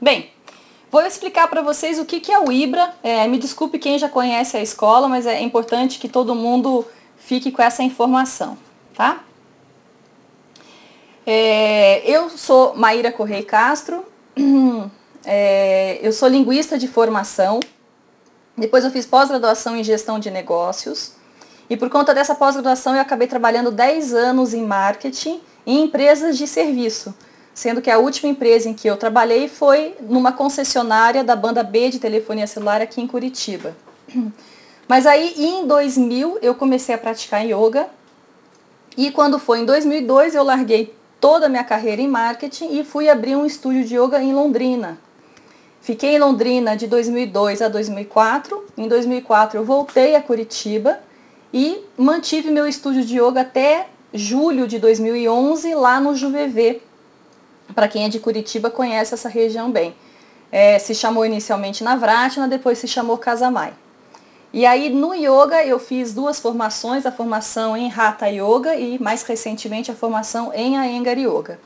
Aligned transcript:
Bem, 0.00 0.30
vou 0.92 1.02
explicar 1.02 1.48
para 1.48 1.60
vocês 1.60 1.98
o 1.98 2.04
que, 2.04 2.20
que 2.20 2.30
é 2.30 2.38
o 2.38 2.52
IBRA. 2.52 2.94
É, 3.02 3.26
me 3.26 3.36
desculpe 3.36 3.80
quem 3.80 3.98
já 3.98 4.08
conhece 4.08 4.56
a 4.56 4.62
escola, 4.62 5.08
mas 5.08 5.26
é 5.26 5.40
importante 5.40 5.98
que 5.98 6.08
todo 6.08 6.36
mundo 6.36 6.86
fique 7.16 7.50
com 7.50 7.60
essa 7.60 7.82
informação, 7.82 8.56
tá? 8.94 9.24
É, 11.26 12.08
eu 12.08 12.30
sou 12.30 12.76
Maíra 12.76 13.10
Correia 13.10 13.44
Castro, 13.44 14.04
é, 15.26 15.98
eu 16.00 16.12
sou 16.12 16.28
linguista 16.28 16.78
de 16.78 16.86
formação, 16.86 17.58
depois 18.56 18.84
eu 18.84 18.90
fiz 18.92 19.04
pós-graduação 19.04 19.76
em 19.76 19.82
gestão 19.82 20.20
de 20.20 20.30
negócios, 20.30 21.14
e 21.68 21.76
por 21.76 21.90
conta 21.90 22.14
dessa 22.14 22.36
pós-graduação 22.36 22.94
eu 22.94 23.00
acabei 23.00 23.26
trabalhando 23.26 23.72
10 23.72 24.14
anos 24.14 24.54
em 24.54 24.62
marketing 24.62 25.40
em 25.66 25.82
empresas 25.82 26.38
de 26.38 26.46
serviço 26.46 27.12
sendo 27.58 27.82
que 27.82 27.90
a 27.90 27.98
última 27.98 28.30
empresa 28.30 28.68
em 28.68 28.72
que 28.72 28.86
eu 28.86 28.96
trabalhei 28.96 29.48
foi 29.48 29.96
numa 30.02 30.30
concessionária 30.30 31.24
da 31.24 31.34
banda 31.34 31.64
B 31.64 31.90
de 31.90 31.98
telefonia 31.98 32.46
celular 32.46 32.80
aqui 32.80 33.00
em 33.00 33.06
Curitiba. 33.08 33.76
Mas 34.86 35.04
aí 35.06 35.34
em 35.36 35.66
2000 35.66 36.38
eu 36.40 36.54
comecei 36.54 36.94
a 36.94 36.98
praticar 36.98 37.44
yoga 37.44 37.88
e 38.96 39.10
quando 39.10 39.40
foi 39.40 39.58
em 39.58 39.64
2002 39.64 40.36
eu 40.36 40.44
larguei 40.44 40.94
toda 41.20 41.46
a 41.46 41.48
minha 41.48 41.64
carreira 41.64 42.00
em 42.00 42.06
marketing 42.06 42.78
e 42.78 42.84
fui 42.84 43.08
abrir 43.08 43.34
um 43.34 43.44
estúdio 43.44 43.84
de 43.84 43.96
yoga 43.98 44.22
em 44.22 44.32
Londrina. 44.32 44.96
Fiquei 45.80 46.14
em 46.14 46.18
Londrina 46.20 46.76
de 46.76 46.86
2002 46.86 47.60
a 47.60 47.66
2004. 47.66 48.66
Em 48.76 48.86
2004 48.86 49.58
eu 49.58 49.64
voltei 49.64 50.14
a 50.14 50.22
Curitiba 50.22 51.00
e 51.52 51.82
mantive 51.96 52.52
meu 52.52 52.68
estúdio 52.68 53.04
de 53.04 53.20
yoga 53.20 53.40
até 53.40 53.88
julho 54.14 54.68
de 54.68 54.78
2011 54.78 55.74
lá 55.74 56.00
no 56.00 56.14
Juvevê, 56.14 56.82
para 57.74 57.88
quem 57.88 58.04
é 58.04 58.08
de 58.08 58.18
Curitiba 58.18 58.70
conhece 58.70 59.14
essa 59.14 59.28
região 59.28 59.70
bem. 59.70 59.94
É, 60.50 60.78
se 60.78 60.94
chamou 60.94 61.26
inicialmente 61.26 61.84
Navratna, 61.84 62.48
depois 62.48 62.78
se 62.78 62.88
chamou 62.88 63.18
Casamai. 63.18 63.74
E 64.52 64.64
aí 64.64 64.88
no 64.88 65.14
yoga 65.14 65.62
eu 65.64 65.78
fiz 65.78 66.14
duas 66.14 66.40
formações, 66.40 67.04
a 67.04 67.12
formação 67.12 67.76
em 67.76 67.92
Hatha 67.92 68.28
Yoga 68.28 68.74
e 68.76 68.98
mais 68.98 69.22
recentemente 69.22 69.90
a 69.90 69.94
formação 69.94 70.52
em 70.54 70.78
Ayengar 70.78 71.18
Yoga. 71.18 71.60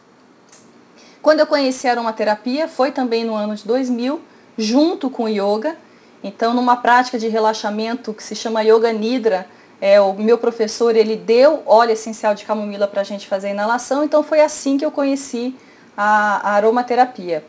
Quando 1.22 1.38
eu 1.38 1.46
conheci 1.46 1.86
a 1.86 1.92
aromaterapia 1.92 2.66
foi 2.66 2.90
também 2.90 3.24
no 3.24 3.36
ano 3.36 3.54
de 3.54 3.64
2000, 3.64 4.20
junto 4.58 5.08
com 5.08 5.28
yoga. 5.28 5.76
Então 6.24 6.52
numa 6.52 6.76
prática 6.76 7.16
de 7.18 7.28
relaxamento 7.28 8.12
que 8.12 8.22
se 8.22 8.34
chama 8.34 8.62
Yoga 8.62 8.92
Nidra, 8.92 9.46
é, 9.80 10.00
o 10.00 10.12
meu 10.14 10.36
professor 10.38 10.96
ele 10.96 11.14
deu 11.14 11.62
óleo 11.66 11.92
essencial 11.92 12.34
de 12.34 12.44
camomila 12.44 12.88
para 12.88 13.00
a 13.00 13.04
gente 13.04 13.28
fazer 13.28 13.48
a 13.48 13.50
inalação, 13.50 14.04
então 14.04 14.22
foi 14.22 14.40
assim 14.40 14.76
que 14.76 14.84
eu 14.84 14.90
conheci 14.90 15.56
a, 15.96 16.50
a 16.50 16.52
aromaterapia. 16.52 17.44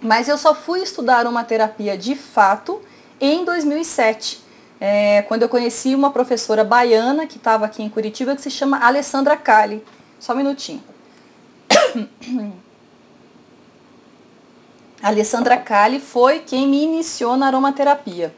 Mas 0.00 0.28
eu 0.28 0.38
só 0.38 0.54
fui 0.54 0.80
estudar 0.80 1.18
aromaterapia 1.18 1.96
de 1.96 2.14
fato 2.14 2.80
em 3.20 3.44
2007, 3.44 4.42
é, 4.80 5.22
quando 5.22 5.42
eu 5.42 5.48
conheci 5.48 5.94
uma 5.94 6.10
professora 6.10 6.64
baiana 6.64 7.26
que 7.26 7.36
estava 7.36 7.66
aqui 7.66 7.82
em 7.82 7.88
Curitiba, 7.88 8.34
que 8.34 8.40
se 8.40 8.50
chama 8.50 8.78
Alessandra 8.78 9.36
Cali. 9.36 9.84
Só 10.18 10.32
um 10.32 10.36
minutinho. 10.36 10.82
Alessandra 15.02 15.56
Cali 15.56 16.00
foi 16.00 16.40
quem 16.40 16.66
me 16.66 16.82
iniciou 16.82 17.36
na 17.36 17.46
aromaterapia. 17.46 18.34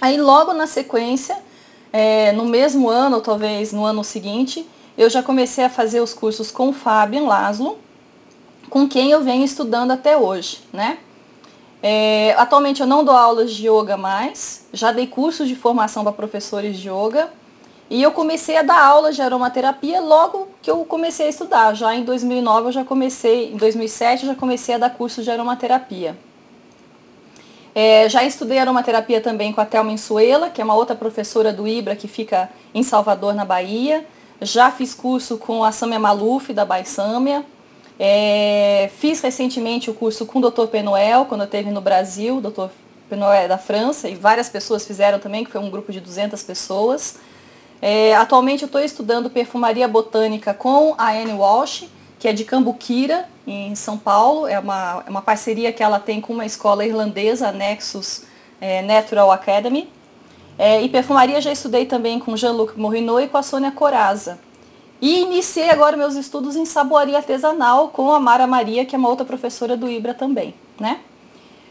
Aí 0.00 0.18
logo 0.20 0.52
na 0.52 0.66
sequência, 0.66 1.36
é, 1.92 2.32
no 2.32 2.44
mesmo 2.44 2.88
ano, 2.88 3.20
talvez 3.20 3.72
no 3.72 3.84
ano 3.84 4.02
seguinte, 4.02 4.68
eu 4.96 5.08
já 5.08 5.22
comecei 5.22 5.64
a 5.64 5.70
fazer 5.70 6.00
os 6.00 6.12
cursos 6.12 6.50
com 6.50 6.70
o 6.70 6.72
Fabian 6.72 7.24
Laszlo, 7.26 7.78
com 8.70 8.88
quem 8.88 9.10
eu 9.10 9.22
venho 9.22 9.44
estudando 9.44 9.90
até 9.90 10.16
hoje, 10.16 10.60
né? 10.72 10.98
É, 11.82 12.34
atualmente 12.38 12.80
eu 12.80 12.86
não 12.86 13.04
dou 13.04 13.14
aulas 13.14 13.52
de 13.52 13.68
yoga 13.68 13.96
mais, 13.96 14.66
já 14.72 14.90
dei 14.90 15.06
cursos 15.06 15.46
de 15.46 15.54
formação 15.54 16.02
para 16.02 16.12
professores 16.12 16.78
de 16.78 16.88
yoga 16.88 17.28
e 17.90 18.02
eu 18.02 18.10
comecei 18.10 18.56
a 18.56 18.62
dar 18.62 18.82
aulas 18.82 19.14
de 19.14 19.20
aromaterapia 19.20 20.00
logo 20.00 20.48
que 20.62 20.70
eu 20.70 20.84
comecei 20.86 21.26
a 21.26 21.28
estudar. 21.28 21.74
Já 21.74 21.94
em 21.94 22.02
2009 22.02 22.68
eu 22.68 22.72
já 22.72 22.84
comecei, 22.84 23.52
em 23.52 23.56
2007 23.56 24.24
eu 24.24 24.32
já 24.32 24.34
comecei 24.34 24.74
a 24.74 24.78
dar 24.78 24.90
cursos 24.90 25.24
de 25.24 25.30
aromaterapia. 25.30 26.16
É, 27.74 28.08
já 28.08 28.24
estudei 28.24 28.58
aromaterapia 28.58 29.20
também 29.20 29.52
com 29.52 29.60
a 29.60 29.66
Thelma 29.66 29.92
Insuela, 29.92 30.48
que 30.48 30.62
é 30.62 30.64
uma 30.64 30.74
outra 30.74 30.94
professora 30.94 31.52
do 31.52 31.66
IBRA 31.66 31.96
que 31.96 32.08
fica 32.08 32.48
em 32.72 32.82
Salvador, 32.82 33.34
na 33.34 33.44
Bahia. 33.44 34.06
Já 34.40 34.70
fiz 34.70 34.94
curso 34.94 35.36
com 35.38 35.62
a 35.64 35.72
Samia 35.72 35.98
Maluf, 35.98 36.52
da 36.52 36.64
Baisâmia. 36.64 37.44
É, 37.98 38.90
fiz 38.96 39.20
recentemente 39.20 39.90
o 39.90 39.94
curso 39.94 40.26
com 40.26 40.40
o 40.40 40.50
Dr. 40.50 40.66
Penoel, 40.66 41.26
quando 41.26 41.42
eu 41.42 41.46
esteve 41.46 41.70
no 41.70 41.80
Brasil, 41.80 42.40
Dr. 42.40 42.68
Penoel 43.08 43.32
é 43.32 43.48
da 43.48 43.58
França, 43.58 44.08
e 44.08 44.14
várias 44.14 44.48
pessoas 44.48 44.86
fizeram 44.86 45.18
também, 45.18 45.44
que 45.44 45.50
foi 45.50 45.60
um 45.60 45.70
grupo 45.70 45.92
de 45.92 46.00
200 46.00 46.42
pessoas. 46.42 47.16
É, 47.80 48.14
atualmente 48.16 48.62
eu 48.62 48.66
estou 48.66 48.80
estudando 48.80 49.28
perfumaria 49.28 49.86
botânica 49.86 50.54
com 50.54 50.94
a 50.96 51.12
Anne 51.12 51.34
Walsh, 51.34 51.86
que 52.18 52.26
é 52.26 52.32
de 52.32 52.44
Cambuquira, 52.44 53.28
em 53.46 53.74
São 53.74 53.98
Paulo. 53.98 54.46
É 54.46 54.58
uma, 54.58 55.04
é 55.06 55.10
uma 55.10 55.22
parceria 55.22 55.72
que 55.72 55.82
ela 55.82 56.00
tem 56.00 56.20
com 56.20 56.32
uma 56.32 56.46
escola 56.46 56.86
irlandesa, 56.86 57.48
a 57.48 57.52
Nexus 57.52 58.22
é, 58.60 58.80
Natural 58.82 59.30
Academy. 59.30 59.88
É, 60.58 60.80
e 60.82 60.88
perfumaria 60.88 61.40
já 61.40 61.52
estudei 61.52 61.84
também 61.84 62.18
com 62.18 62.36
Jean-Luc 62.36 62.78
Morinot 62.78 63.24
e 63.24 63.28
com 63.28 63.36
a 63.36 63.42
Sônia 63.42 63.70
Coraza. 63.72 64.38
E 65.04 65.20
iniciei 65.20 65.68
agora 65.68 65.98
meus 65.98 66.14
estudos 66.14 66.56
em 66.56 66.64
saboaria 66.64 67.18
artesanal 67.18 67.88
com 67.88 68.10
a 68.10 68.18
Mara 68.18 68.46
Maria, 68.46 68.86
que 68.86 68.96
é 68.96 68.98
uma 68.98 69.10
outra 69.10 69.26
professora 69.26 69.76
do 69.76 69.86
IBRA 69.86 70.14
também, 70.14 70.54
né? 70.80 71.00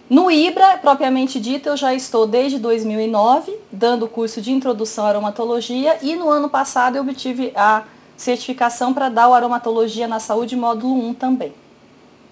No 0.08 0.30
IBRA, 0.30 0.78
propriamente 0.78 1.40
dito, 1.40 1.68
eu 1.68 1.76
já 1.76 1.96
estou 1.96 2.28
desde 2.28 2.60
2009 2.60 3.58
dando 3.72 4.06
o 4.06 4.08
curso 4.08 4.40
de 4.40 4.52
introdução 4.52 5.08
à 5.08 5.10
aromatologia 5.10 5.98
e 6.04 6.16
no 6.16 6.30
ano 6.30 6.48
passado 6.48 6.96
eu 6.96 7.02
obtive 7.02 7.52
a 7.56 7.86
certificação 8.16 8.94
para 8.94 9.10
dar 9.10 9.28
o 9.28 9.34
aromatologia 9.34 10.08
na 10.08 10.20
saúde 10.20 10.56
módulo 10.56 10.94
1 10.94 11.16
também. 11.16 11.56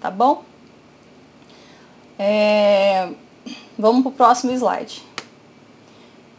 Tá 0.00 0.08
bom? 0.08 0.44
É... 2.16 3.08
Vamos 3.76 4.02
para 4.02 4.10
o 4.10 4.12
próximo 4.12 4.52
slide. 4.52 5.02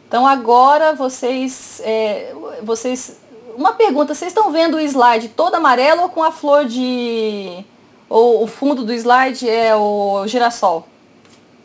Então 0.08 0.26
agora 0.26 0.94
vocês, 0.94 1.82
é, 1.84 2.34
vocês 2.64 3.23
uma 3.56 3.74
pergunta, 3.74 4.14
vocês 4.14 4.32
estão 4.32 4.52
vendo 4.52 4.78
o 4.78 4.80
slide 4.80 5.30
todo 5.30 5.56
amarelo 5.56 6.04
ou 6.04 6.10
com 6.10 6.24
a 6.24 6.32
flor 6.32 6.66
de. 6.66 7.64
ou 8.10 8.44
o 8.44 8.48
fundo 8.48 8.84
do 8.84 8.94
slide 8.94 9.50
é 9.50 9.76
o 9.76 10.26
girassol? 10.28 10.88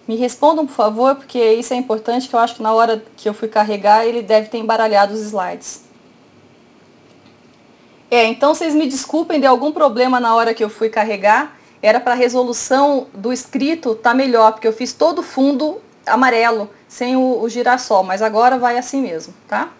Me 0.07 0.17
respondam, 0.17 0.67
por 0.67 0.75
favor, 0.75 1.17
porque 1.17 1.39
isso 1.55 1.75
é 1.75 1.77
importante, 1.77 2.29
que 2.29 2.35
eu 2.35 2.41
acho 2.41 2.57
que 2.57 2.63
na 2.63 2.73
hora 2.73 3.03
que 3.17 3.29
eu 3.29 3.35
fui 3.35 3.49
carregar 3.49 4.07
ele 4.07 4.23
deve 4.23 4.49
ter 4.49 4.59
embaralhado 4.59 5.13
os 5.13 5.21
slides. 5.21 5.85
É, 8.11 8.25
então 8.25 8.55
vocês 8.55 8.75
me 8.75 8.87
desculpem 8.87 9.39
de 9.39 9.47
algum 9.47 9.71
problema 9.71 10.19
na 10.19 10.35
hora 10.35 10.55
que 10.55 10.65
eu 10.65 10.71
fui 10.71 10.89
carregar. 10.89 11.59
Era 11.83 12.01
para 12.01 12.13
a 12.13 12.17
resolução 12.17 13.07
do 13.13 13.33
escrito 13.33 13.95
tá 13.95 14.15
melhor, 14.15 14.53
porque 14.53 14.67
eu 14.67 14.73
fiz 14.73 14.93
todo 14.93 15.21
o 15.21 15.23
fundo 15.23 15.81
amarelo, 16.07 16.71
sem 16.89 17.17
o, 17.17 17.43
o 17.43 17.49
girassol, 17.49 18.03
mas 18.03 18.23
agora 18.23 18.59
vai 18.59 18.79
assim 18.79 19.03
mesmo, 19.03 19.35
tá? 19.47 19.71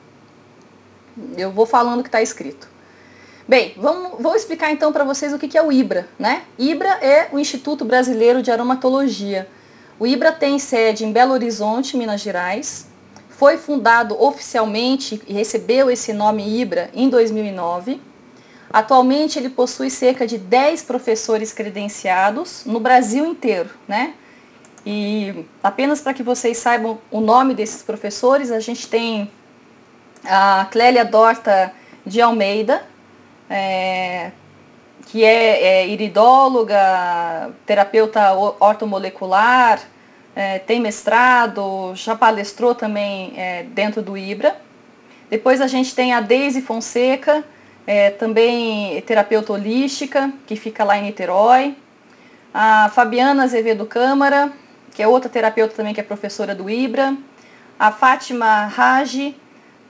Eu 1.37 1.51
vou 1.51 1.67
falando 1.67 2.01
o 2.01 2.03
que 2.03 2.09
está 2.09 2.23
escrito. 2.23 2.69
Bem, 3.47 3.73
vamos, 3.79 4.21
vou 4.21 4.37
explicar 4.37 4.71
então 4.71 4.93
para 4.93 5.05
vocês 5.05 5.33
o 5.33 5.39
que, 5.39 5.49
que 5.49 5.57
é 5.57 5.63
o 5.63 5.73
IBRA. 5.73 6.07
Né? 6.19 6.43
IBRA 6.59 6.99
é 7.01 7.29
o 7.33 7.39
Instituto 7.39 7.85
Brasileiro 7.85 8.43
de 8.43 8.51
Aromatologia. 8.51 9.49
O 9.99 10.07
IBRA 10.07 10.33
tem 10.33 10.59
sede 10.59 11.05
em 11.05 11.13
Belo 11.13 11.33
Horizonte, 11.33 11.97
Minas 11.97 12.21
Gerais. 12.21 12.87
Foi 13.31 13.57
fundado 13.57 14.21
oficialmente 14.23 15.23
e 15.27 15.33
recebeu 15.33 15.91
esse 15.91 16.13
nome 16.13 16.61
IBRA 16.61 16.91
em 16.93 17.09
2009. 17.09 18.01
Atualmente 18.71 19.39
ele 19.39 19.49
possui 19.49 19.91
cerca 19.91 20.27
de 20.27 20.37
10 20.37 20.83
professores 20.83 21.53
credenciados 21.53 22.65
no 22.67 22.79
Brasil 22.79 23.25
inteiro, 23.25 23.71
né? 23.89 24.13
E 24.85 25.45
apenas 25.63 26.01
para 26.01 26.15
que 26.15 26.23
vocês 26.23 26.59
saibam 26.59 26.99
o 27.11 27.21
nome 27.21 27.55
desses 27.55 27.83
professores, 27.83 28.51
a 28.51 28.61
gente 28.61 28.89
tem 28.89 29.31
a 30.25 30.67
Clélia 30.71 31.05
Dorta 31.05 31.73
de 32.05 32.21
Almeida, 32.21 32.83
é, 33.49 34.31
que 35.07 35.25
é, 35.25 35.63
é, 35.63 35.89
iridóloga, 35.89 37.51
terapeuta 37.65 38.33
ortomolecular, 38.61 39.81
é, 40.37 40.59
tem 40.59 40.81
mestrado, 40.81 41.93
já 41.95 42.15
palestrou 42.15 42.75
também 42.75 43.33
é, 43.37 43.65
dentro 43.65 44.03
do 44.03 44.17
IBRA. 44.17 44.55
Depois 45.31 45.61
a 45.61 45.67
gente 45.67 45.95
tem 45.95 46.13
a 46.13 46.21
Deise 46.21 46.63
Fonseca, 46.63 47.45
é, 47.87 48.11
também 48.11 49.01
terapeuta 49.03 49.53
holística, 49.53 50.33
que 50.47 50.57
fica 50.57 50.85
lá 50.85 50.99
em 50.99 51.03
Niterói. 51.03 51.77
A 52.53 52.91
Fabiana 52.95 53.45
Azevedo 53.45 53.85
Câmara, 53.87 54.53
que 54.95 55.03
é 55.03 55.09
outra 55.09 55.29
terapeuta 55.29 55.75
também 55.75 55.95
que 55.95 56.01
é 56.01 56.05
professora 56.05 56.55
do 56.55 56.69
IBRA. 56.69 57.17
A 57.79 57.91
Fátima 57.91 58.67
Raji, 58.67 59.37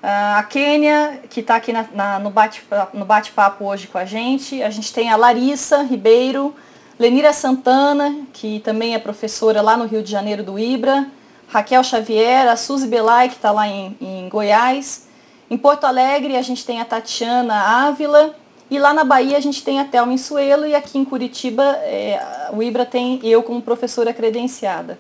a 0.02 0.42
Kênia, 0.44 1.20
que 1.28 1.40
está 1.40 1.56
aqui 1.56 1.72
na, 1.72 1.86
na, 1.92 2.18
no 2.18 2.30
bate-papo 2.30 3.04
bate 3.04 3.32
hoje 3.60 3.86
com 3.88 3.98
a 3.98 4.04
gente. 4.04 4.62
A 4.62 4.70
gente 4.70 4.92
tem 4.92 5.10
a 5.10 5.16
Larissa 5.16 5.82
Ribeiro, 5.82 6.54
Lenira 6.98 7.32
Santana, 7.32 8.26
que 8.32 8.60
também 8.60 8.94
é 8.94 8.98
professora 8.98 9.60
lá 9.60 9.76
no 9.76 9.86
Rio 9.86 10.02
de 10.02 10.10
Janeiro 10.10 10.42
do 10.42 10.58
IBRA, 10.58 11.06
Raquel 11.48 11.82
Xavier, 11.82 12.48
a 12.48 12.56
Suzy 12.56 12.86
Belay, 12.86 13.28
que 13.28 13.36
está 13.36 13.50
lá 13.50 13.66
em, 13.66 13.96
em 14.00 14.28
Goiás. 14.28 15.08
Em 15.50 15.56
Porto 15.56 15.84
Alegre 15.84 16.36
a 16.36 16.42
gente 16.42 16.64
tem 16.64 16.80
a 16.80 16.84
Tatiana 16.84 17.86
Ávila 17.86 18.34
e 18.70 18.78
lá 18.78 18.92
na 18.92 19.02
Bahia 19.02 19.36
a 19.36 19.40
gente 19.40 19.64
tem 19.64 19.80
a 19.80 19.84
Thelma 19.84 20.12
Insuelo 20.12 20.66
e 20.66 20.74
aqui 20.74 20.98
em 20.98 21.04
Curitiba 21.04 21.62
é, 21.82 22.20
o 22.52 22.62
IBRA 22.62 22.84
tem 22.84 23.18
eu 23.22 23.42
como 23.42 23.62
professora 23.62 24.12
credenciada. 24.12 24.98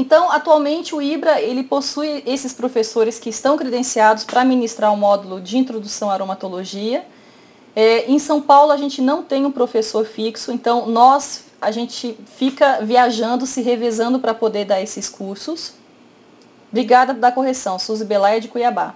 Então, 0.00 0.32
atualmente 0.32 0.94
o 0.94 1.02
IBRA 1.02 1.42
ele 1.42 1.62
possui 1.62 2.22
esses 2.24 2.54
professores 2.54 3.18
que 3.18 3.28
estão 3.28 3.58
credenciados 3.58 4.24
para 4.24 4.42
ministrar 4.46 4.90
o 4.94 4.96
módulo 4.96 5.42
de 5.42 5.58
introdução 5.58 6.08
à 6.08 6.14
aromatologia. 6.14 7.04
É, 7.76 8.10
em 8.10 8.18
São 8.18 8.40
Paulo 8.40 8.72
a 8.72 8.78
gente 8.78 9.02
não 9.02 9.22
tem 9.22 9.44
um 9.44 9.52
professor 9.52 10.06
fixo, 10.06 10.52
então 10.52 10.86
nós 10.86 11.44
a 11.60 11.70
gente 11.70 12.18
fica 12.34 12.80
viajando, 12.80 13.44
se 13.44 13.60
revezando 13.60 14.18
para 14.18 14.32
poder 14.32 14.64
dar 14.64 14.80
esses 14.80 15.06
cursos. 15.06 15.74
Obrigada 16.70 17.12
da 17.12 17.30
correção, 17.30 17.78
Suzy 17.78 18.06
Belaia 18.06 18.40
de 18.40 18.48
Cuiabá. 18.48 18.94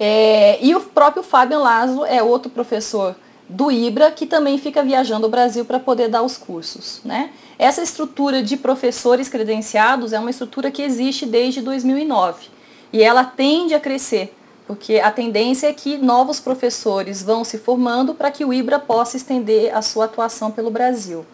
É, 0.00 0.58
e 0.60 0.74
o 0.74 0.80
próprio 0.80 1.22
Fábio 1.22 1.60
Laszlo 1.60 2.04
é 2.04 2.20
outro 2.20 2.50
professor 2.50 3.14
do 3.48 3.70
IBRA 3.70 4.10
que 4.10 4.26
também 4.26 4.58
fica 4.58 4.82
viajando 4.82 5.28
o 5.28 5.30
Brasil 5.30 5.64
para 5.64 5.78
poder 5.78 6.08
dar 6.08 6.22
os 6.22 6.36
cursos. 6.36 7.00
Né? 7.04 7.30
Essa 7.58 7.82
estrutura 7.82 8.40
de 8.40 8.56
professores 8.56 9.28
credenciados 9.28 10.12
é 10.12 10.18
uma 10.20 10.30
estrutura 10.30 10.70
que 10.70 10.80
existe 10.80 11.26
desde 11.26 11.60
2009 11.60 12.46
e 12.92 13.02
ela 13.02 13.24
tende 13.24 13.74
a 13.74 13.80
crescer, 13.80 14.32
porque 14.64 15.00
a 15.00 15.10
tendência 15.10 15.66
é 15.66 15.72
que 15.72 15.98
novos 15.98 16.38
professores 16.38 17.20
vão 17.20 17.42
se 17.42 17.58
formando 17.58 18.14
para 18.14 18.30
que 18.30 18.44
o 18.44 18.52
IBRA 18.54 18.78
possa 18.78 19.16
estender 19.16 19.76
a 19.76 19.82
sua 19.82 20.04
atuação 20.04 20.52
pelo 20.52 20.70
Brasil. 20.70 21.26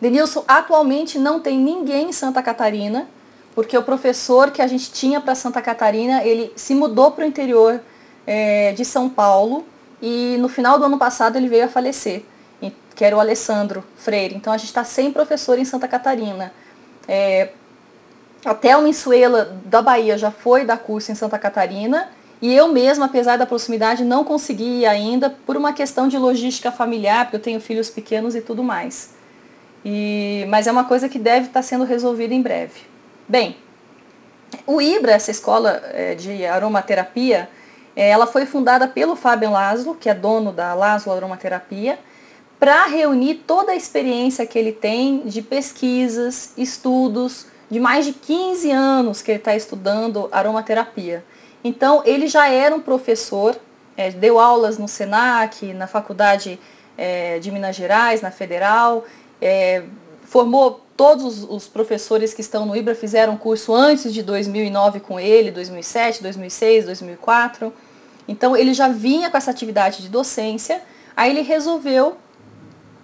Denilson, 0.00 0.44
atualmente 0.46 1.18
não 1.18 1.40
tem 1.40 1.58
ninguém 1.58 2.10
em 2.10 2.12
Santa 2.12 2.40
Catarina, 2.40 3.08
porque 3.56 3.76
o 3.76 3.82
professor 3.82 4.50
que 4.52 4.62
a 4.62 4.66
gente 4.68 4.92
tinha 4.92 5.20
para 5.20 5.34
Santa 5.34 5.60
Catarina, 5.60 6.22
ele 6.22 6.52
se 6.54 6.74
mudou 6.74 7.10
para 7.10 7.24
o 7.24 7.26
interior 7.26 7.80
é, 8.26 8.72
de 8.72 8.84
São 8.84 9.08
Paulo 9.08 9.64
e 10.00 10.36
no 10.38 10.48
final 10.48 10.78
do 10.78 10.84
ano 10.84 10.98
passado 10.98 11.36
ele 11.36 11.48
veio 11.48 11.64
a 11.64 11.68
falecer, 11.68 12.22
que 12.96 13.04
era 13.04 13.14
o 13.14 13.20
Alessandro 13.20 13.84
Freire. 13.96 14.34
Então 14.34 14.52
a 14.52 14.56
gente 14.56 14.68
está 14.68 14.82
sem 14.82 15.12
professor 15.12 15.58
em 15.58 15.64
Santa 15.64 15.86
Catarina. 15.86 16.52
É, 17.06 17.50
até 18.44 18.76
o 18.76 18.86
Insuela 18.86 19.56
da 19.64 19.80
Bahia 19.82 20.18
já 20.18 20.30
foi 20.30 20.64
dar 20.64 20.78
curso 20.78 21.12
em 21.12 21.14
Santa 21.14 21.38
Catarina 21.38 22.08
e 22.40 22.54
eu 22.54 22.68
mesma, 22.68 23.06
apesar 23.06 23.36
da 23.36 23.46
proximidade, 23.46 24.04
não 24.04 24.24
consegui 24.24 24.80
ir 24.80 24.86
ainda 24.86 25.30
por 25.30 25.56
uma 25.56 25.72
questão 25.72 26.08
de 26.08 26.18
logística 26.18 26.72
familiar, 26.72 27.26
porque 27.26 27.36
eu 27.36 27.40
tenho 27.40 27.60
filhos 27.60 27.88
pequenos 27.88 28.34
e 28.34 28.40
tudo 28.40 28.62
mais. 28.62 29.14
E, 29.84 30.44
mas 30.48 30.66
é 30.66 30.72
uma 30.72 30.84
coisa 30.84 31.08
que 31.08 31.18
deve 31.18 31.46
estar 31.46 31.62
sendo 31.62 31.84
resolvida 31.84 32.34
em 32.34 32.42
breve. 32.42 32.80
Bem, 33.28 33.56
o 34.66 34.80
IBRA, 34.80 35.12
essa 35.12 35.30
escola 35.30 35.82
é, 35.92 36.14
de 36.14 36.44
aromaterapia, 36.44 37.48
é, 37.94 38.10
ela 38.10 38.26
foi 38.26 38.44
fundada 38.44 38.86
pelo 38.86 39.16
Fábio 39.16 39.50
Laszlo, 39.50 39.94
que 39.94 40.08
é 40.08 40.14
dono 40.14 40.52
da 40.52 40.74
Laszlo 40.74 41.12
Aromaterapia, 41.12 41.98
para 42.58 42.86
reunir 42.86 43.42
toda 43.46 43.72
a 43.72 43.76
experiência 43.76 44.46
que 44.46 44.58
ele 44.58 44.72
tem 44.72 45.22
de 45.26 45.42
pesquisas, 45.42 46.52
estudos, 46.56 47.46
de 47.70 47.78
mais 47.78 48.06
de 48.06 48.12
15 48.12 48.70
anos 48.70 49.22
que 49.22 49.30
ele 49.30 49.38
está 49.38 49.54
estudando 49.54 50.28
aromaterapia. 50.32 51.24
Então, 51.62 52.02
ele 52.04 52.28
já 52.28 52.48
era 52.48 52.74
um 52.74 52.80
professor, 52.80 53.56
é, 53.96 54.10
deu 54.10 54.38
aulas 54.38 54.78
no 54.78 54.86
SENAC, 54.86 55.74
na 55.74 55.86
Faculdade 55.86 56.58
é, 56.96 57.38
de 57.38 57.50
Minas 57.50 57.76
Gerais, 57.76 58.22
na 58.22 58.30
Federal, 58.30 59.04
é, 59.42 59.82
formou 60.24 60.80
todos 60.96 61.44
os 61.44 61.68
professores 61.68 62.32
que 62.32 62.40
estão 62.40 62.64
no 62.64 62.74
IBRA, 62.74 62.94
fizeram 62.94 63.36
curso 63.36 63.74
antes 63.74 64.14
de 64.14 64.22
2009 64.22 65.00
com 65.00 65.20
ele, 65.20 65.50
2007, 65.50 66.22
2006, 66.22 66.86
2004. 66.86 67.72
Então, 68.26 68.56
ele 68.56 68.72
já 68.72 68.88
vinha 68.88 69.28
com 69.28 69.36
essa 69.36 69.50
atividade 69.50 70.02
de 70.02 70.08
docência, 70.08 70.80
aí 71.14 71.30
ele 71.30 71.42
resolveu 71.42 72.16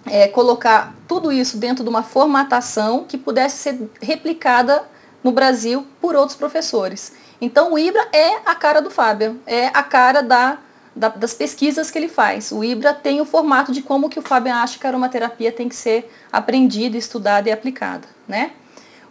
é, 0.05 0.27
colocar 0.27 0.93
tudo 1.07 1.31
isso 1.31 1.57
dentro 1.57 1.83
de 1.83 1.89
uma 1.89 2.03
formatação 2.03 3.05
que 3.07 3.17
pudesse 3.17 3.57
ser 3.57 3.89
replicada 4.01 4.83
no 5.23 5.31
Brasil 5.31 5.87
por 6.01 6.15
outros 6.15 6.37
professores. 6.37 7.13
Então 7.39 7.73
o 7.73 7.79
IBRA 7.79 8.07
é 8.11 8.39
a 8.45 8.55
cara 8.55 8.81
do 8.81 8.89
Fábio, 8.89 9.39
é 9.45 9.67
a 9.67 9.83
cara 9.83 10.21
da, 10.21 10.59
da, 10.95 11.09
das 11.09 11.33
pesquisas 11.33 11.89
que 11.89 11.97
ele 11.97 12.09
faz. 12.09 12.51
O 12.51 12.63
IBRA 12.63 12.93
tem 12.93 13.21
o 13.21 13.25
formato 13.25 13.71
de 13.71 13.81
como 13.81 14.09
que 14.09 14.19
o 14.19 14.21
Fábio 14.21 14.53
acha 14.53 14.77
que 14.77 14.85
a 14.85 14.89
aromaterapia 14.89 15.51
tem 15.51 15.69
que 15.69 15.75
ser 15.75 16.11
aprendida, 16.31 16.97
estudada 16.97 17.49
e 17.49 17.51
aplicada. 17.51 18.07
Né? 18.27 18.51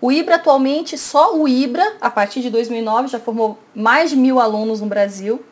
O 0.01 0.11
IBRA 0.11 0.37
atualmente, 0.37 0.99
só 0.99 1.37
o 1.37 1.47
IBRA, 1.47 1.95
a 2.01 2.11
partir 2.11 2.41
de 2.41 2.51
2009, 2.51 3.09
já 3.09 3.21
formou 3.21 3.59
mais 3.75 4.11
de 4.11 4.17
mil 4.17 4.41
alunos 4.41 4.81
no 4.81 4.87
Brasil. 4.87 5.43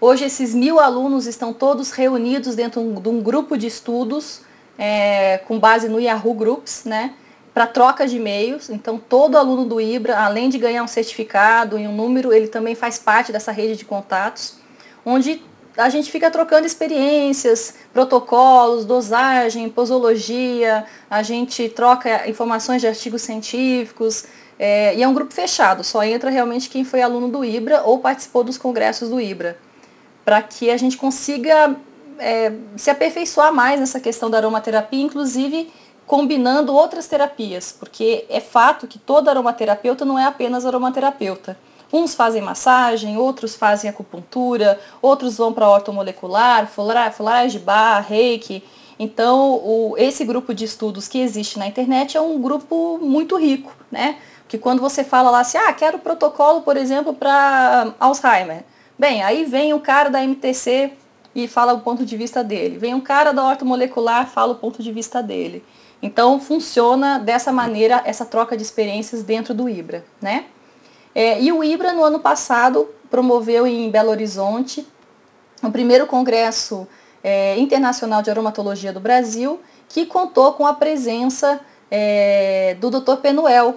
Hoje 0.00 0.24
esses 0.24 0.54
mil 0.54 0.78
alunos 0.78 1.26
estão 1.26 1.52
todos 1.52 1.90
reunidos 1.90 2.54
dentro 2.54 3.00
de 3.00 3.08
um 3.08 3.22
grupo 3.22 3.56
de 3.56 3.66
estudos 3.66 4.42
é, 4.78 5.38
com 5.46 5.58
base 5.58 5.88
no 5.88 6.00
Yahoo 6.00 6.34
Groups, 6.34 6.84
né? 6.84 7.14
Para 7.52 7.66
troca 7.66 8.06
de 8.06 8.16
e-mails. 8.16 8.68
Então, 8.70 8.98
todo 8.98 9.36
aluno 9.36 9.64
do 9.64 9.80
IBRA, 9.80 10.16
além 10.16 10.48
de 10.48 10.58
ganhar 10.58 10.82
um 10.82 10.88
certificado 10.88 11.78
e 11.78 11.86
um 11.86 11.94
número, 11.94 12.32
ele 12.32 12.48
também 12.48 12.74
faz 12.74 12.98
parte 12.98 13.30
dessa 13.30 13.52
rede 13.52 13.76
de 13.76 13.84
contatos, 13.84 14.58
onde 15.04 15.40
a 15.76 15.88
gente 15.88 16.10
fica 16.10 16.30
trocando 16.30 16.66
experiências, 16.66 17.74
protocolos, 17.92 18.84
dosagem, 18.84 19.68
posologia, 19.68 20.84
a 21.10 21.22
gente 21.22 21.68
troca 21.68 22.28
informações 22.28 22.80
de 22.80 22.86
artigos 22.86 23.22
científicos, 23.22 24.24
é, 24.58 24.94
e 24.94 25.02
é 25.02 25.08
um 25.08 25.14
grupo 25.14 25.34
fechado, 25.34 25.82
só 25.82 26.04
entra 26.04 26.30
realmente 26.30 26.70
quem 26.70 26.84
foi 26.84 27.02
aluno 27.02 27.28
do 27.28 27.44
IBRA 27.44 27.82
ou 27.82 27.98
participou 27.98 28.44
dos 28.44 28.56
congressos 28.56 29.08
do 29.08 29.20
IBRA, 29.20 29.58
para 30.24 30.40
que 30.42 30.70
a 30.70 30.76
gente 30.76 30.96
consiga 30.96 31.74
é, 32.18 32.52
se 32.76 32.90
aperfeiçoar 32.90 33.52
mais 33.52 33.78
nessa 33.80 34.00
questão 34.00 34.30
da 34.30 34.38
aromaterapia, 34.38 35.02
inclusive 35.02 35.70
combinando 36.06 36.74
outras 36.74 37.06
terapias, 37.06 37.74
porque 37.78 38.26
é 38.28 38.40
fato 38.40 38.86
que 38.86 38.98
toda 38.98 39.30
aromaterapeuta 39.30 40.04
não 40.04 40.18
é 40.18 40.24
apenas 40.24 40.66
aromaterapeuta. 40.66 41.56
Uns 41.92 42.14
fazem 42.14 42.42
massagem, 42.42 43.16
outros 43.16 43.54
fazem 43.54 43.88
acupuntura, 43.88 44.80
outros 45.00 45.36
vão 45.36 45.52
para 45.52 45.68
ortomolecular, 45.68 46.66
florais 46.66 47.52
de 47.52 47.58
bar, 47.58 48.04
reiki. 48.06 48.64
Então, 48.98 49.52
o, 49.52 49.94
esse 49.96 50.24
grupo 50.24 50.52
de 50.52 50.64
estudos 50.64 51.08
que 51.08 51.18
existe 51.18 51.58
na 51.58 51.66
internet 51.66 52.16
é 52.16 52.20
um 52.20 52.40
grupo 52.40 52.98
muito 53.00 53.36
rico, 53.36 53.72
né? 53.90 54.18
Que 54.48 54.58
quando 54.58 54.80
você 54.80 55.02
fala 55.02 55.30
lá 55.30 55.40
assim, 55.40 55.56
ah, 55.56 55.72
quero 55.72 55.98
protocolo, 55.98 56.62
por 56.62 56.76
exemplo, 56.76 57.14
para 57.14 57.94
Alzheimer. 57.98 58.64
Bem, 58.98 59.22
aí 59.22 59.44
vem 59.44 59.72
o 59.72 59.80
cara 59.80 60.10
da 60.10 60.22
MTC 60.22 60.92
e 61.34 61.48
fala 61.48 61.72
o 61.72 61.80
ponto 61.80 62.04
de 62.04 62.16
vista 62.16 62.44
dele. 62.44 62.78
Vem 62.78 62.94
um 62.94 63.00
cara 63.00 63.32
da 63.32 63.44
ortomolecular, 63.44 64.26
fala 64.28 64.52
o 64.52 64.56
ponto 64.56 64.82
de 64.82 64.92
vista 64.92 65.22
dele. 65.22 65.64
Então 66.02 66.38
funciona 66.38 67.18
dessa 67.18 67.50
maneira 67.50 68.02
essa 68.04 68.24
troca 68.24 68.56
de 68.56 68.62
experiências 68.62 69.22
dentro 69.22 69.54
do 69.54 69.68
IBRA, 69.68 70.04
né? 70.20 70.46
É, 71.14 71.40
e 71.40 71.52
o 71.52 71.62
IBRA 71.62 71.92
no 71.92 72.02
ano 72.02 72.18
passado 72.18 72.88
promoveu 73.08 73.66
em 73.66 73.90
Belo 73.90 74.10
Horizonte 74.10 74.86
o 75.62 75.70
primeiro 75.70 76.06
congresso 76.06 76.86
é, 77.22 77.56
internacional 77.58 78.20
de 78.20 78.30
aromatologia 78.30 78.92
do 78.92 79.00
Brasil, 79.00 79.60
que 79.88 80.04
contou 80.04 80.52
com 80.52 80.66
a 80.66 80.74
presença 80.74 81.60
é, 81.90 82.76
do 82.80 82.90
Dr. 82.90 83.16
Penuel, 83.22 83.76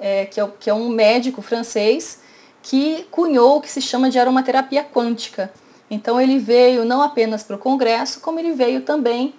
é, 0.00 0.24
que, 0.26 0.40
é, 0.40 0.48
que 0.58 0.70
é 0.70 0.74
um 0.74 0.88
médico 0.88 1.42
francês 1.42 2.20
que 2.62 3.06
cunhou 3.10 3.58
o 3.58 3.60
que 3.60 3.70
se 3.70 3.80
chama 3.80 4.10
de 4.10 4.18
aromaterapia 4.18 4.82
quântica. 4.82 5.52
Então 5.90 6.20
ele 6.20 6.38
veio 6.38 6.84
não 6.84 7.00
apenas 7.02 7.42
para 7.42 7.56
o 7.56 7.58
congresso, 7.58 8.20
como 8.20 8.38
ele 8.38 8.52
veio 8.52 8.82
também 8.82 9.34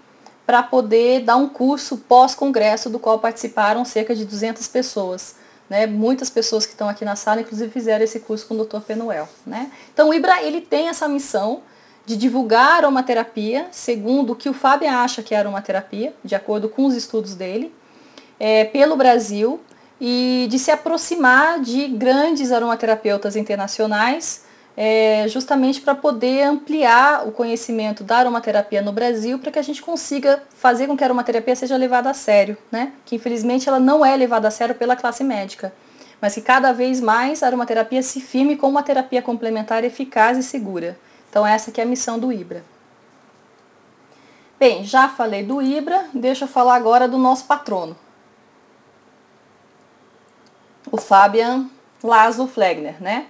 para 0.45 0.63
poder 0.63 1.21
dar 1.21 1.35
um 1.35 1.47
curso 1.47 1.97
pós-congresso, 1.97 2.89
do 2.89 2.97
qual 2.97 3.19
participaram 3.19 3.85
cerca 3.85 4.15
de 4.15 4.25
200 4.25 4.67
pessoas. 4.67 5.35
Né? 5.69 5.85
Muitas 5.85 6.29
pessoas 6.29 6.65
que 6.65 6.71
estão 6.71 6.89
aqui 6.89 7.05
na 7.05 7.15
sala, 7.15 7.41
inclusive, 7.41 7.71
fizeram 7.71 8.03
esse 8.03 8.19
curso 8.19 8.47
com 8.47 8.55
o 8.55 8.65
Dr. 8.65 8.79
Penuel. 8.79 9.29
Né? 9.45 9.71
Então 9.93 10.09
o 10.09 10.13
IBRA 10.13 10.41
ele 10.41 10.59
tem 10.59 10.87
essa 10.87 11.07
missão 11.07 11.61
de 12.03 12.17
divulgar 12.17 12.77
aromaterapia, 12.77 13.67
segundo 13.71 14.33
o 14.33 14.35
que 14.35 14.49
o 14.49 14.53
Fábio 14.53 14.89
acha 14.89 15.21
que 15.21 15.35
é 15.35 15.37
aromaterapia, 15.37 16.15
de 16.23 16.33
acordo 16.33 16.67
com 16.67 16.85
os 16.85 16.95
estudos 16.95 17.35
dele, 17.35 17.71
é, 18.39 18.65
pelo 18.65 18.95
Brasil, 18.95 19.59
e 20.01 20.47
de 20.49 20.57
se 20.57 20.71
aproximar 20.71 21.59
de 21.59 21.87
grandes 21.89 22.51
aromaterapeutas 22.51 23.35
internacionais 23.35 24.45
é, 24.81 25.27
justamente 25.27 25.81
para 25.81 25.93
poder 25.93 26.43
ampliar 26.43 27.27
o 27.27 27.33
conhecimento 27.33 28.01
da 28.01 28.19
aromaterapia 28.19 28.81
no 28.81 28.93
Brasil, 28.93 29.37
para 29.37 29.51
que 29.51 29.59
a 29.59 29.61
gente 29.61 29.81
consiga 29.81 30.41
fazer 30.55 30.87
com 30.87 30.95
que 30.95 31.03
a 31.03 31.07
aromaterapia 31.07 31.53
seja 31.53 31.75
levada 31.75 32.09
a 32.09 32.13
sério, 32.13 32.57
né? 32.71 32.93
Que 33.05 33.17
infelizmente 33.17 33.67
ela 33.67 33.77
não 33.77 34.05
é 34.05 34.15
levada 34.15 34.47
a 34.47 34.51
sério 34.51 34.73
pela 34.73 34.95
classe 34.95 35.21
médica, 35.21 35.73
mas 36.21 36.33
que 36.33 36.41
cada 36.41 36.71
vez 36.71 37.01
mais 37.01 37.43
a 37.43 37.47
aromaterapia 37.47 38.01
se 38.01 38.21
firme 38.21 38.55
como 38.55 38.71
uma 38.71 38.81
terapia 38.81 39.21
complementar 39.21 39.83
eficaz 39.83 40.37
e 40.37 40.43
segura. 40.43 40.97
Então 41.29 41.45
essa 41.45 41.73
que 41.73 41.81
é 41.81 41.83
a 41.83 41.87
missão 41.87 42.17
do 42.17 42.31
IBRA. 42.31 42.63
Bem, 44.57 44.85
já 44.85 45.09
falei 45.09 45.43
do 45.43 45.61
Ibra, 45.61 46.05
deixa 46.13 46.45
eu 46.45 46.49
falar 46.49 46.75
agora 46.75 47.05
do 47.05 47.17
nosso 47.17 47.43
patrono. 47.43 47.97
O 50.89 50.95
Fabian 50.95 51.69
Laszlo 52.01 52.47
Flegner, 52.47 52.95
né? 53.03 53.25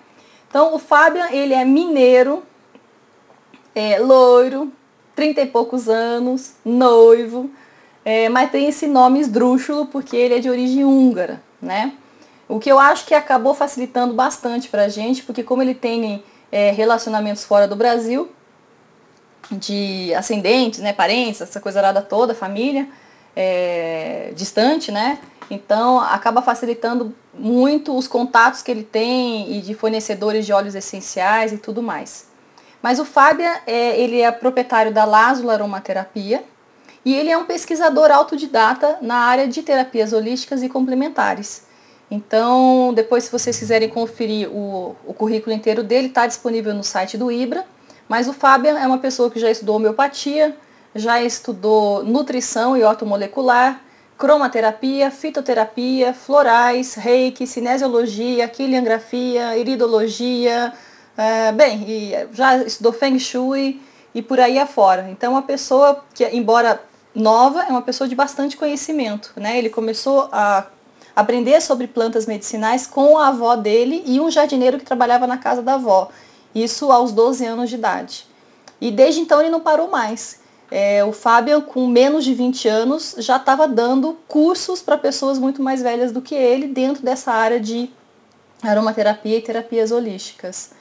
Então, 0.49 0.73
o 0.73 0.79
Fabian, 0.79 1.29
ele 1.31 1.53
é 1.53 1.63
mineiro, 1.63 2.43
é 3.75 3.99
loiro, 3.99 4.73
trinta 5.15 5.41
e 5.41 5.45
poucos 5.45 5.87
anos, 5.87 6.53
noivo, 6.65 7.49
é, 8.03 8.27
mas 8.29 8.49
tem 8.49 8.67
esse 8.67 8.87
nome 8.87 9.19
esdrúxulo 9.19 9.85
porque 9.85 10.17
ele 10.17 10.35
é 10.35 10.39
de 10.39 10.49
origem 10.49 10.83
húngara, 10.83 11.41
né? 11.61 11.93
O 12.47 12.57
que 12.57 12.71
eu 12.71 12.79
acho 12.79 13.05
que 13.05 13.13
acabou 13.13 13.53
facilitando 13.53 14.15
bastante 14.15 14.69
para 14.69 14.85
a 14.85 14.89
gente, 14.89 15.21
porque 15.21 15.43
como 15.43 15.61
ele 15.61 15.75
tem 15.75 16.23
é, 16.51 16.71
relacionamentos 16.71 17.43
fora 17.43 17.67
do 17.67 17.75
Brasil, 17.75 18.31
de 19.51 20.11
ascendentes, 20.15 20.79
né, 20.79 20.93
parentes, 20.93 21.41
essa 21.41 21.59
coisa 21.59 21.79
arada 21.79 22.01
toda, 22.01 22.33
família, 22.33 22.87
é, 23.35 24.31
distante, 24.35 24.91
né? 24.91 25.19
Então 25.49 25.99
acaba 25.99 26.41
facilitando 26.41 27.13
muito 27.33 27.97
os 27.97 28.07
contatos 28.07 28.61
que 28.61 28.69
ele 28.69 28.83
tem 28.83 29.57
e 29.57 29.61
de 29.61 29.73
fornecedores 29.73 30.45
de 30.45 30.53
óleos 30.53 30.75
essenciais 30.75 31.51
e 31.51 31.57
tudo 31.57 31.81
mais. 31.81 32.27
Mas 32.81 32.99
o 32.99 33.05
Fábio, 33.05 33.45
é, 33.67 33.99
ele 33.99 34.21
é 34.21 34.31
proprietário 34.31 34.93
da 34.93 35.05
Lázula 35.05 35.53
Aromaterapia 35.53 36.43
e 37.03 37.15
ele 37.15 37.29
é 37.29 37.37
um 37.37 37.45
pesquisador 37.45 38.11
autodidata 38.11 38.97
na 39.01 39.15
área 39.15 39.47
de 39.47 39.63
terapias 39.63 40.13
holísticas 40.13 40.61
e 40.63 40.69
complementares. 40.69 41.67
Então, 42.11 42.91
depois 42.93 43.25
se 43.25 43.31
vocês 43.31 43.57
quiserem 43.57 43.89
conferir 43.89 44.49
o, 44.49 44.95
o 45.05 45.13
currículo 45.13 45.55
inteiro 45.55 45.83
dele, 45.83 46.07
está 46.07 46.25
disponível 46.25 46.73
no 46.73 46.83
site 46.83 47.17
do 47.17 47.31
IBRA. 47.31 47.65
Mas 48.07 48.27
o 48.27 48.33
Fábio 48.33 48.71
é 48.71 48.87
uma 48.87 48.97
pessoa 48.97 49.29
que 49.29 49.39
já 49.39 49.51
estudou 49.51 49.75
homeopatia, 49.75 50.57
já 50.95 51.21
estudou 51.21 52.03
nutrição 52.03 52.75
e 52.75 52.83
ortomolecular, 52.83 53.81
cromaterapia, 54.17 55.09
fitoterapia, 55.09 56.13
florais, 56.13 56.95
reiki, 56.95 57.47
cinesiologia, 57.47 58.47
quiliangrafia, 58.47 59.57
iridologia, 59.57 60.73
é, 61.17 61.51
bem, 61.51 61.85
já 62.33 62.57
estudou 62.57 62.91
Feng 62.91 63.19
Shui 63.19 63.81
e 64.13 64.21
por 64.21 64.39
aí 64.39 64.57
afora. 64.57 65.09
Então, 65.09 65.33
uma 65.33 65.41
pessoa 65.41 66.03
que, 66.13 66.25
embora 66.27 66.81
nova, 67.13 67.63
é 67.63 67.69
uma 67.69 67.81
pessoa 67.81 68.07
de 68.07 68.15
bastante 68.15 68.57
conhecimento. 68.57 69.31
Né? 69.35 69.57
Ele 69.57 69.69
começou 69.69 70.29
a 70.31 70.67
aprender 71.15 71.61
sobre 71.61 71.87
plantas 71.87 72.25
medicinais 72.25 72.87
com 72.87 73.17
a 73.17 73.27
avó 73.27 73.55
dele 73.55 74.03
e 74.05 74.19
um 74.19 74.31
jardineiro 74.31 74.77
que 74.77 74.85
trabalhava 74.85 75.27
na 75.27 75.37
casa 75.37 75.61
da 75.61 75.73
avó. 75.73 76.09
Isso 76.55 76.91
aos 76.91 77.11
12 77.11 77.45
anos 77.45 77.69
de 77.69 77.75
idade. 77.75 78.25
E 78.79 78.89
desde 78.89 79.19
então 79.19 79.41
ele 79.41 79.49
não 79.49 79.59
parou 79.59 79.89
mais. 79.89 80.38
É, 80.71 81.03
o 81.03 81.11
Fábio, 81.11 81.63
com 81.63 81.87
menos 81.87 82.23
de 82.23 82.33
20 82.33 82.67
anos, 82.67 83.15
já 83.17 83.37
estava 83.37 83.67
dando 83.67 84.17
cursos 84.27 84.81
para 84.81 84.97
pessoas 84.97 85.39
muito 85.39 85.63
mais 85.63 85.81
velhas 85.81 86.11
do 86.11 86.21
que 86.21 86.35
ele 86.35 86.67
dentro 86.67 87.03
dessa 87.03 87.31
área 87.31 87.59
de 87.59 87.89
aromaterapia 88.61 89.37
e 89.37 89.41
terapias 89.41 89.91
holísticas. 89.91 90.71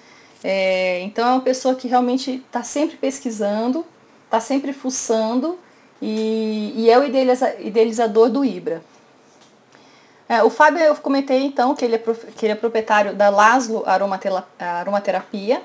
É, 0.45 1.00
então 1.00 1.26
é 1.26 1.33
uma 1.33 1.40
pessoa 1.40 1.75
que 1.75 1.88
realmente 1.88 2.42
está 2.47 2.62
sempre 2.62 2.97
pesquisando, 2.97 3.85
está 4.25 4.40
sempre 4.40 4.73
fuçando 4.73 5.59
e, 6.00 6.73
e 6.76 6.90
é 6.90 6.99
o 6.99 7.04
idealiza, 7.04 7.54
idealizador 7.59 8.28
do 8.28 8.45
Ibra. 8.45 8.83
É, 10.28 10.42
o 10.42 10.50
Fábio, 10.50 10.83
eu 10.83 10.95
comentei 10.97 11.42
então 11.42 11.75
que 11.75 11.85
ele 11.85 11.95
é, 11.95 11.99
que 11.99 12.45
ele 12.45 12.52
é 12.52 12.57
proprietário 12.57 13.14
da 13.14 13.30
Laszlo 13.30 13.83
Aromaterapia. 13.87 15.62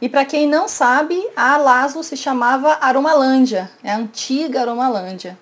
E 0.00 0.08
para 0.08 0.24
quem 0.24 0.46
não 0.46 0.68
sabe, 0.68 1.26
a 1.36 1.56
Laszlo 1.56 2.02
se 2.02 2.16
chamava 2.16 2.78
Aromalândia, 2.80 3.70
é 3.82 3.92
a 3.92 3.96
antiga 3.96 4.60
Aromalândia. 4.60 5.38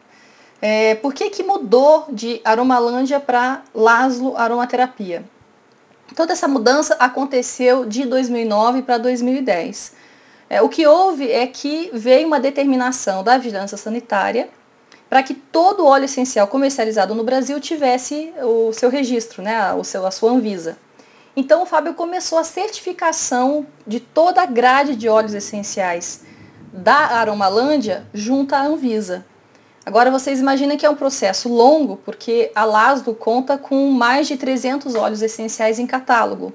É, 0.60 0.94
por 0.94 1.12
que, 1.12 1.30
que 1.30 1.42
mudou 1.42 2.06
de 2.08 2.40
Aromalândia 2.44 3.18
para 3.18 3.62
Laszlo 3.74 4.36
Aromaterapia? 4.36 5.24
Toda 6.14 6.32
essa 6.32 6.46
mudança 6.46 6.94
aconteceu 7.00 7.84
de 7.86 8.04
2009 8.04 8.82
para 8.82 8.98
2010. 8.98 9.94
É, 10.48 10.60
o 10.60 10.68
que 10.68 10.86
houve 10.86 11.32
é 11.32 11.46
que 11.46 11.90
veio 11.94 12.26
uma 12.26 12.38
determinação 12.38 13.24
da 13.24 13.38
vigilância 13.38 13.76
sanitária 13.78 14.50
para 15.08 15.22
que 15.22 15.34
todo 15.34 15.86
óleo 15.86 16.04
essencial 16.04 16.46
comercializado 16.46 17.14
no 17.14 17.24
Brasil 17.24 17.58
tivesse 17.58 18.32
o 18.42 18.72
seu 18.72 18.88
registro, 18.88 19.42
né, 19.42 19.72
o 19.74 19.82
seu, 19.82 20.06
a 20.06 20.10
sua 20.10 20.30
Anvisa. 20.30 20.76
Então 21.34 21.62
o 21.62 21.66
Fábio 21.66 21.94
começou 21.94 22.38
a 22.38 22.44
certificação 22.44 23.66
de 23.86 24.00
toda 24.00 24.42
a 24.42 24.46
grade 24.46 24.94
de 24.94 25.08
óleos 25.08 25.32
essenciais 25.32 26.24
da 26.72 26.94
Aromalândia 26.94 28.06
junto 28.12 28.54
à 28.54 28.62
Anvisa. 28.62 29.24
Agora 29.84 30.10
vocês 30.10 30.40
imaginem 30.40 30.76
que 30.76 30.86
é 30.86 30.90
um 30.90 30.94
processo 30.94 31.48
longo, 31.48 31.96
porque 31.96 32.52
a 32.54 32.64
Lasdo 32.64 33.14
conta 33.14 33.58
com 33.58 33.90
mais 33.90 34.28
de 34.28 34.36
300 34.36 34.94
óleos 34.94 35.22
essenciais 35.22 35.78
em 35.78 35.86
catálogo. 35.86 36.52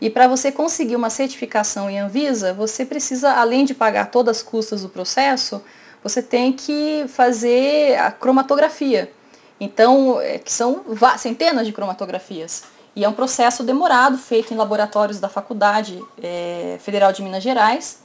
E 0.00 0.08
para 0.08 0.28
você 0.28 0.52
conseguir 0.52 0.94
uma 0.94 1.10
certificação 1.10 1.90
em 1.90 1.98
Anvisa, 1.98 2.52
você 2.52 2.84
precisa, 2.84 3.32
além 3.32 3.64
de 3.64 3.74
pagar 3.74 4.10
todas 4.10 4.36
as 4.36 4.42
custas 4.42 4.82
do 4.82 4.88
processo, 4.88 5.60
você 6.02 6.22
tem 6.22 6.52
que 6.52 7.04
fazer 7.08 7.98
a 7.98 8.12
cromatografia. 8.12 9.10
Então, 9.58 10.20
é, 10.20 10.38
que 10.38 10.52
são 10.52 10.84
centenas 11.18 11.66
de 11.66 11.72
cromatografias. 11.72 12.62
E 12.98 13.04
é 13.04 13.08
um 13.08 13.12
processo 13.12 13.62
demorado, 13.62 14.18
feito 14.18 14.52
em 14.52 14.56
laboratórios 14.56 15.20
da 15.20 15.28
Faculdade 15.28 16.04
é, 16.20 16.78
Federal 16.80 17.12
de 17.12 17.22
Minas 17.22 17.44
Gerais, 17.44 18.00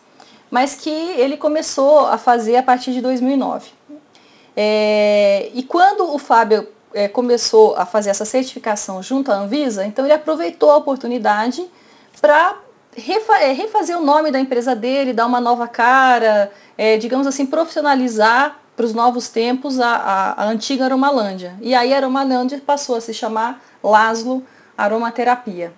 mas 0.52 0.76
que 0.76 0.92
ele 0.92 1.36
começou 1.36 2.06
a 2.06 2.20
fazer 2.20 2.58
a 2.58 2.62
partir 2.62 2.94
de 2.94 3.02
2009. 3.02 3.72
É, 4.56 5.50
e 5.56 5.64
quando 5.64 6.14
o 6.14 6.20
Fábio 6.20 6.68
é, 6.94 7.08
começou 7.08 7.76
a 7.76 7.88
fazer 7.88 8.12
essa 8.12 8.24
certificação 8.24 9.02
junto 9.02 9.32
à 9.32 9.36
Anvisa, 9.36 9.84
então 9.84 10.06
ele 10.06 10.14
aproveitou 10.14 10.70
a 10.70 10.78
oportunidade 10.78 11.66
para 12.22 12.56
refa 12.96 13.36
refazer 13.52 13.98
o 13.98 14.06
nome 14.06 14.30
da 14.30 14.40
empresa 14.40 14.76
dele, 14.76 15.12
dar 15.12 15.26
uma 15.26 15.42
nova 15.42 15.68
cara, 15.68 16.52
digamos 17.00 17.26
assim, 17.26 17.48
profissionalizar 17.48 18.60
para 18.76 18.86
os 18.86 18.94
novos 18.94 19.28
tempos 19.28 19.80
a, 19.80 19.90
a, 19.90 20.44
a, 20.44 20.46
antiga 20.46 20.86
Aromalândia. 20.86 21.56
E 21.62 21.74
aí 21.74 21.92
a 21.96 21.98
Aromalândia 21.98 22.62
passou 22.64 22.96
a 22.96 23.02
se 23.02 23.12
chamar 23.12 23.60
Laszlo 23.84 24.44
Aromaterapia. 24.78 25.74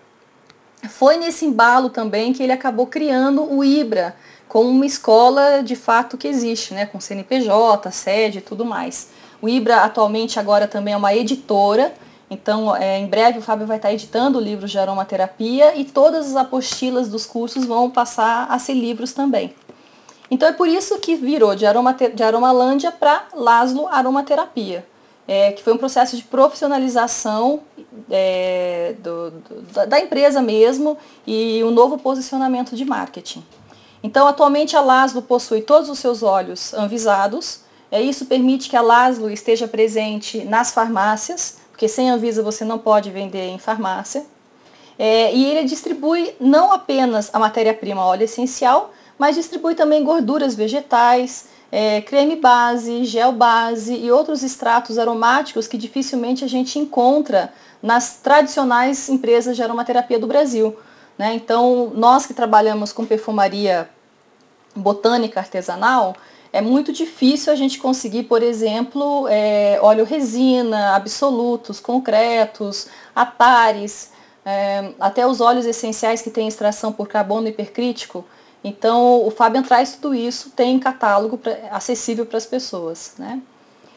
Foi 0.90 1.18
nesse 1.18 1.46
embalo 1.46 1.90
também 1.90 2.34
que 2.34 2.44
ele 2.44 2.52
acabou 2.52 2.88
criando 2.88 3.44
o 3.44 3.64
IBRA, 3.64 4.16
como 4.48 4.70
uma 4.70 4.86
escola 4.86 5.62
de 5.64 5.76
fato 5.76 6.18
que 6.18 6.28
existe, 6.28 6.74
né, 6.74 6.86
com 6.86 7.00
CNPJ, 7.00 7.92
sede 7.92 8.38
e 8.38 8.42
tudo 8.42 8.64
mais. 8.64 9.10
O 9.42 9.50
IBRA 9.50 9.78
atualmente 9.78 10.40
agora 10.40 10.68
também 10.68 10.94
é 10.94 10.98
uma 10.98 11.14
editora, 11.14 11.94
então 12.30 12.76
é, 12.76 13.00
em 13.00 13.08
breve 13.08 13.40
o 13.40 13.42
Fábio 13.42 13.68
vai 13.68 13.78
estar 13.78 13.92
editando 13.92 14.40
livros 14.40 14.72
de 14.72 14.80
aromaterapia 14.80 15.76
e 15.76 15.84
todas 15.84 16.28
as 16.28 16.36
apostilas 16.36 17.10
dos 17.10 17.26
cursos 17.26 17.66
vão 17.66 17.90
passar 17.90 18.48
a 18.50 18.58
ser 18.58 18.74
livros 18.74 19.14
também. 19.14 19.54
Então 20.30 20.48
é 20.48 20.54
por 20.54 20.68
isso 20.68 20.98
que 21.00 21.16
virou 21.16 21.56
de, 21.56 21.66
de 22.14 22.24
Aromalândia 22.24 22.92
para 22.92 23.26
Laszlo 23.34 23.88
Aromaterapia, 23.88 24.86
é, 25.28 25.52
que 25.52 25.64
foi 25.64 25.74
um 25.74 25.78
processo 25.78 26.16
de 26.16 26.24
profissionalização 26.24 27.62
é, 28.10 28.96
do, 29.00 29.32
do, 29.32 29.88
da 29.88 30.00
empresa 30.00 30.42
mesmo 30.42 30.98
e 31.26 31.64
um 31.64 31.72
novo 31.72 31.98
posicionamento 31.98 32.76
de 32.76 32.86
marketing. 32.86 33.44
Então 34.04 34.28
atualmente 34.28 34.76
a 34.76 34.82
Laszlo 34.82 35.22
possui 35.22 35.62
todos 35.62 35.90
os 35.90 36.00
seus 36.00 36.22
óleos 36.22 36.74
anvisados, 36.74 37.62
é, 37.92 38.02
isso 38.02 38.26
permite 38.26 38.70
que 38.70 38.76
a 38.76 38.82
Laszlo 38.82 39.30
esteja 39.30 39.68
presente 39.68 40.44
nas 40.44 40.72
farmácias, 40.72 41.58
porque 41.72 41.88
sem 41.88 42.10
Anvisa 42.10 42.42
você 42.44 42.66
não 42.66 42.78
pode 42.78 43.10
vender 43.10 43.48
em 43.48 43.58
farmácia. 43.58 44.26
É, 44.98 45.34
e 45.34 45.46
ele 45.46 45.68
distribui 45.68 46.34
não 46.40 46.72
apenas 46.72 47.30
a 47.34 47.40
matéria-prima 47.40 48.06
óleo 48.06 48.24
essencial, 48.24 48.92
mas 49.18 49.36
distribui 49.36 49.76
também 49.76 50.04
gorduras 50.04 50.56
vegetais, 50.56 51.48
é, 51.72 52.02
creme 52.02 52.36
base, 52.36 53.04
gel 53.06 53.32
base 53.32 53.94
e 53.96 54.12
outros 54.12 54.44
extratos 54.44 54.98
aromáticos 54.98 55.68
que 55.68 55.78
dificilmente 55.78 56.44
a 56.46 56.48
gente 56.48 56.80
encontra 56.80 57.54
nas 57.82 58.18
tradicionais 58.18 59.10
empresas 59.10 59.56
de 59.56 59.64
aromaterapia 59.64 60.20
do 60.20 60.28
Brasil. 60.28 60.76
Né? 61.18 61.34
Então, 61.34 61.92
nós 61.96 62.26
que 62.26 62.34
trabalhamos 62.34 62.92
com 62.92 63.06
perfumaria 63.06 63.90
botânica 64.76 65.40
artesanal, 65.40 66.16
é 66.52 66.62
muito 66.62 66.92
difícil 66.92 67.52
a 67.52 67.56
gente 67.56 67.78
conseguir, 67.80 68.24
por 68.24 68.42
exemplo, 68.42 69.28
é, 69.30 69.78
óleo 69.82 70.06
resina, 70.06 70.96
absolutos, 70.96 71.80
concretos, 71.80 72.88
atares, 73.16 74.12
é, 74.46 74.92
até 75.00 75.26
os 75.28 75.42
óleos 75.42 75.66
essenciais 75.66 76.22
que 76.22 76.30
têm 76.30 76.48
extração 76.48 76.92
por 76.92 77.08
carbono 77.08 77.48
hipercrítico, 77.48 78.26
então, 78.66 79.24
o 79.24 79.30
Fabian 79.30 79.62
traz 79.62 79.94
tudo 79.94 80.16
isso, 80.16 80.50
tem 80.50 80.80
catálogo 80.80 81.38
pra, 81.38 81.56
acessível 81.70 82.26
para 82.26 82.40
as 82.40 82.48
pessoas. 82.48 83.14
Né? 83.16 83.40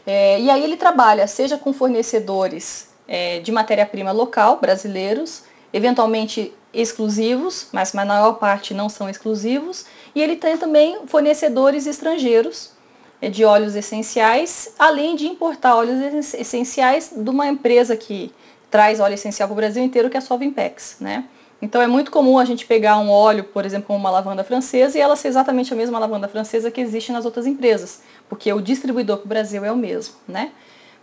É, 0.07 0.39
e 0.39 0.51
aí 0.51 0.63
ele 0.63 0.77
trabalha, 0.77 1.27
seja 1.27 1.57
com 1.57 1.73
fornecedores 1.73 2.88
é, 3.09 3.41
de 3.41 3.50
matéria-prima 3.50 4.12
local, 4.12 4.59
brasileiros, 4.61 5.43
eventualmente 5.73 6.53
exclusivos, 6.73 7.69
mas 7.73 7.95
a 7.95 8.05
maior 8.05 8.35
parte 8.35 8.75
não 8.75 8.88
são 8.88 9.09
exclusivos, 9.09 9.87
e 10.15 10.23
ele 10.23 10.37
tem 10.37 10.57
também 10.57 11.07
fornecedores 11.07 11.87
estrangeiros, 11.87 12.73
é, 13.21 13.29
de 13.29 13.45
óleos 13.45 13.75
essenciais, 13.75 14.75
além 14.79 15.17
de 15.17 15.27
importar 15.27 15.75
óleos 15.75 16.35
essenciais 16.35 17.11
de 17.17 17.31
uma 17.31 17.49
empresa 17.49 17.97
que 17.97 18.33
traz 18.71 19.00
óleo 19.00 19.15
essencial 19.15 19.49
para 19.49 19.55
o 19.55 19.57
Brasil 19.57 19.83
inteiro, 19.83 20.11
que 20.11 20.17
é 20.17 20.19
a 20.19 20.21
Solvimpex, 20.21 20.99
né? 21.00 21.25
Então 21.61 21.83
é 21.83 21.88
muito 21.88 22.12
comum 22.12 22.38
a 22.38 22.45
gente 22.45 22.65
pegar 22.65 22.99
um 22.99 23.11
óleo, 23.11 23.43
por 23.43 23.67
exemplo, 23.67 23.97
uma 23.97 24.11
lavanda 24.11 24.45
francesa, 24.45 24.97
e 24.97 25.00
ela 25.00 25.17
ser 25.17 25.29
exatamente 25.29 25.73
a 25.73 25.77
mesma 25.77 25.99
lavanda 25.99 26.29
francesa 26.29 26.71
que 26.71 26.81
existe 26.81 27.11
nas 27.11 27.25
outras 27.25 27.47
empresas, 27.47 28.03
porque 28.29 28.53
o 28.53 28.61
distribuidor 28.61 29.17
para 29.17 29.25
o 29.25 29.29
Brasil 29.29 29.65
é 29.65 29.73
o 29.73 29.77
mesmo, 29.77 30.15
né? 30.29 30.53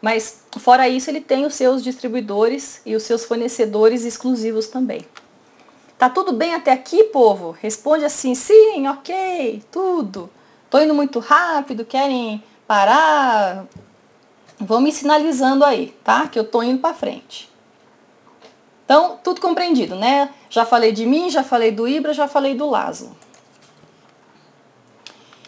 Mas 0.06 0.44
fora 0.60 0.88
isso, 0.88 1.10
ele 1.10 1.20
tem 1.20 1.48
os 1.48 1.56
seus 1.56 1.84
distribuidores 1.84 2.80
e 2.86 2.96
os 2.96 3.02
seus 3.02 3.26
fornecedores 3.26 4.06
exclusivos 4.06 4.68
também. 4.68 5.04
Tá 5.98 6.08
tudo 6.12 6.32
bem 6.32 6.54
até 6.54 6.72
aqui, 6.72 7.06
povo? 7.06 7.58
Responde 7.60 8.06
assim, 8.06 8.36
sim, 8.36 8.88
ok, 8.88 9.64
tudo. 9.72 10.30
Tô 10.70 10.80
indo 10.80 10.94
muito 10.94 11.18
rápido, 11.18 11.84
querem 11.84 12.44
parar? 12.68 13.66
Vão 14.60 14.80
me 14.80 14.92
sinalizando 14.92 15.66
aí, 15.66 15.88
tá? 16.04 16.28
Que 16.28 16.38
eu 16.38 16.44
tô 16.44 16.62
indo 16.62 16.78
para 16.78 16.94
frente. 16.94 17.52
Então, 18.86 19.20
tudo 19.24 19.42
compreendido, 19.42 19.96
né? 19.96 20.30
Já 20.52 20.68
falei 20.68 20.92
de 20.92 21.04
mim, 21.04 21.32
já 21.32 21.44
falei 21.44 21.72
do 21.72 21.88
Ibra, 21.88 22.14
já 22.14 22.28
falei 22.28 22.54
do 22.54 22.70
Lazo. 22.70 23.18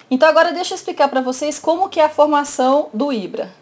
Então 0.09 0.27
agora 0.27 0.51
deixa 0.51 0.73
eu 0.73 0.77
explicar 0.77 1.09
para 1.09 1.21
vocês 1.21 1.59
como 1.59 1.89
que 1.89 1.99
é 1.99 2.05
a 2.05 2.09
formação 2.09 2.89
do 2.91 3.13
Ibra. 3.13 3.53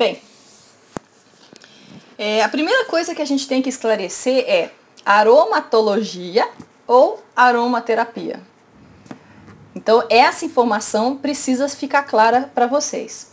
Bem, 0.00 0.18
é, 2.16 2.42
a 2.42 2.48
primeira 2.48 2.86
coisa 2.86 3.14
que 3.14 3.20
a 3.20 3.24
gente 3.26 3.46
tem 3.46 3.60
que 3.60 3.68
esclarecer 3.68 4.46
é 4.48 4.70
aromatologia 5.04 6.48
ou 6.86 7.22
aromaterapia. 7.36 8.40
Então, 9.74 10.02
essa 10.08 10.46
informação 10.46 11.18
precisa 11.18 11.68
ficar 11.68 12.04
clara 12.04 12.50
para 12.54 12.66
vocês. 12.66 13.32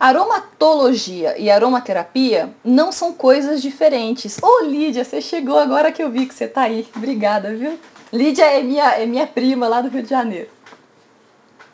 Aromatologia 0.00 1.38
e 1.38 1.48
aromaterapia 1.48 2.52
não 2.64 2.90
são 2.90 3.12
coisas 3.12 3.62
diferentes. 3.62 4.38
Ô 4.42 4.64
Lídia, 4.64 5.04
você 5.04 5.20
chegou 5.20 5.56
agora 5.56 5.92
que 5.92 6.02
eu 6.02 6.10
vi 6.10 6.26
que 6.26 6.34
você 6.34 6.46
está 6.46 6.62
aí. 6.62 6.84
Obrigada, 6.96 7.54
viu? 7.54 7.78
Lídia 8.12 8.46
é 8.46 8.60
minha, 8.60 8.88
é 8.96 9.06
minha 9.06 9.28
prima 9.28 9.68
lá 9.68 9.80
do 9.80 9.88
Rio 9.88 10.02
de 10.02 10.10
Janeiro. 10.10 10.50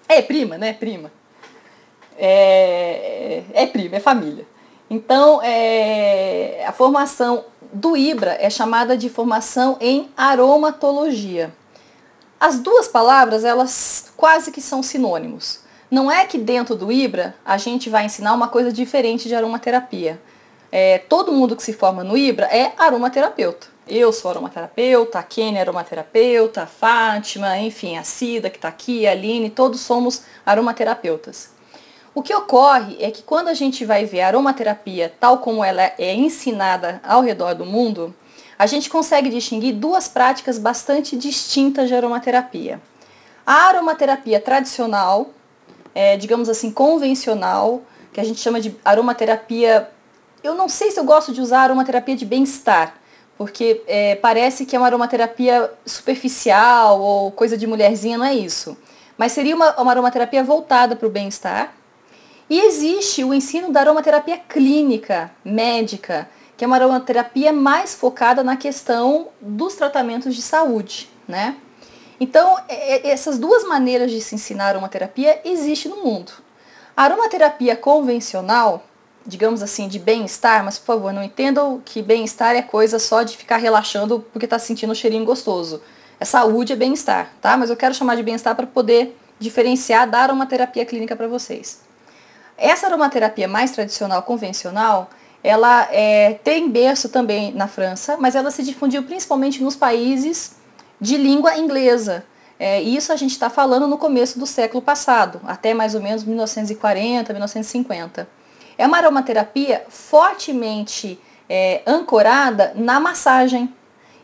É 0.06 0.20
prima, 0.20 0.58
né? 0.58 0.74
Prima. 0.74 1.10
É, 2.18 3.44
é, 3.54 3.62
é 3.62 3.66
prima, 3.66 3.96
é 3.96 4.00
família. 4.00 4.44
Então, 4.90 5.40
é, 5.42 6.64
a 6.66 6.72
formação 6.72 7.44
do 7.72 7.96
IBRA 7.96 8.36
é 8.40 8.50
chamada 8.50 8.96
de 8.96 9.08
formação 9.08 9.76
em 9.80 10.08
aromatologia. 10.16 11.52
As 12.40 12.58
duas 12.58 12.88
palavras, 12.88 13.44
elas 13.44 14.12
quase 14.16 14.50
que 14.50 14.60
são 14.60 14.82
sinônimos. 14.82 15.60
Não 15.90 16.10
é 16.10 16.26
que 16.26 16.38
dentro 16.38 16.74
do 16.74 16.90
IBRA 16.90 17.34
a 17.44 17.56
gente 17.56 17.88
vai 17.88 18.04
ensinar 18.04 18.34
uma 18.34 18.48
coisa 18.48 18.72
diferente 18.72 19.28
de 19.28 19.34
aromaterapia. 19.34 20.20
É, 20.70 20.98
todo 20.98 21.32
mundo 21.32 21.56
que 21.56 21.62
se 21.62 21.72
forma 21.72 22.04
no 22.04 22.16
IBRA 22.16 22.46
é 22.46 22.72
aromaterapeuta. 22.78 23.68
Eu 23.86 24.12
sou 24.12 24.30
aromaterapeuta, 24.30 25.18
a 25.18 25.22
Kenny 25.22 25.56
é 25.56 25.62
aromaterapeuta, 25.62 26.62
a 26.62 26.66
Fátima, 26.66 27.58
enfim, 27.58 27.96
a 27.96 28.04
Cida 28.04 28.50
que 28.50 28.58
está 28.58 28.68
aqui, 28.68 29.06
a 29.06 29.12
Aline, 29.12 29.48
todos 29.48 29.80
somos 29.80 30.24
aromaterapeutas. 30.44 31.57
O 32.18 32.22
que 32.22 32.34
ocorre 32.34 32.96
é 32.98 33.12
que 33.12 33.22
quando 33.22 33.46
a 33.46 33.54
gente 33.54 33.84
vai 33.84 34.04
ver 34.04 34.22
a 34.22 34.26
aromaterapia 34.26 35.14
tal 35.20 35.38
como 35.38 35.62
ela 35.62 35.92
é 35.96 36.12
ensinada 36.12 37.00
ao 37.04 37.22
redor 37.22 37.54
do 37.54 37.64
mundo, 37.64 38.12
a 38.58 38.66
gente 38.66 38.90
consegue 38.90 39.30
distinguir 39.30 39.72
duas 39.72 40.08
práticas 40.08 40.58
bastante 40.58 41.16
distintas 41.16 41.86
de 41.86 41.94
aromaterapia. 41.94 42.80
A 43.46 43.68
aromaterapia 43.68 44.40
tradicional, 44.40 45.30
é, 45.94 46.16
digamos 46.16 46.48
assim, 46.48 46.72
convencional, 46.72 47.82
que 48.12 48.20
a 48.20 48.24
gente 48.24 48.40
chama 48.40 48.60
de 48.60 48.76
aromaterapia. 48.84 49.88
Eu 50.42 50.56
não 50.56 50.68
sei 50.68 50.90
se 50.90 50.98
eu 50.98 51.04
gosto 51.04 51.32
de 51.32 51.40
usar 51.40 51.60
aromaterapia 51.60 52.16
de 52.16 52.26
bem-estar, 52.26 52.94
porque 53.36 53.84
é, 53.86 54.16
parece 54.16 54.66
que 54.66 54.74
é 54.74 54.78
uma 54.80 54.88
aromaterapia 54.88 55.70
superficial 55.86 57.00
ou 57.00 57.30
coisa 57.30 57.56
de 57.56 57.64
mulherzinha, 57.64 58.18
não 58.18 58.26
é 58.26 58.34
isso. 58.34 58.76
Mas 59.16 59.30
seria 59.30 59.54
uma, 59.54 59.80
uma 59.80 59.92
aromaterapia 59.92 60.42
voltada 60.42 60.96
para 60.96 61.06
o 61.06 61.10
bem-estar, 61.10 61.77
e 62.50 62.60
existe 62.60 63.22
o 63.22 63.34
ensino 63.34 63.70
da 63.70 63.80
aromaterapia 63.80 64.38
clínica, 64.38 65.30
médica, 65.44 66.28
que 66.56 66.64
é 66.64 66.66
uma 66.66 66.76
aromaterapia 66.76 67.52
mais 67.52 67.94
focada 67.94 68.42
na 68.42 68.56
questão 68.56 69.28
dos 69.40 69.74
tratamentos 69.74 70.34
de 70.34 70.42
saúde, 70.42 71.08
né? 71.26 71.56
Então, 72.20 72.56
essas 73.04 73.38
duas 73.38 73.64
maneiras 73.64 74.10
de 74.10 74.20
se 74.20 74.34
ensinar 74.34 74.68
aromaterapia 74.68 75.40
existem 75.44 75.90
no 75.90 75.98
mundo. 75.98 76.32
A 76.96 77.04
aromaterapia 77.04 77.76
convencional, 77.76 78.82
digamos 79.24 79.62
assim, 79.62 79.86
de 79.86 80.00
bem-estar, 80.00 80.64
mas 80.64 80.78
por 80.78 80.86
favor, 80.86 81.12
não 81.12 81.22
entendam 81.22 81.80
que 81.84 82.02
bem-estar 82.02 82.56
é 82.56 82.62
coisa 82.62 82.98
só 82.98 83.22
de 83.22 83.36
ficar 83.36 83.58
relaxando 83.58 84.18
porque 84.32 84.46
está 84.46 84.58
sentindo 84.58 84.90
um 84.90 84.96
cheirinho 84.96 85.24
gostoso. 85.24 85.80
É 86.18 86.24
saúde, 86.24 86.72
é 86.72 86.76
bem-estar, 86.76 87.32
tá? 87.40 87.56
Mas 87.56 87.70
eu 87.70 87.76
quero 87.76 87.94
chamar 87.94 88.16
de 88.16 88.24
bem-estar 88.24 88.56
para 88.56 88.66
poder 88.66 89.16
diferenciar 89.38 90.10
da 90.10 90.18
aromaterapia 90.18 90.84
clínica 90.84 91.14
para 91.14 91.28
vocês. 91.28 91.86
Essa 92.58 92.88
aromaterapia 92.88 93.46
mais 93.46 93.70
tradicional, 93.70 94.22
convencional, 94.22 95.08
ela 95.44 95.88
é, 95.92 96.34
tem 96.42 96.68
berço 96.68 97.08
também 97.08 97.52
na 97.52 97.68
França, 97.68 98.16
mas 98.18 98.34
ela 98.34 98.50
se 98.50 98.64
difundiu 98.64 99.04
principalmente 99.04 99.62
nos 99.62 99.76
países 99.76 100.56
de 101.00 101.16
língua 101.16 101.56
inglesa. 101.56 102.24
É, 102.58 102.82
isso 102.82 103.12
a 103.12 103.16
gente 103.16 103.30
está 103.30 103.48
falando 103.48 103.86
no 103.86 103.96
começo 103.96 104.36
do 104.38 104.46
século 104.46 104.82
passado, 104.82 105.40
até 105.46 105.72
mais 105.72 105.94
ou 105.94 106.02
menos 106.02 106.24
1940, 106.24 107.32
1950. 107.32 108.28
É 108.76 108.84
uma 108.84 108.98
aromaterapia 108.98 109.84
fortemente 109.88 111.20
é, 111.48 111.82
ancorada 111.86 112.72
na 112.74 112.98
massagem 112.98 113.72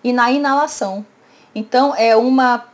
e 0.03 0.13
na 0.13 0.33
inalação. 0.33 1.07
Então 1.55 1.95
é 1.97 2.17
uma, 2.17 2.67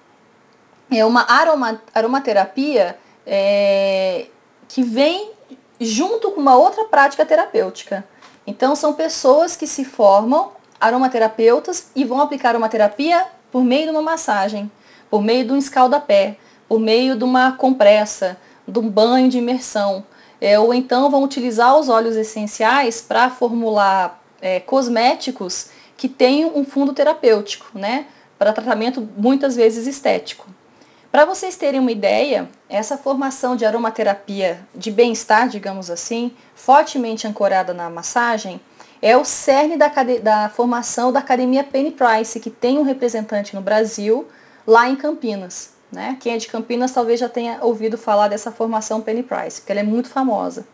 é 0.90 1.04
uma 1.04 1.30
aroma, 1.30 1.82
aromaterapia 1.94 2.98
é, 3.26 4.26
que 4.66 4.82
vem 4.82 5.32
junto 5.80 6.30
com 6.32 6.40
uma 6.40 6.56
outra 6.56 6.84
prática 6.84 7.24
terapêutica. 7.24 8.04
Então 8.46 8.76
são 8.76 8.92
pessoas 8.92 9.56
que 9.56 9.66
se 9.66 9.84
formam 9.84 10.52
aromaterapeutas 10.78 11.90
e 11.96 12.04
vão 12.04 12.20
aplicar 12.20 12.54
uma 12.54 12.68
terapia 12.68 13.26
por 13.50 13.64
meio 13.64 13.86
de 13.86 13.90
uma 13.90 14.02
massagem, 14.02 14.70
por 15.10 15.22
meio 15.22 15.44
de 15.44 15.52
um 15.52 15.56
escaldapé, 15.56 16.36
por 16.68 16.78
meio 16.78 17.16
de 17.16 17.24
uma 17.24 17.52
compressa, 17.52 18.36
de 18.66 18.78
um 18.78 18.88
banho 18.88 19.28
de 19.28 19.38
imersão. 19.38 20.04
É, 20.40 20.58
ou 20.58 20.72
então 20.72 21.10
vão 21.10 21.22
utilizar 21.22 21.76
os 21.78 21.88
óleos 21.88 22.16
essenciais 22.16 23.00
para 23.00 23.28
formular 23.28 24.22
é, 24.40 24.60
cosméticos 24.60 25.68
que 25.96 26.08
tenham 26.08 26.56
um 26.56 26.64
fundo 26.64 26.94
terapêutico, 26.94 27.78
né? 27.78 28.06
Para 28.38 28.54
tratamento 28.54 29.06
muitas 29.18 29.54
vezes 29.54 29.86
estético. 29.86 30.46
Para 31.10 31.24
vocês 31.24 31.56
terem 31.56 31.80
uma 31.80 31.90
ideia, 31.90 32.48
essa 32.68 32.96
formação 32.96 33.56
de 33.56 33.64
aromaterapia 33.64 34.60
de 34.72 34.92
bem-estar, 34.92 35.48
digamos 35.48 35.90
assim, 35.90 36.32
fortemente 36.54 37.26
ancorada 37.26 37.74
na 37.74 37.90
massagem, 37.90 38.60
é 39.02 39.16
o 39.16 39.24
cerne 39.24 39.76
da, 39.76 39.88
da, 40.22 40.48
formação 40.50 41.10
da 41.10 41.18
Academia 41.18 41.64
Penny 41.64 41.90
Price, 41.90 42.38
que 42.38 42.48
tem 42.48 42.78
um 42.78 42.84
representante 42.84 43.56
no 43.56 43.60
Brasil, 43.60 44.28
lá 44.64 44.88
em 44.88 44.94
Campinas. 44.94 45.70
Né? 45.90 46.16
Quem 46.20 46.34
é 46.34 46.36
de 46.36 46.46
Campinas 46.46 46.92
talvez 46.92 47.18
já 47.18 47.28
tenha 47.28 47.58
ouvido 47.60 47.98
falar 47.98 48.28
dessa 48.28 48.52
formação 48.52 49.00
Penny 49.00 49.24
Price, 49.24 49.60
porque 49.60 49.72
ela 49.72 49.80
é 49.80 49.84
muito 49.84 50.08
famosa. 50.08 50.64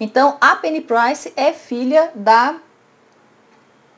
Então, 0.00 0.38
a 0.40 0.56
Penny 0.56 0.80
Price 0.80 1.30
é 1.36 1.52
filha 1.52 2.10
da 2.14 2.56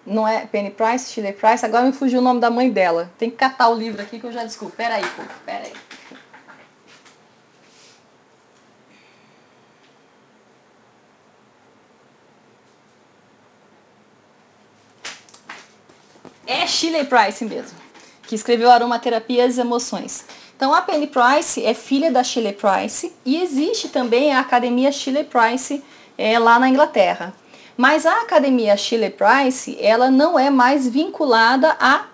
não 0.09 0.27
é 0.27 0.47
Penny 0.47 0.71
Price, 0.71 1.13
Shirley 1.13 1.33
Price, 1.33 1.65
agora 1.65 1.85
me 1.85 1.93
fugiu 1.93 2.21
o 2.21 2.23
nome 2.23 2.41
da 2.41 2.51
mãe 2.51 2.71
dela. 2.71 3.11
Tem 3.19 3.31
que 3.31 3.37
catar 3.37 3.69
o 3.69 3.75
livro 3.75 4.01
aqui 4.01 4.19
que 4.19 4.27
eu 4.27 4.33
já 4.33 4.45
desculpo. 4.45 4.75
Pera 4.77 4.97
aí, 4.97 5.05
pera 5.45 5.65
aí. 5.65 5.73
É 16.47 16.67
Shirley 16.67 17.05
Price 17.05 17.45
mesmo, 17.45 17.79
que 18.23 18.35
escreveu 18.35 18.71
Aromaterapia 18.71 19.45
e 19.45 19.47
as 19.47 19.59
Emoções. 19.59 20.25
Então 20.57 20.75
a 20.75 20.81
Penny 20.81 21.07
Price 21.07 21.65
é 21.65 21.75
filha 21.75 22.11
da 22.11 22.25
Shirley 22.25 22.55
Price 22.55 23.15
e 23.25 23.41
existe 23.41 23.91
também 23.91 24.33
a 24.33 24.41
Academia 24.41 24.91
Shirley 24.91 25.25
Price 25.25 25.85
é, 26.17 26.39
lá 26.39 26.59
na 26.59 26.69
Inglaterra. 26.69 27.35
Mas 27.79 28.05
a 28.05 28.23
academia 28.23 28.77
Shirley 28.77 29.11
Price, 29.11 29.79
ela 29.81 30.11
não 30.11 30.37
é 30.37 30.51
mais 30.51 30.89
vinculada 30.89 31.77
à 31.79 32.07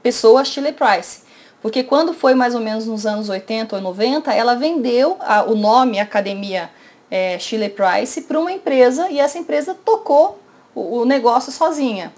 pessoa 0.00 0.44
Shirley 0.44 0.72
Price. 0.72 1.22
Porque 1.60 1.82
quando 1.82 2.14
foi 2.14 2.36
mais 2.36 2.54
ou 2.54 2.60
menos 2.60 2.86
nos 2.86 3.04
anos 3.04 3.28
80 3.28 3.74
ou 3.74 3.82
90, 3.82 4.32
ela 4.32 4.54
vendeu 4.54 5.16
a, 5.18 5.42
o 5.42 5.56
nome 5.56 5.98
Academia 5.98 6.70
é, 7.10 7.36
Shirley 7.36 7.70
Price 7.70 8.20
para 8.20 8.38
uma 8.38 8.52
empresa 8.52 9.10
e 9.10 9.18
essa 9.18 9.38
empresa 9.38 9.74
tocou 9.74 10.38
o, 10.72 10.98
o 11.00 11.04
negócio 11.04 11.50
sozinha. 11.50 12.12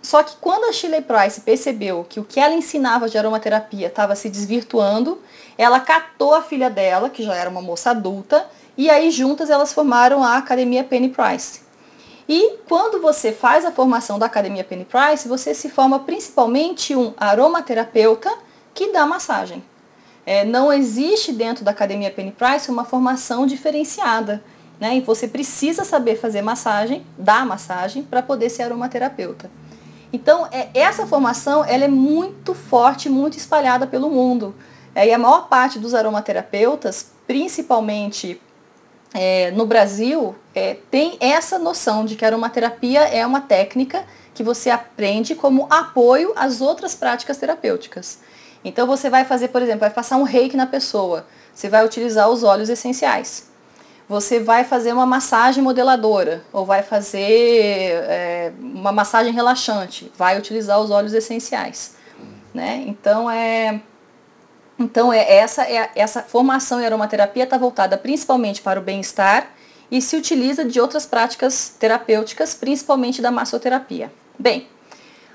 só 0.00 0.22
que 0.22 0.34
quando 0.40 0.64
a 0.64 0.72
Shirley 0.72 1.02
Price 1.02 1.42
percebeu 1.42 2.06
que 2.08 2.20
o 2.20 2.24
que 2.24 2.40
ela 2.40 2.54
ensinava 2.54 3.06
de 3.06 3.18
aromaterapia 3.18 3.88
estava 3.88 4.16
se 4.16 4.30
desvirtuando, 4.30 5.20
ela 5.58 5.78
catou 5.78 6.32
a 6.32 6.40
filha 6.40 6.70
dela, 6.70 7.10
que 7.10 7.22
já 7.22 7.34
era 7.34 7.50
uma 7.50 7.60
moça 7.60 7.90
adulta, 7.90 8.46
e 8.78 8.88
aí 8.88 9.10
juntas 9.10 9.50
elas 9.50 9.74
formaram 9.74 10.24
a 10.24 10.38
Academia 10.38 10.82
Penny 10.82 11.10
Price. 11.10 11.68
E 12.32 12.58
quando 12.68 13.02
você 13.02 13.32
faz 13.32 13.64
a 13.64 13.72
formação 13.72 14.16
da 14.16 14.26
Academia 14.26 14.62
Penny 14.62 14.84
Price, 14.84 15.26
você 15.26 15.52
se 15.52 15.68
forma 15.68 15.98
principalmente 15.98 16.94
um 16.94 17.12
aromaterapeuta 17.16 18.32
que 18.72 18.92
dá 18.92 19.04
massagem. 19.04 19.64
É, 20.24 20.44
não 20.44 20.72
existe 20.72 21.32
dentro 21.32 21.64
da 21.64 21.72
Academia 21.72 22.08
Penny 22.08 22.30
Price 22.30 22.70
uma 22.70 22.84
formação 22.84 23.48
diferenciada. 23.48 24.44
Né? 24.78 24.98
E 24.98 25.00
você 25.00 25.26
precisa 25.26 25.84
saber 25.84 26.20
fazer 26.20 26.40
massagem, 26.40 27.04
dar 27.18 27.44
massagem, 27.44 28.04
para 28.04 28.22
poder 28.22 28.48
ser 28.48 28.62
aromaterapeuta. 28.62 29.50
Então, 30.12 30.46
é, 30.52 30.68
essa 30.72 31.08
formação 31.08 31.64
ela 31.64 31.82
é 31.82 31.88
muito 31.88 32.54
forte, 32.54 33.08
muito 33.08 33.38
espalhada 33.38 33.88
pelo 33.88 34.08
mundo. 34.08 34.54
É, 34.94 35.04
e 35.04 35.12
a 35.12 35.18
maior 35.18 35.48
parte 35.48 35.80
dos 35.80 35.94
aromaterapeutas, 35.94 37.10
principalmente 37.26 38.40
é, 39.12 39.50
no 39.50 39.66
Brasil, 39.66 40.34
é, 40.54 40.76
tem 40.90 41.16
essa 41.20 41.58
noção 41.58 42.04
de 42.04 42.16
que 42.16 42.24
a 42.24 42.28
aromaterapia 42.28 43.00
é 43.00 43.26
uma 43.26 43.40
técnica 43.40 44.04
que 44.34 44.42
você 44.42 44.70
aprende 44.70 45.34
como 45.34 45.66
apoio 45.68 46.32
às 46.36 46.60
outras 46.60 46.94
práticas 46.94 47.36
terapêuticas. 47.36 48.18
Então 48.64 48.86
você 48.86 49.10
vai 49.10 49.24
fazer, 49.24 49.48
por 49.48 49.62
exemplo, 49.62 49.80
vai 49.80 49.90
passar 49.90 50.16
um 50.16 50.22
reiki 50.22 50.56
na 50.56 50.66
pessoa, 50.66 51.26
você 51.54 51.68
vai 51.68 51.84
utilizar 51.84 52.28
os 52.28 52.42
óleos 52.42 52.68
essenciais 52.68 53.50
você 54.10 54.40
vai 54.40 54.64
fazer 54.64 54.92
uma 54.92 55.06
massagem 55.06 55.62
modeladora 55.62 56.42
ou 56.52 56.66
vai 56.66 56.82
fazer 56.82 57.92
é, 58.08 58.52
uma 58.58 58.90
massagem 58.90 59.32
relaxante, 59.32 60.10
vai 60.18 60.36
utilizar 60.36 60.80
os 60.80 60.90
óleos 60.90 61.14
essenciais. 61.14 61.94
Né? 62.52 62.82
Então 62.88 63.30
é. 63.30 63.80
Então 64.80 65.12
é 65.12 65.36
essa, 65.36 65.62
é, 65.64 65.90
essa 65.94 66.22
formação 66.22 66.80
em 66.80 66.86
aromaterapia 66.86 67.44
está 67.44 67.58
voltada 67.58 67.98
principalmente 67.98 68.62
para 68.62 68.80
o 68.80 68.82
bem-estar 68.82 69.50
e 69.90 70.00
se 70.00 70.16
utiliza 70.16 70.64
de 70.64 70.80
outras 70.80 71.04
práticas 71.04 71.74
terapêuticas, 71.78 72.54
principalmente 72.54 73.20
da 73.20 73.30
massoterapia. 73.30 74.10
Bem, 74.38 74.66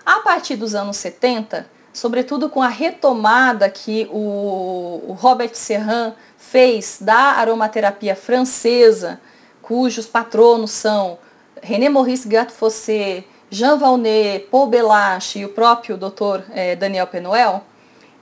a 0.03 0.21
partir 0.21 0.55
dos 0.55 0.73
anos 0.73 0.97
70, 0.97 1.67
sobretudo 1.93 2.49
com 2.49 2.63
a 2.63 2.67
retomada 2.67 3.69
que 3.69 4.09
o, 4.11 5.03
o 5.09 5.13
Robert 5.13 5.53
Serran 5.53 6.13
fez 6.39 6.97
da 6.99 7.33
aromaterapia 7.33 8.15
francesa, 8.15 9.21
cujos 9.61 10.07
patronos 10.07 10.71
são 10.71 11.19
René 11.61 11.87
Maurice 11.87 12.27
Gattefossé, 12.27 13.25
Jean 13.51 13.77
Valnet, 13.77 14.47
Paul 14.49 14.67
Belache 14.67 15.39
e 15.39 15.45
o 15.45 15.49
próprio 15.49 15.97
Dr. 15.97 16.41
Eh, 16.51 16.75
Daniel 16.75 17.05
Penuel, 17.05 17.63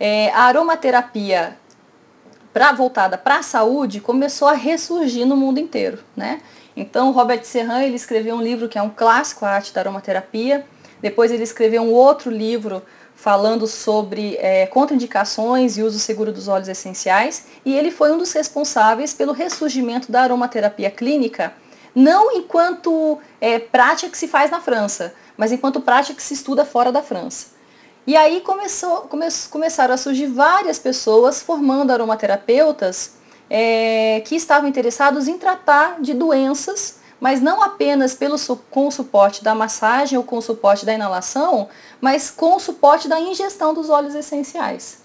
eh, 0.05 0.29
a 0.33 0.41
aromaterapia 0.43 1.57
pra, 2.51 2.73
voltada 2.73 3.17
para 3.17 3.37
a 3.37 3.41
saúde 3.41 4.01
começou 4.01 4.49
a 4.49 4.53
ressurgir 4.53 5.25
no 5.25 5.37
mundo 5.37 5.61
inteiro. 5.61 5.99
Né? 6.13 6.41
Então, 6.75 7.11
Robert 7.11 7.45
Serran 7.45 7.81
ele 7.83 7.95
escreveu 7.95 8.35
um 8.35 8.41
livro 8.41 8.67
que 8.67 8.77
é 8.77 8.81
um 8.81 8.89
clássico, 8.89 9.45
A 9.45 9.51
Arte 9.51 9.73
da 9.73 9.79
Aromaterapia. 9.79 10.65
Depois 11.01 11.31
ele 11.31 11.43
escreveu 11.43 11.81
um 11.83 11.93
outro 11.93 12.29
livro 12.29 12.83
falando 13.15 13.65
sobre 13.65 14.35
é, 14.41 14.65
contraindicações 14.65 15.77
e 15.77 15.83
uso 15.83 15.97
seguro 15.99 16.33
dos 16.33 16.49
óleos 16.49 16.67
essenciais, 16.67 17.45
e 17.63 17.73
ele 17.73 17.89
foi 17.89 18.11
um 18.11 18.17
dos 18.17 18.33
responsáveis 18.33 19.13
pelo 19.13 19.31
ressurgimento 19.31 20.11
da 20.11 20.23
aromaterapia 20.23 20.91
clínica, 20.91 21.53
não 21.95 22.33
enquanto 22.33 23.19
é, 23.39 23.57
prática 23.59 24.11
que 24.11 24.17
se 24.17 24.27
faz 24.27 24.51
na 24.51 24.59
França, 24.59 25.13
mas 25.37 25.53
enquanto 25.53 25.79
prática 25.79 26.15
que 26.15 26.23
se 26.23 26.33
estuda 26.33 26.65
fora 26.65 26.91
da 26.91 27.01
França. 27.01 27.52
E 28.05 28.17
aí 28.17 28.41
começou, 28.41 29.01
come, 29.01 29.27
começaram 29.49 29.93
a 29.93 29.97
surgir 29.97 30.27
várias 30.27 30.77
pessoas 30.77 31.41
formando 31.41 31.91
aromaterapeutas 31.91 33.13
é, 33.49 34.21
que 34.25 34.35
estavam 34.35 34.67
interessados 34.67 35.27
em 35.27 35.37
tratar 35.37 36.01
de 36.01 36.13
doenças 36.13 37.01
mas 37.23 37.41
não 37.41 37.63
apenas 37.63 38.13
pelo, 38.13 38.35
com 38.69 38.87
o 38.87 38.91
suporte 38.91 39.45
da 39.45 39.55
massagem 39.55 40.17
ou 40.17 40.25
com 40.25 40.39
o 40.39 40.41
suporte 40.41 40.85
da 40.85 40.93
inalação, 40.93 41.69
mas 42.01 42.29
com 42.29 42.57
o 42.57 42.59
suporte 42.59 43.07
da 43.07 43.17
ingestão 43.17 43.73
dos 43.73 43.89
óleos 43.89 44.13
essenciais. 44.13 45.01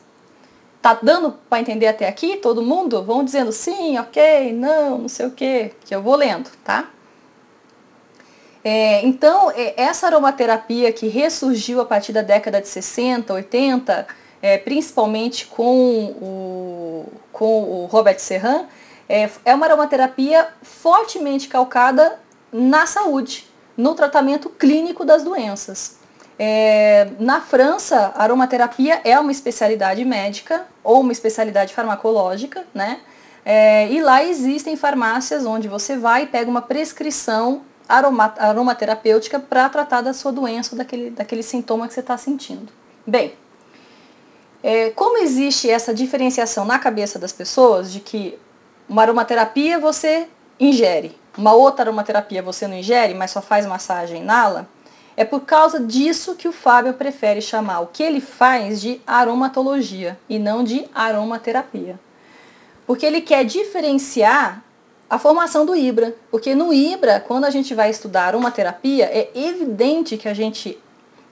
Tá 0.83 0.99
dando 1.01 1.37
para 1.49 1.61
entender 1.61 1.87
até 1.87 2.09
aqui 2.09 2.37
todo 2.39 2.61
mundo? 2.61 3.05
Vão 3.05 3.23
dizendo 3.23 3.53
sim, 3.53 3.97
ok, 4.01 4.53
não, 4.53 4.99
não 4.99 5.09
sei 5.09 5.27
o 5.27 5.31
que, 5.31 5.71
que 5.85 5.95
eu 5.95 6.03
vou 6.03 6.17
lendo, 6.17 6.51
tá? 6.65 6.89
É, 8.71 9.03
então, 9.03 9.51
é, 9.51 9.73
essa 9.79 10.09
aromaterapia 10.09 10.93
que 10.93 11.09
ressurgiu 11.09 11.81
a 11.81 11.87
partir 11.87 12.13
da 12.13 12.21
década 12.21 12.61
de 12.61 12.69
60, 12.69 13.33
80, 13.33 14.07
é, 14.43 14.59
principalmente 14.59 15.47
com 15.47 16.05
o, 16.21 17.07
com 17.33 17.63
o 17.63 17.87
Robert 17.87 18.19
Serran, 18.19 18.67
é, 19.09 19.31
é 19.47 19.55
uma 19.55 19.65
aromaterapia 19.65 20.49
fortemente 20.61 21.49
calcada 21.49 22.21
na 22.53 22.85
saúde, 22.85 23.49
no 23.75 23.95
tratamento 23.95 24.51
clínico 24.51 25.03
das 25.03 25.23
doenças. 25.23 25.97
É, 26.39 27.09
na 27.19 27.41
França, 27.41 28.13
a 28.15 28.23
aromaterapia 28.23 29.01
é 29.03 29.19
uma 29.19 29.33
especialidade 29.33 30.05
médica 30.05 30.67
ou 30.85 31.01
uma 31.01 31.13
especialidade 31.13 31.73
farmacológica, 31.73 32.67
né? 32.75 33.01
É, 33.47 33.91
e 33.91 34.03
lá 34.03 34.23
existem 34.23 34.77
farmácias 34.77 35.47
onde 35.47 35.69
você 35.69 35.97
vai 35.97 36.25
e 36.25 36.27
pega 36.27 36.51
uma 36.51 36.61
prescrição 36.61 37.63
aroma, 37.89 38.35
aromaterapêutica 38.37 39.41
para 39.41 39.69
tratar 39.69 40.03
da 40.03 40.13
sua 40.13 40.31
doença, 40.31 40.77
daquele, 40.77 41.11
daquele 41.11 41.43
sintoma 41.43 41.89
que 41.89 41.95
você 41.95 42.01
está 42.01 42.17
sentindo. 42.19 42.71
Bem, 43.07 43.33
é, 44.63 44.91
como 44.91 45.19
existe 45.19 45.71
essa 45.71 45.95
diferenciação 45.95 46.65
na 46.65 46.79
cabeça 46.79 47.19
das 47.19 47.33
pessoas 47.33 47.91
de 47.93 48.01
que 48.01 48.39
uma 48.89 49.03
aromaterapia 49.03 49.79
você 49.79 50.29
ingere, 50.61 51.17
uma 51.37 51.53
outra 51.53 51.85
aromaterapia 51.85 52.43
você 52.43 52.67
não 52.67 52.77
ingere, 52.77 53.15
mas 53.15 53.31
só 53.31 53.41
faz 53.41 53.65
massagem 53.65 54.23
inala, 54.23 54.69
é 55.17 55.25
por 55.25 55.41
causa 55.41 55.81
disso 55.81 56.37
que 56.37 56.47
o 56.47 56.53
Fábio 56.53 56.95
prefere 56.95 57.41
chamar 57.41 57.81
o 57.81 57.87
que 57.89 58.03
ele 58.03 58.21
faz 58.21 58.81
de 58.81 59.01
aromatologia 59.07 60.19
e 60.29 60.39
não 60.39 60.63
de 60.63 60.87
aromaterapia. 60.95 61.99
Porque 62.87 63.05
ele 63.05 63.21
quer 63.21 63.45
diferenciar 63.45 64.63
a 65.09 65.19
formação 65.19 65.65
do 65.65 65.75
IBRA. 65.75 66.15
Porque 66.31 66.55
no 66.55 66.73
IBRA, 66.73 67.21
quando 67.21 67.45
a 67.45 67.51
gente 67.51 67.75
vai 67.75 67.91
estudar 67.91 68.27
aromaterapia, 68.27 69.05
é 69.07 69.31
evidente 69.35 70.17
que 70.17 70.29
a 70.29 70.35
gente 70.35 70.79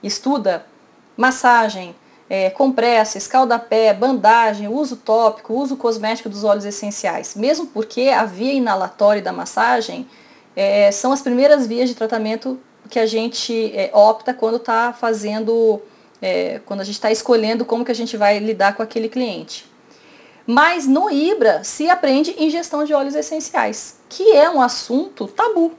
estuda 0.01 0.65
massagem, 1.15 1.95
é, 2.29 2.49
compressa, 2.49 3.17
escaldapé, 3.17 3.93
bandagem, 3.93 4.67
uso 4.67 4.97
tópico, 4.97 5.53
uso 5.53 5.77
cosmético 5.77 6.29
dos 6.29 6.43
óleos 6.43 6.65
essenciais. 6.65 7.35
Mesmo 7.35 7.67
porque 7.67 8.09
a 8.09 8.25
via 8.25 8.53
inalatória 8.53 9.21
da 9.21 9.31
massagem 9.31 10.07
é, 10.55 10.91
são 10.91 11.11
as 11.11 11.21
primeiras 11.21 11.67
vias 11.67 11.87
de 11.87 11.95
tratamento 11.95 12.59
que 12.89 12.99
a 12.99 13.05
gente 13.05 13.71
é, 13.75 13.91
opta 13.93 14.33
quando 14.33 14.57
está 14.57 14.93
fazendo, 14.93 15.81
é, 16.21 16.61
quando 16.65 16.81
a 16.81 16.83
gente 16.83 16.95
está 16.95 17.11
escolhendo 17.11 17.65
como 17.65 17.85
que 17.85 17.91
a 17.91 17.95
gente 17.95 18.17
vai 18.17 18.39
lidar 18.39 18.75
com 18.75 18.81
aquele 18.81 19.09
cliente. 19.09 19.66
Mas 20.47 20.87
no 20.87 21.11
IBRA 21.11 21.61
se 21.65 21.89
aprende 21.89 22.33
ingestão 22.41 22.85
de 22.85 22.93
óleos 22.93 23.15
essenciais, 23.15 23.97
que 24.07 24.31
é 24.31 24.49
um 24.49 24.61
assunto 24.61 25.27
tabu. 25.27 25.73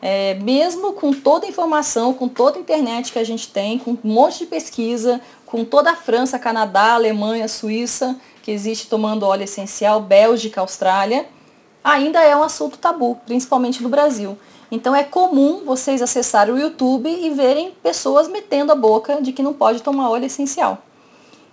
É, 0.00 0.34
mesmo 0.34 0.92
com 0.92 1.12
toda 1.12 1.44
a 1.44 1.48
informação, 1.48 2.14
com 2.14 2.28
toda 2.28 2.56
a 2.56 2.60
internet 2.60 3.12
que 3.12 3.18
a 3.18 3.24
gente 3.24 3.48
tem, 3.48 3.80
com 3.80 3.90
um 3.90 3.98
monte 4.04 4.38
de 4.38 4.46
pesquisa, 4.46 5.20
com 5.44 5.64
toda 5.64 5.90
a 5.90 5.96
França, 5.96 6.38
Canadá, 6.38 6.92
Alemanha, 6.92 7.48
Suíça, 7.48 8.16
que 8.40 8.52
existe 8.52 8.86
tomando 8.86 9.26
óleo 9.26 9.42
essencial, 9.42 10.00
Bélgica, 10.00 10.60
Austrália, 10.60 11.26
ainda 11.82 12.22
é 12.22 12.36
um 12.36 12.44
assunto 12.44 12.78
tabu, 12.78 13.18
principalmente 13.26 13.82
no 13.82 13.88
Brasil. 13.88 14.38
Então 14.70 14.94
é 14.94 15.02
comum 15.02 15.64
vocês 15.64 16.00
acessarem 16.00 16.54
o 16.54 16.58
YouTube 16.58 17.08
e 17.10 17.30
verem 17.30 17.72
pessoas 17.82 18.28
metendo 18.28 18.70
a 18.70 18.76
boca 18.76 19.20
de 19.20 19.32
que 19.32 19.42
não 19.42 19.52
pode 19.52 19.82
tomar 19.82 20.10
óleo 20.10 20.26
essencial. 20.26 20.78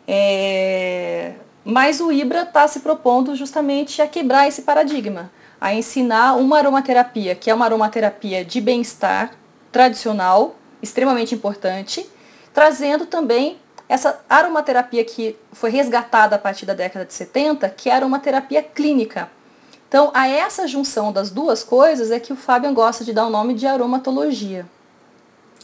É... 0.08 1.34
Mas 1.66 2.00
o 2.00 2.12
IBRA 2.12 2.44
está 2.44 2.68
se 2.68 2.82
propondo 2.82 3.36
justamente 3.36 4.00
a 4.00 4.08
quebrar 4.08 4.48
esse 4.48 4.62
paradigma, 4.62 5.32
a 5.60 5.74
ensinar 5.74 6.36
uma 6.36 6.60
aromaterapia, 6.60 7.34
que 7.34 7.50
é 7.50 7.54
uma 7.54 7.66
aromaterapia 7.66 8.46
de 8.46 8.62
bem-estar 8.62 9.32
tradicional, 9.72 10.56
extremamente 10.80 11.34
importante, 11.34 12.08
trazendo 12.54 13.08
também 13.08 13.58
essa 13.90 14.20
aromaterapia 14.30 15.04
que 15.04 15.36
foi 15.52 15.72
resgatada 15.72 16.36
a 16.36 16.40
partir 16.40 16.68
da 16.68 16.76
década 16.76 17.04
de 17.04 17.14
70, 17.14 17.68
que 17.70 17.90
é 17.90 17.94
a 17.94 17.96
aromaterapia 17.96 18.62
clínica. 18.62 19.30
Então, 19.88 20.12
a 20.14 20.28
essa 20.28 20.68
junção 20.68 21.12
das 21.12 21.32
duas 21.32 21.64
coisas 21.64 22.12
é 22.12 22.20
que 22.20 22.32
o 22.32 22.36
Fabian 22.36 22.74
gosta 22.74 23.04
de 23.04 23.12
dar 23.12 23.26
o 23.26 23.30
nome 23.30 23.56
de 23.56 23.66
aromatologia. 23.66 24.68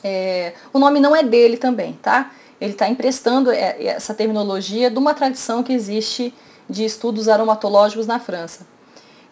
É, 0.04 0.54
o 0.74 0.80
nome 0.80 1.00
não 1.00 1.16
é 1.16 1.22
dele 1.22 1.58
também, 1.58 1.94
tá? 2.02 2.32
Ele 2.62 2.74
está 2.74 2.88
emprestando 2.88 3.52
é, 3.52 3.84
essa 3.84 4.14
terminologia 4.14 4.92
de 4.92 4.98
uma 5.00 5.16
tradição 5.16 5.64
que 5.64 5.74
existe 5.74 6.32
de 6.70 6.86
estudos 6.86 7.28
aromatológicos 7.28 8.06
na 8.06 8.20
França. 8.20 8.68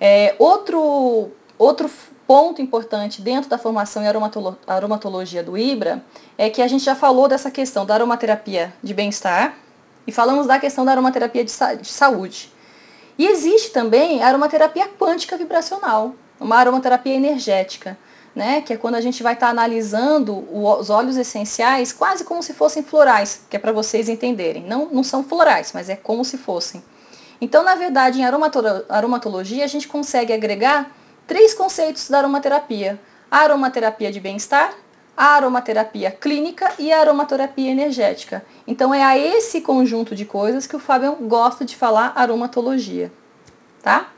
É, 0.01 0.35
outro, 0.39 1.29
outro 1.55 1.89
ponto 2.25 2.59
importante 2.59 3.21
dentro 3.21 3.47
da 3.47 3.59
formação 3.59 4.03
em 4.03 4.07
aromatologia 4.67 5.43
do 5.43 5.55
IBRA 5.55 6.03
é 6.37 6.49
que 6.49 6.61
a 6.61 6.67
gente 6.67 6.83
já 6.83 6.95
falou 6.95 7.27
dessa 7.27 7.51
questão 7.51 7.85
da 7.85 7.93
aromaterapia 7.93 8.73
de 8.81 8.93
bem-estar 8.95 9.55
e 10.07 10.11
falamos 10.11 10.47
da 10.47 10.57
questão 10.57 10.83
da 10.83 10.91
aromaterapia 10.91 11.45
de, 11.45 11.51
sa 11.51 11.75
de 11.75 11.87
saúde. 11.87 12.51
E 13.17 13.27
existe 13.27 13.71
também 13.71 14.23
a 14.23 14.27
aromaterapia 14.27 14.87
quântica 14.87 15.37
vibracional, 15.37 16.15
uma 16.39 16.55
aromaterapia 16.55 17.13
energética, 17.13 17.97
né, 18.39 18.61
que 18.61 18.71
é 18.71 18.77
quando 18.77 18.95
a 18.95 19.01
gente 19.01 19.21
vai 19.21 19.33
estar 19.33 19.47
tá 19.47 19.51
analisando 19.51 20.47
os 20.49 20.89
óleos 20.89 21.17
essenciais 21.17 21.91
quase 21.91 22.23
como 22.23 22.41
se 22.41 22.53
fossem 22.53 22.81
florais, 22.81 23.41
que 23.49 23.57
é 23.57 23.59
para 23.59 23.73
vocês 23.73 24.07
entenderem. 24.07 24.63
Não, 24.63 24.85
não 24.85 25.03
são 25.03 25.25
florais, 25.25 25.71
mas 25.73 25.89
é 25.89 25.97
como 25.97 26.23
se 26.23 26.37
fossem. 26.37 26.81
Então, 27.41 27.65
na 27.65 27.75
verdade, 27.75 28.21
em 28.21 28.23
aromatologia, 28.23 29.65
a 29.65 29.67
gente 29.67 29.89
consegue 29.89 30.31
agregar 30.31 30.89
três 31.27 31.53
conceitos 31.53 32.09
da 32.09 32.19
aromaterapia: 32.19 32.97
a 33.29 33.39
aromaterapia 33.39 34.09
de 34.09 34.21
bem-estar, 34.21 34.73
a 35.17 35.35
aromaterapia 35.35 36.09
clínica 36.09 36.71
e 36.79 36.93
a 36.93 37.01
aromaterapia 37.01 37.69
energética. 37.69 38.45
Então, 38.65 38.93
é 38.93 39.03
a 39.03 39.17
esse 39.17 39.59
conjunto 39.59 40.15
de 40.15 40.23
coisas 40.23 40.65
que 40.65 40.77
o 40.77 40.79
Fábio 40.79 41.17
gosta 41.27 41.65
de 41.65 41.75
falar 41.75 42.13
aromatologia, 42.15 43.11
tá? 43.83 44.13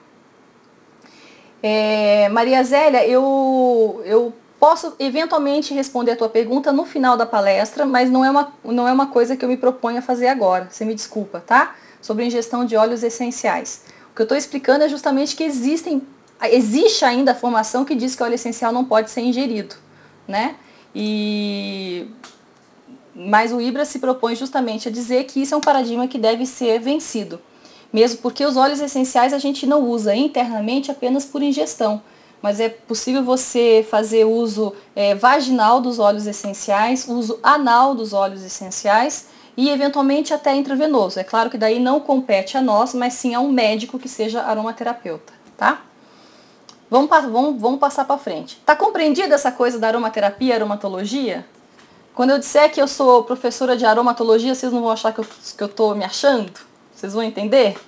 É, 1.64 2.28
Maria 2.30 2.64
Zélia, 2.64 3.06
eu, 3.08 4.02
eu 4.06 4.34
posso 4.60 4.96
eventualmente 5.00 5.74
responder 5.74 6.12
a 6.12 6.16
tua 6.16 6.30
pergunta 6.30 6.72
no 6.72 6.86
final 6.86 7.16
da 7.16 7.26
palestra, 7.26 7.86
mas 7.86 8.10
não 8.10 8.26
é 8.26 8.32
uma, 8.32 8.54
não 8.64 8.88
é 8.88 8.92
uma 8.92 9.08
coisa 9.08 9.36
que 9.36 9.46
eu 9.46 9.50
me 9.50 9.58
proponho 9.58 10.00
a 10.00 10.02
fazer 10.02 10.28
agora. 10.28 10.68
Você 10.70 10.86
me 10.86 10.96
desculpa, 10.96 11.40
tá? 11.40 11.76
sobre 12.02 12.26
ingestão 12.26 12.66
de 12.66 12.76
óleos 12.76 13.04
essenciais. 13.04 13.84
O 14.12 14.16
que 14.16 14.22
eu 14.22 14.26
estou 14.26 14.38
explicando 14.38 14.84
é 14.84 14.90
justamente 14.90 15.36
que 15.36 15.44
existem, 15.44 16.02
existe 16.44 17.06
ainda 17.06 17.32
a 17.32 17.36
formação 17.36 17.86
que 17.86 17.96
diz 17.96 18.16
que 18.16 18.24
óleo 18.24 18.36
essencial 18.36 18.74
não 18.74 18.84
pode 18.84 19.12
ser 19.12 19.22
ingerido, 19.22 19.76
né? 20.28 20.56
E 20.94 22.08
mas 23.14 23.52
o 23.52 23.60
IBRA 23.60 23.84
se 23.84 24.00
propõe 24.00 24.36
justamente 24.36 24.88
a 24.88 24.92
dizer 24.92 25.26
que 25.26 25.42
isso 25.42 25.54
é 25.54 25.58
um 25.58 25.62
paradigma 25.62 26.08
que 26.08 26.18
deve 26.18 26.46
ser 26.46 26.80
vencido, 26.80 27.42
mesmo 27.92 28.20
porque 28.20 28.46
os 28.46 28.58
óleos 28.58 28.80
essenciais 28.80 29.34
a 29.34 29.38
gente 29.38 29.66
não 29.66 29.84
usa 29.84 30.16
internamente 30.16 30.92
apenas 30.92 31.26
por 31.26 31.42
ingestão, 31.42 32.02
mas 32.42 32.60
é 32.60 32.70
possível 32.70 33.24
você 33.24 33.86
fazer 33.90 34.26
uso 34.26 34.74
é, 34.96 35.14
vaginal 35.14 35.80
dos 35.80 36.00
óleos 36.00 36.26
essenciais, 36.26 37.08
uso 37.08 37.40
anal 37.44 37.94
dos 37.94 38.14
óleos 38.14 38.44
essenciais 38.44 39.28
e 39.56 39.70
eventualmente 39.70 40.34
até 40.34 40.56
intravenoso. 40.56 41.20
É 41.20 41.24
claro 41.24 41.50
que 41.50 41.58
daí 41.58 41.80
não 41.80 42.00
compete 42.00 42.58
a 42.58 42.62
nós, 42.62 42.94
mas 42.94 43.14
sim 43.14 43.36
a 43.36 43.40
um 43.40 43.52
médico 43.52 44.00
que 44.00 44.10
seja 44.10 44.42
aromaterapeuta, 44.42 45.34
tá? 45.56 45.82
Vamos, 46.90 47.10
vamos, 47.10 47.62
vamos 47.62 47.80
passar 47.80 48.06
para 48.06 48.18
frente. 48.18 48.58
Tá 48.66 48.76
compreendida 48.76 49.36
essa 49.36 49.52
coisa 49.52 49.80
da 49.80 49.88
aromaterapia, 49.88 50.56
aromatologia? 50.56 51.46
Quando 52.14 52.32
eu 52.32 52.40
disser 52.40 52.72
que 52.72 52.82
eu 52.82 52.88
sou 52.88 53.24
professora 53.24 53.78
de 53.78 53.86
aromatologia, 53.86 54.54
vocês 54.54 54.74
não 54.74 54.82
vão 54.82 54.92
achar 54.92 55.14
que 55.14 55.20
eu, 55.20 55.26
que 55.26 55.82
eu 55.82 55.96
me 55.96 56.04
achando? 56.04 56.52
Vocês 57.02 57.14
vão 57.14 57.24
entender? 57.24 57.80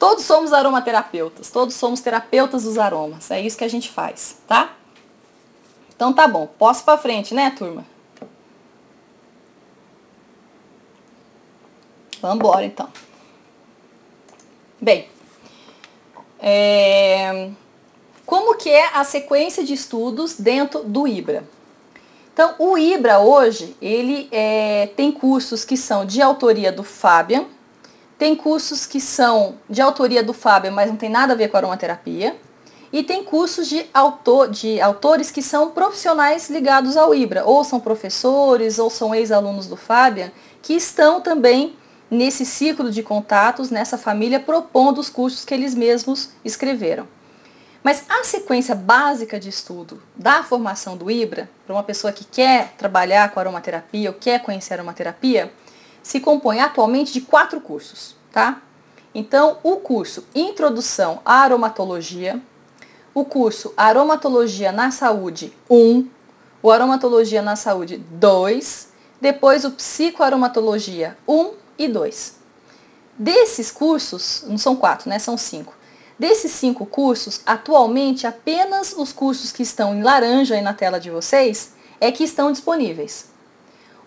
Todos 0.00 0.24
somos 0.24 0.52
aromaterapeutas, 0.52 1.48
todos 1.48 1.76
somos 1.76 2.00
terapeutas 2.00 2.64
dos 2.64 2.76
aromas. 2.76 3.30
É 3.30 3.40
isso 3.40 3.56
que 3.56 3.62
a 3.62 3.68
gente 3.68 3.88
faz, 3.88 4.38
tá? 4.48 4.74
Então 5.94 6.12
tá 6.12 6.26
bom, 6.26 6.48
posso 6.58 6.82
para 6.82 6.98
frente, 6.98 7.34
né, 7.34 7.54
turma? 7.56 7.86
Vamos 12.20 12.38
embora 12.38 12.64
então. 12.64 12.88
Bem, 14.80 15.08
é, 16.40 17.48
como 18.26 18.56
que 18.56 18.70
é 18.70 18.96
a 18.96 19.04
sequência 19.04 19.62
de 19.62 19.74
estudos 19.74 20.34
dentro 20.34 20.82
do 20.82 21.06
IBRA? 21.06 21.44
Então, 22.32 22.56
o 22.58 22.76
IBRA 22.76 23.20
hoje, 23.20 23.76
ele 23.80 24.28
é, 24.32 24.88
tem 24.96 25.12
cursos 25.12 25.64
que 25.64 25.76
são 25.76 26.04
de 26.04 26.20
autoria 26.20 26.72
do 26.72 26.82
Fabian, 26.82 27.46
tem 28.22 28.36
cursos 28.36 28.86
que 28.86 29.00
são 29.00 29.56
de 29.68 29.82
autoria 29.82 30.22
do 30.22 30.32
Fabian, 30.32 30.70
mas 30.70 30.88
não 30.88 30.96
tem 30.96 31.10
nada 31.10 31.32
a 31.32 31.36
ver 31.36 31.48
com 31.48 31.56
aromaterapia, 31.56 32.36
e 32.92 33.02
tem 33.02 33.24
cursos 33.24 33.68
de, 33.68 33.84
autor, 33.92 34.48
de 34.48 34.80
autores 34.80 35.28
que 35.28 35.42
são 35.42 35.72
profissionais 35.72 36.48
ligados 36.48 36.96
ao 36.96 37.12
IBRA, 37.12 37.42
ou 37.44 37.64
são 37.64 37.80
professores, 37.80 38.78
ou 38.78 38.88
são 38.88 39.12
ex-alunos 39.12 39.66
do 39.66 39.76
Fabian, 39.76 40.30
que 40.62 40.72
estão 40.72 41.20
também 41.20 41.76
nesse 42.08 42.46
ciclo 42.46 42.92
de 42.92 43.02
contatos, 43.02 43.70
nessa 43.72 43.98
família, 43.98 44.38
propondo 44.38 45.00
os 45.00 45.10
cursos 45.10 45.44
que 45.44 45.52
eles 45.52 45.74
mesmos 45.74 46.28
escreveram. 46.44 47.08
Mas 47.82 48.04
a 48.08 48.22
sequência 48.22 48.76
básica 48.76 49.40
de 49.40 49.48
estudo 49.48 50.00
da 50.14 50.44
formação 50.44 50.96
do 50.96 51.10
IBRA, 51.10 51.50
para 51.66 51.74
uma 51.74 51.82
pessoa 51.82 52.12
que 52.12 52.24
quer 52.24 52.74
trabalhar 52.78 53.32
com 53.32 53.40
aromaterapia 53.40 54.10
ou 54.10 54.14
quer 54.14 54.40
conhecer 54.44 54.74
aromaterapia, 54.74 55.52
se 56.02 56.20
compõe 56.20 56.60
atualmente 56.60 57.12
de 57.12 57.20
quatro 57.20 57.60
cursos, 57.60 58.16
tá? 58.32 58.60
Então, 59.14 59.58
o 59.62 59.76
curso 59.76 60.24
Introdução 60.34 61.20
à 61.24 61.42
Aromatologia, 61.42 62.40
o 63.14 63.24
curso 63.24 63.72
Aromatologia 63.76 64.72
na 64.72 64.90
Saúde 64.90 65.52
1, 65.68 66.08
o 66.62 66.70
Aromatologia 66.70 67.42
na 67.42 67.56
Saúde 67.56 67.98
2, 67.98 68.88
depois 69.20 69.64
o 69.64 69.70
Psicoaromatologia 69.70 71.16
1 71.28 71.50
e 71.78 71.88
2. 71.88 72.36
Desses 73.18 73.70
cursos, 73.70 74.44
não 74.46 74.56
são 74.56 74.74
quatro, 74.74 75.08
né? 75.08 75.18
São 75.18 75.36
cinco. 75.36 75.74
Desses 76.18 76.52
cinco 76.52 76.86
cursos, 76.86 77.40
atualmente 77.44 78.26
apenas 78.26 78.94
os 78.96 79.12
cursos 79.12 79.52
que 79.52 79.62
estão 79.62 79.94
em 79.94 80.02
laranja 80.02 80.54
aí 80.54 80.62
na 80.62 80.72
tela 80.72 80.98
de 80.98 81.10
vocês 81.10 81.72
é 82.00 82.10
que 82.10 82.24
estão 82.24 82.50
disponíveis. 82.50 83.31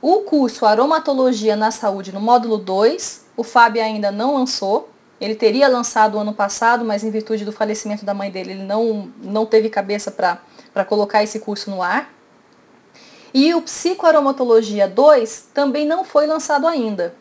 O 0.08 0.22
curso 0.22 0.68
Aromatologia 0.68 1.56
na 1.56 1.72
Saúde 1.72 2.12
no 2.12 2.22
módulo 2.22 2.60
2, 2.60 3.26
o 3.36 3.44
Fábio 3.44 3.82
ainda 3.82 4.12
não 4.12 4.36
lançou. 4.36 4.88
Ele 5.20 5.34
teria 5.34 5.68
lançado 5.68 6.14
o 6.14 6.20
ano 6.20 6.32
passado, 6.32 6.86
mas 6.86 7.04
em 7.04 7.10
virtude 7.10 7.44
do 7.44 7.52
falecimento 7.52 8.06
da 8.06 8.14
mãe 8.14 8.30
dele, 8.30 8.52
ele 8.52 8.64
não, 8.64 9.12
não 9.24 9.48
teve 9.48 9.68
cabeça 9.68 10.12
para 10.12 10.86
colocar 10.86 11.24
esse 11.24 11.40
curso 11.40 11.72
no 11.72 11.82
ar. 11.82 12.14
E 13.34 13.56
o 13.56 13.64
Psicoaromatologia 13.64 14.88
2 14.88 15.48
também 15.52 15.88
não 15.88 16.04
foi 16.04 16.28
lançado 16.28 16.68
ainda. 16.68 17.16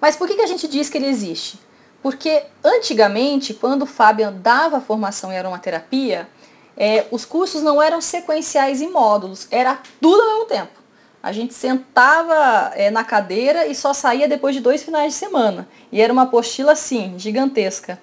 Mas 0.00 0.14
por 0.14 0.28
que, 0.28 0.36
que 0.36 0.42
a 0.42 0.46
gente 0.46 0.68
diz 0.68 0.88
que 0.88 0.98
ele 0.98 1.08
existe? 1.08 1.58
Porque 2.00 2.44
antigamente, 2.62 3.54
quando 3.54 3.82
o 3.82 3.86
Fabian 3.86 4.32
dava 4.32 4.80
formação 4.80 5.32
em 5.32 5.36
aromaterapia, 5.36 6.28
é, 6.76 7.08
os 7.10 7.24
cursos 7.24 7.60
não 7.60 7.82
eram 7.82 8.00
sequenciais 8.00 8.80
em 8.80 8.88
módulos, 8.88 9.48
era 9.50 9.80
tudo 10.00 10.22
ao 10.22 10.28
mesmo 10.28 10.44
tempo. 10.44 10.79
A 11.22 11.32
gente 11.32 11.52
sentava 11.52 12.72
é, 12.74 12.90
na 12.90 13.04
cadeira 13.04 13.66
e 13.66 13.74
só 13.74 13.92
saía 13.92 14.26
depois 14.26 14.54
de 14.54 14.60
dois 14.60 14.82
finais 14.82 15.12
de 15.12 15.18
semana. 15.18 15.68
E 15.92 16.00
era 16.00 16.12
uma 16.12 16.22
apostila 16.22 16.72
assim, 16.72 17.14
gigantesca. 17.18 18.00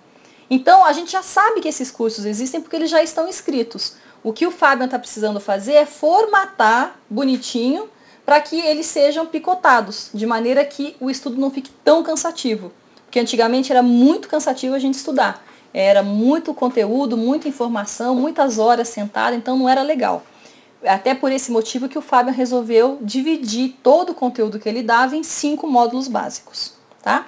Então 0.50 0.86
a 0.86 0.94
gente 0.94 1.12
já 1.12 1.24
sabe 1.24 1.60
que 1.60 1.68
esses 1.68 1.90
cursos 1.90 2.26
existem 2.26 2.62
porque 2.62 2.76
eles 2.76 2.90
já 2.90 3.02
estão 3.02 3.28
escritos. 3.28 3.96
O 4.24 4.32
que 4.32 4.46
o 4.46 4.52
Fabian 4.52 4.86
está 4.86 5.00
precisando 5.00 5.40
fazer 5.40 5.74
é 5.74 5.86
formatar 5.86 7.00
bonitinho 7.10 7.90
para 8.26 8.42
que 8.42 8.60
eles 8.60 8.86
sejam 8.86 9.26
picotados, 9.26 10.10
de 10.14 10.26
maneira 10.26 10.64
que 10.66 10.96
o 11.00 11.10
estudo 11.10 11.40
não 11.40 11.50
fique 11.50 11.72
tão 11.84 12.04
cansativo. 12.04 12.72
Porque 13.06 13.20
antigamente 13.20 13.72
era 13.72 13.82
muito 13.82 14.28
cansativo 14.28 14.76
a 14.76 14.80
gente 14.80 14.96
estudar. 14.96 15.44
Era 15.74 16.04
muito 16.04 16.54
conteúdo, 16.54 17.16
muita 17.16 17.48
informação, 17.48 18.16
muitas 18.16 18.60
horas 18.60 18.90
sentado, 18.90 19.36
então 19.36 19.58
não 19.58 19.70
era 19.70 19.82
legal. 19.82 20.24
Até 20.86 21.16
por 21.16 21.32
esse 21.32 21.52
motivo 21.52 21.90
que 21.90 21.98
o 21.98 22.02
Fábio 22.02 22.34
resolveu 22.34 23.00
dividir 23.02 23.78
todo 23.82 24.12
o 24.12 24.16
conteúdo 24.16 24.60
que 24.60 24.70
ele 24.70 24.84
dava 24.84 25.16
em 25.16 25.24
cinco 25.24 25.68
módulos 25.68 26.08
básicos, 26.08 26.74
tá? 27.02 27.28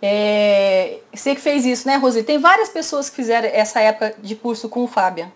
É, 0.00 1.00
você 1.12 1.34
que 1.34 1.40
fez 1.40 1.64
isso, 1.64 1.86
né, 1.86 1.96
Roseli? 1.96 2.24
Tem 2.24 2.38
várias 2.38 2.68
pessoas 2.68 3.10
que 3.10 3.16
fizeram 3.16 3.48
essa 3.52 3.80
época 3.80 4.14
de 4.22 4.34
curso 4.34 4.68
com 4.68 4.84
o 4.84 4.86
Fábio. 4.86 5.30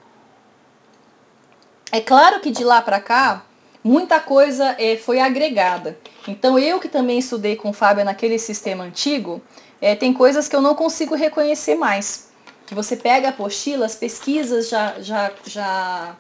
É 1.91 2.01
claro 2.01 2.41
que 2.41 2.51
de 2.51 2.65
lá 2.65 2.81
para 2.81 3.01
cá, 3.01 3.45
muita 3.83 4.21
coisa 4.21 4.75
é, 4.79 4.97
foi 4.97 5.21
agregada. 5.21 5.99
Então 6.27 6.59
eu 6.59 6.79
que 6.79 6.89
também 6.89 7.19
estudei 7.19 7.57
com 7.57 7.71
o 7.71 7.73
Fábio 7.73 8.05
naquele 8.05 8.39
sistema 8.39 8.85
antigo, 8.85 9.43
é, 9.81 9.95
tem 9.97 10.13
coisas 10.13 10.49
que 10.49 10.55
eu 10.55 10.63
não 10.63 10.75
consigo 10.75 11.15
reconhecer 11.15 11.75
mais. 11.75 12.31
Que 12.67 12.75
você 12.75 12.97
pega 12.97 13.29
a 13.29 13.31
apostila, 13.31 13.85
as 13.85 13.97
pesquisas 13.97 14.69
já, 14.69 14.95
já, 15.01 15.33
já, 15.45 16.17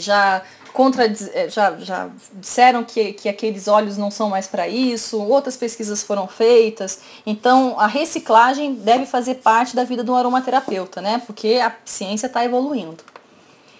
já, 0.00 0.42
contra, 0.72 1.06
é, 1.06 1.48
já, 1.48 1.76
já 1.78 2.08
disseram 2.34 2.84
que, 2.84 3.12
que 3.12 3.28
aqueles 3.28 3.68
óleos 3.68 3.96
não 3.96 4.10
são 4.10 4.28
mais 4.28 4.46
para 4.46 4.68
isso, 4.68 5.20
outras 5.22 5.56
pesquisas 5.56 6.02
foram 6.02 6.26
feitas. 6.26 7.00
Então 7.24 7.78
a 7.78 7.86
reciclagem 7.86 8.74
deve 8.74 9.06
fazer 9.06 9.36
parte 9.36 9.74
da 9.74 9.84
vida 9.84 10.04
do 10.04 10.14
aromaterapeuta, 10.14 11.00
né? 11.00 11.22
Porque 11.26 11.54
a 11.54 11.74
ciência 11.84 12.26
está 12.26 12.44
evoluindo. 12.44 13.02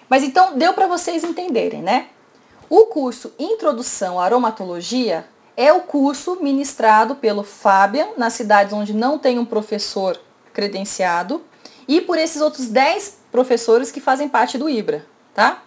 Mas 0.08 0.22
então 0.22 0.56
deu 0.56 0.72
para 0.72 0.86
vocês 0.86 1.24
entenderem, 1.24 1.82
né? 1.82 2.08
O 2.68 2.86
curso 2.86 3.32
Introdução 3.38 4.18
à 4.18 4.24
Aromatologia 4.24 5.26
é 5.56 5.72
o 5.72 5.80
curso 5.80 6.38
ministrado 6.42 7.14
pelo 7.14 7.42
Fabian 7.42 8.08
nas 8.16 8.34
cidades 8.34 8.72
onde 8.72 8.92
não 8.92 9.18
tem 9.18 9.38
um 9.38 9.44
professor 9.44 10.20
credenciado 10.52 11.42
e 11.88 12.00
por 12.00 12.18
esses 12.18 12.42
outros 12.42 12.66
10 12.66 13.18
professores 13.30 13.90
que 13.90 14.00
fazem 14.00 14.28
parte 14.28 14.58
do 14.58 14.68
IBRA, 14.68 15.04
tá? 15.34 15.62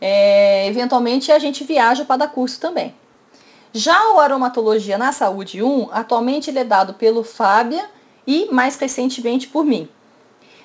É, 0.00 0.66
eventualmente 0.66 1.30
a 1.30 1.38
gente 1.38 1.62
viaja 1.64 2.04
para 2.04 2.18
dar 2.18 2.28
curso 2.28 2.58
também. 2.58 2.94
Já 3.72 4.12
o 4.12 4.18
Aromatologia 4.18 4.98
na 4.98 5.12
Saúde 5.12 5.62
1, 5.62 5.90
atualmente 5.92 6.50
ele 6.50 6.58
é 6.58 6.64
dado 6.64 6.94
pelo 6.94 7.22
Fábia 7.22 7.84
e 8.26 8.48
mais 8.50 8.76
recentemente 8.76 9.46
por 9.46 9.64
mim. 9.64 9.88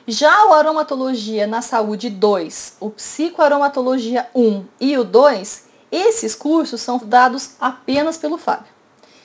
Já 0.07 0.45
o 0.45 0.53
Aromatologia 0.53 1.45
na 1.47 1.61
Saúde 1.61 2.09
2, 2.09 2.77
o 2.79 2.89
Psicoaromatologia 2.91 4.27
1 4.33 4.65
e 4.79 4.97
o 4.97 5.03
2, 5.03 5.65
esses 5.91 6.35
cursos 6.35 6.81
são 6.81 6.99
dados 7.03 7.55
apenas 7.59 8.17
pelo 8.17 8.37
Fábio. 8.37 8.73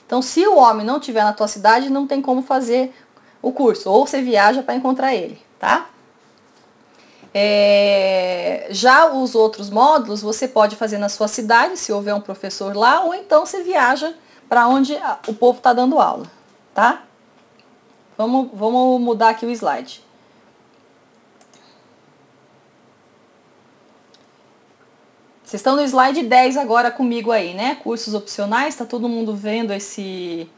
Então, 0.05 0.21
se 0.21 0.45
o 0.45 0.57
homem 0.57 0.85
não 0.85 0.97
estiver 0.97 1.23
na 1.23 1.33
tua 1.33 1.47
cidade, 1.47 1.89
não 1.89 2.05
tem 2.05 2.21
como 2.21 2.41
fazer 2.41 2.93
o 3.41 3.51
curso, 3.51 3.89
ou 3.89 4.05
você 4.05 4.21
viaja 4.21 4.61
para 4.61 4.75
encontrar 4.75 5.15
ele, 5.15 5.39
tá? 5.59 5.89
É, 7.33 8.67
já 8.71 9.11
os 9.11 9.35
outros 9.35 9.69
módulos 9.69 10.21
você 10.21 10.47
pode 10.47 10.75
fazer 10.75 10.97
na 10.97 11.07
sua 11.07 11.27
cidade, 11.27 11.77
se 11.77 11.91
houver 11.91 12.13
um 12.13 12.21
professor 12.21 12.75
lá, 12.75 13.03
ou 13.03 13.13
então 13.13 13.45
você 13.45 13.63
viaja 13.63 14.13
para 14.49 14.67
onde 14.67 14.97
o 15.27 15.33
povo 15.33 15.57
está 15.57 15.71
dando 15.71 15.99
aula, 15.99 16.25
tá? 16.73 17.03
Vamos, 18.17 18.49
vamos 18.53 19.01
mudar 19.01 19.29
aqui 19.29 19.45
o 19.45 19.49
slide. 19.49 20.03
Vocês 25.51 25.59
estão 25.59 25.75
no 25.75 25.81
slide 25.81 26.23
10 26.23 26.55
agora 26.55 26.89
comigo 26.91 27.31
aí, 27.31 27.53
né? 27.53 27.75
Cursos 27.75 28.13
opcionais, 28.13 28.73
está 28.73 28.85
todo 28.85 29.09
mundo 29.09 29.35
vendo 29.35 29.73
esse, 29.73 30.49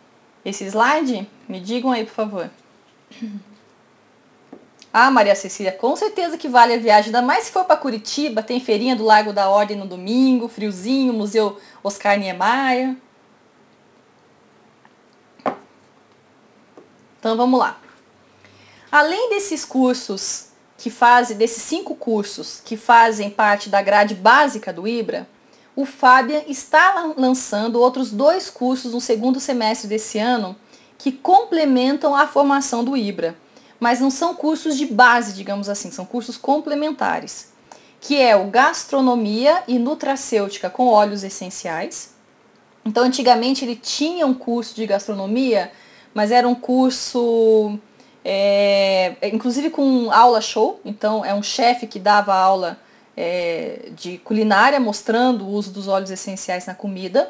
esse 0.46 0.66
slide? 0.66 1.28
Me 1.48 1.60
digam 1.60 1.92
aí, 1.92 2.06
por 2.06 2.14
favor. 2.14 2.50
Ah, 4.96 5.10
Maria 5.10 5.34
Cecília, 5.34 5.72
com 5.72 5.96
certeza 5.96 6.38
que 6.38 6.48
vale 6.48 6.76
a 6.76 6.78
viagem, 6.78 7.08
ainda 7.08 7.24
mais 7.24 7.46
se 7.46 7.52
for 7.52 7.66
para 7.66 7.76
Curitiba, 7.76 8.44
tem 8.44 8.60
feirinha 8.60 8.96
do 8.96 9.04
Lago 9.04 9.34
da 9.34 9.50
Ordem 9.50 9.76
no 9.76 9.88
domingo, 9.88 10.48
friozinho, 10.48 11.12
Museu 11.12 11.60
Oscar 11.84 12.16
Niemeyer. 12.20 12.96
Então 17.18 17.36
vamos 17.36 17.60
lá. 17.60 17.80
Além 18.92 19.32
desses 19.32 19.66
cursos 19.66 20.50
que 20.78 20.92
fazem, 20.92 21.38
desses 21.38 21.64
cinco 21.64 21.96
cursos 21.96 22.62
que 22.64 22.78
fazem 22.78 23.32
parte 23.32 23.70
da 23.70 23.82
grade 23.82 24.14
básica 24.14 24.72
do 24.72 24.88
IBRA, 24.88 25.28
o 25.76 25.88
Fábia 25.88 26.46
está 26.48 27.12
lançando 27.18 27.82
outros 27.82 28.12
dois 28.12 28.48
cursos 28.48 28.94
no 28.94 29.02
segundo 29.02 29.40
semestre 29.40 29.88
desse 29.88 30.20
ano 30.20 30.56
que 31.00 31.12
complementam 31.12 32.16
a 32.16 32.28
formação 32.28 32.84
do 32.84 32.96
IBRA 32.96 33.36
mas 33.84 34.00
não 34.00 34.10
são 34.10 34.34
cursos 34.34 34.78
de 34.78 34.86
base, 34.86 35.34
digamos 35.34 35.68
assim, 35.68 35.92
são 35.92 36.06
cursos 36.06 36.38
complementares, 36.38 37.52
que 38.00 38.18
é 38.18 38.34
o 38.34 38.46
gastronomia 38.46 39.62
e 39.68 39.78
nutracêutica 39.78 40.70
com 40.70 40.88
óleos 40.88 41.22
essenciais. 41.22 42.14
Então, 42.86 43.04
antigamente 43.04 43.66
ele 43.66 43.76
tinha 43.76 44.26
um 44.26 44.34
curso 44.34 44.74
de 44.74 44.86
gastronomia, 44.86 45.70
mas 46.14 46.32
era 46.32 46.48
um 46.48 46.56
curso, 46.56 47.78
é, 48.24 49.18
inclusive 49.24 49.70
com 49.70 50.10
aula 50.10 50.40
show. 50.40 50.80
Então, 50.86 51.26
é 51.26 51.34
um 51.34 51.44
chefe 51.44 51.86
que 51.86 52.00
dava 52.00 52.34
aula 52.34 52.80
é, 53.18 53.90
de 53.98 54.18
culinária, 54.20 54.80
mostrando 54.80 55.44
o 55.44 55.50
uso 55.50 55.72
dos 55.72 55.90
óleos 55.90 56.10
essenciais 56.10 56.66
na 56.68 56.74
comida 56.74 57.30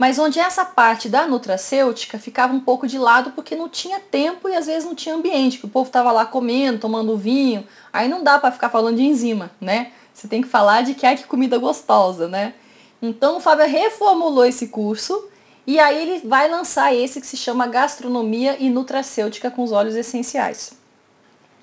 mas 0.00 0.18
onde 0.18 0.40
essa 0.40 0.64
parte 0.64 1.10
da 1.10 1.26
nutracêutica 1.26 2.18
ficava 2.18 2.54
um 2.54 2.60
pouco 2.60 2.86
de 2.86 2.98
lado 2.98 3.32
porque 3.32 3.54
não 3.54 3.68
tinha 3.68 4.00
tempo 4.00 4.48
e 4.48 4.56
às 4.56 4.64
vezes 4.64 4.86
não 4.86 4.94
tinha 4.94 5.14
ambiente, 5.14 5.58
que 5.58 5.66
o 5.66 5.68
povo 5.68 5.88
estava 5.88 6.10
lá 6.10 6.24
comendo, 6.24 6.78
tomando 6.78 7.18
vinho, 7.18 7.66
aí 7.92 8.08
não 8.08 8.24
dá 8.24 8.38
para 8.38 8.50
ficar 8.50 8.70
falando 8.70 8.96
de 8.96 9.02
enzima, 9.02 9.50
né? 9.60 9.92
Você 10.14 10.26
tem 10.26 10.40
que 10.40 10.48
falar 10.48 10.84
de 10.84 10.94
que 10.94 11.04
é 11.04 11.14
que 11.14 11.24
comida 11.24 11.58
gostosa, 11.58 12.28
né? 12.28 12.54
Então 13.02 13.36
o 13.36 13.40
Fábio 13.40 13.66
reformulou 13.66 14.46
esse 14.46 14.68
curso 14.68 15.28
e 15.66 15.78
aí 15.78 16.00
ele 16.00 16.26
vai 16.26 16.48
lançar 16.48 16.94
esse 16.94 17.20
que 17.20 17.26
se 17.26 17.36
chama 17.36 17.66
Gastronomia 17.66 18.56
e 18.58 18.70
Nutracêutica 18.70 19.50
com 19.50 19.62
os 19.62 19.70
óleos 19.70 19.96
essenciais. 19.96 20.72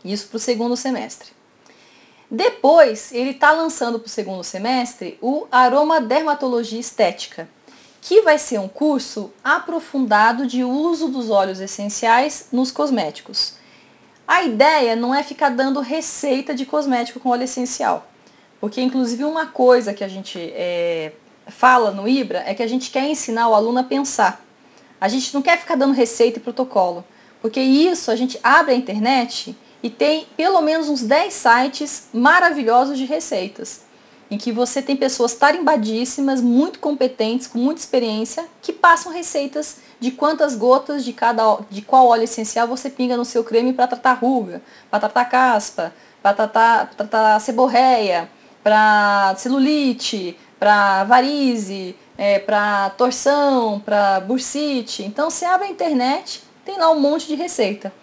Isso 0.06 0.28
para 0.28 0.38
o 0.38 0.40
segundo 0.40 0.78
semestre. 0.78 1.30
Depois, 2.30 3.12
ele 3.12 3.32
está 3.32 3.52
lançando 3.52 3.98
para 3.98 4.06
o 4.06 4.12
segundo 4.12 4.44
semestre 4.44 5.18
o 5.24 5.48
Aroma 5.52 6.00
Dermatologia 6.00 6.80
Estética, 6.80 7.50
que 8.08 8.22
vai 8.22 8.40
ser 8.40 8.58
um 8.58 8.70
curso 8.70 9.34
aprofundado 9.44 10.48
de 10.48 10.64
uso 10.64 11.10
dos 11.10 11.30
óleos 11.30 11.60
essenciais 11.60 12.48
nos 12.54 12.72
cosméticos. 12.72 13.56
A 14.26 14.44
ideia 14.44 14.96
não 14.96 15.14
é 15.14 15.22
ficar 15.24 15.50
dando 15.50 15.82
receita 15.82 16.56
de 16.56 16.66
cosmético 16.66 17.20
com 17.20 17.28
óleo 17.28 17.44
essencial, 17.44 18.10
porque 18.62 18.80
inclusive 18.80 19.26
uma 19.26 19.48
coisa 19.48 19.94
que 19.94 20.06
a 20.06 20.08
gente 20.08 20.40
é, 20.40 21.12
fala 21.48 21.92
no 21.92 22.08
IBRA 22.08 22.44
é 22.46 22.54
que 22.54 22.64
a 22.64 22.68
gente 22.68 22.92
quer 22.92 23.06
ensinar 23.10 23.50
o 23.50 23.54
aluno 23.54 23.80
a 23.80 23.84
pensar. 23.84 24.42
A 25.02 25.10
gente 25.10 25.34
não 25.34 25.42
quer 25.42 25.60
ficar 25.60 25.76
dando 25.76 25.94
receita 25.94 26.40
e 26.40 26.42
protocolo, 26.42 27.04
porque 27.42 27.60
isso 27.60 28.10
a 28.10 28.16
gente 28.16 28.40
abre 28.42 28.74
a 28.74 28.78
internet 28.78 29.54
e 29.84 29.90
tem 29.90 30.26
pelo 30.38 30.62
menos 30.62 30.88
uns 30.88 31.02
10 31.02 31.34
sites 31.34 32.08
maravilhosos 32.14 32.98
de 32.98 33.04
receitas 33.04 33.82
em 34.30 34.38
que 34.38 34.52
você 34.52 34.82
tem 34.82 34.96
pessoas 34.96 35.34
tarimbadíssimas, 35.36 36.42
muito 36.42 36.80
competentes, 36.80 37.48
com 37.48 37.58
muita 37.58 37.80
experiência, 37.80 38.46
que 38.62 38.74
passam 38.74 39.12
receitas 39.12 39.78
de 40.00 40.12
quantas 40.12 40.56
gotas 40.56 41.04
de 41.04 41.14
cada 41.14 41.60
de 41.70 41.82
qual 41.82 42.08
óleo 42.08 42.24
essencial 42.24 42.68
você 42.68 42.90
pinga 42.90 43.18
no 43.18 43.26
seu 43.26 43.44
creme 43.44 43.74
para 43.74 43.88
tratar 43.88 44.14
ruga, 44.14 44.62
para 44.90 45.00
tratar 45.00 45.26
caspa, 45.26 45.94
para 46.22 46.34
tratar, 46.34 46.90
tratar 46.96 47.40
seborreia, 47.40 48.30
para 48.64 49.34
celulite, 49.38 50.38
para 50.60 51.04
varize, 51.06 51.96
é, 52.18 52.40
para 52.40 52.90
torção, 52.92 53.80
para 53.80 54.20
bursite. 54.20 55.04
Então 55.04 55.30
você 55.30 55.46
abre 55.46 55.68
a 55.68 55.72
internet, 55.72 56.44
tem 56.66 56.78
lá 56.78 56.92
um 56.92 57.00
monte 57.00 57.28
de 57.28 57.36
receita. 57.36 57.94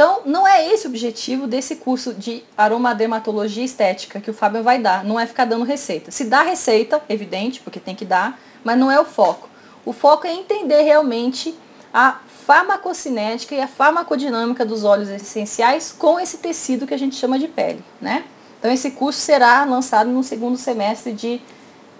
Então, 0.00 0.22
não 0.24 0.48
é 0.48 0.66
esse 0.66 0.86
o 0.86 0.88
objetivo 0.88 1.46
desse 1.46 1.76
curso 1.76 2.14
de 2.14 2.42
aromadermatologia 2.56 3.62
estética 3.62 4.18
que 4.18 4.30
o 4.30 4.32
Fábio 4.32 4.62
vai 4.62 4.78
dar, 4.78 5.04
não 5.04 5.20
é 5.20 5.26
ficar 5.26 5.44
dando 5.44 5.62
receita. 5.62 6.10
Se 6.10 6.24
dá 6.24 6.40
receita, 6.40 7.02
evidente, 7.06 7.60
porque 7.60 7.78
tem 7.78 7.94
que 7.94 8.06
dar, 8.06 8.40
mas 8.64 8.78
não 8.78 8.90
é 8.90 8.98
o 8.98 9.04
foco. 9.04 9.46
O 9.84 9.92
foco 9.92 10.26
é 10.26 10.32
entender 10.32 10.80
realmente 10.80 11.54
a 11.92 12.18
farmacocinética 12.46 13.54
e 13.54 13.60
a 13.60 13.68
farmacodinâmica 13.68 14.64
dos 14.64 14.84
óleos 14.84 15.10
essenciais 15.10 15.92
com 15.92 16.18
esse 16.18 16.38
tecido 16.38 16.86
que 16.86 16.94
a 16.94 16.98
gente 16.98 17.14
chama 17.14 17.38
de 17.38 17.46
pele, 17.46 17.84
né? 18.00 18.24
Então 18.58 18.72
esse 18.72 18.92
curso 18.92 19.20
será 19.20 19.66
lançado 19.66 20.08
no 20.08 20.24
segundo 20.24 20.56
semestre 20.56 21.12
de 21.12 21.42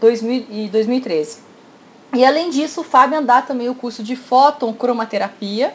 2013. 0.01 1.37
E 2.15 2.25
além 2.25 2.49
disso, 2.49 2.81
o 2.81 2.85
Fábio 2.85 3.21
dá 3.21 3.43
também 3.43 3.69
o 3.69 3.75
curso 3.75 4.03
de 4.03 4.17
fotoncromaterapia, 4.17 5.75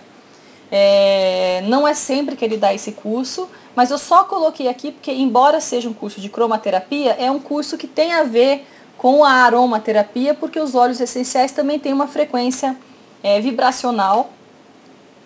é, 0.71 1.61
não 1.67 1.87
é 1.87 1.93
sempre 1.93 2.35
que 2.35 2.43
ele 2.43 2.57
dá 2.57 2.73
esse 2.73 2.91
curso, 2.91 3.49
mas 3.75 3.91
eu 3.91 3.97
só 3.97 4.23
coloquei 4.23 4.67
aqui 4.67 4.91
porque, 4.91 5.11
embora 5.11 5.59
seja 5.59 5.89
um 5.89 5.93
curso 5.93 6.21
de 6.21 6.29
cromaterapia, 6.29 7.11
é 7.19 7.29
um 7.29 7.39
curso 7.39 7.77
que 7.77 7.87
tem 7.87 8.13
a 8.13 8.23
ver 8.23 8.65
com 8.97 9.23
a 9.23 9.31
aromaterapia, 9.31 10.33
porque 10.33 10.59
os 10.59 10.73
óleos 10.73 10.99
essenciais 10.99 11.51
também 11.51 11.77
têm 11.77 11.93
uma 11.93 12.07
frequência 12.07 12.75
é, 13.21 13.39
vibracional 13.41 14.31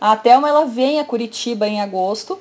A 0.00 0.16
Thelma 0.16 0.48
ela 0.48 0.64
vem 0.64 0.98
a 0.98 1.04
Curitiba 1.04 1.68
em 1.68 1.80
agosto, 1.80 2.38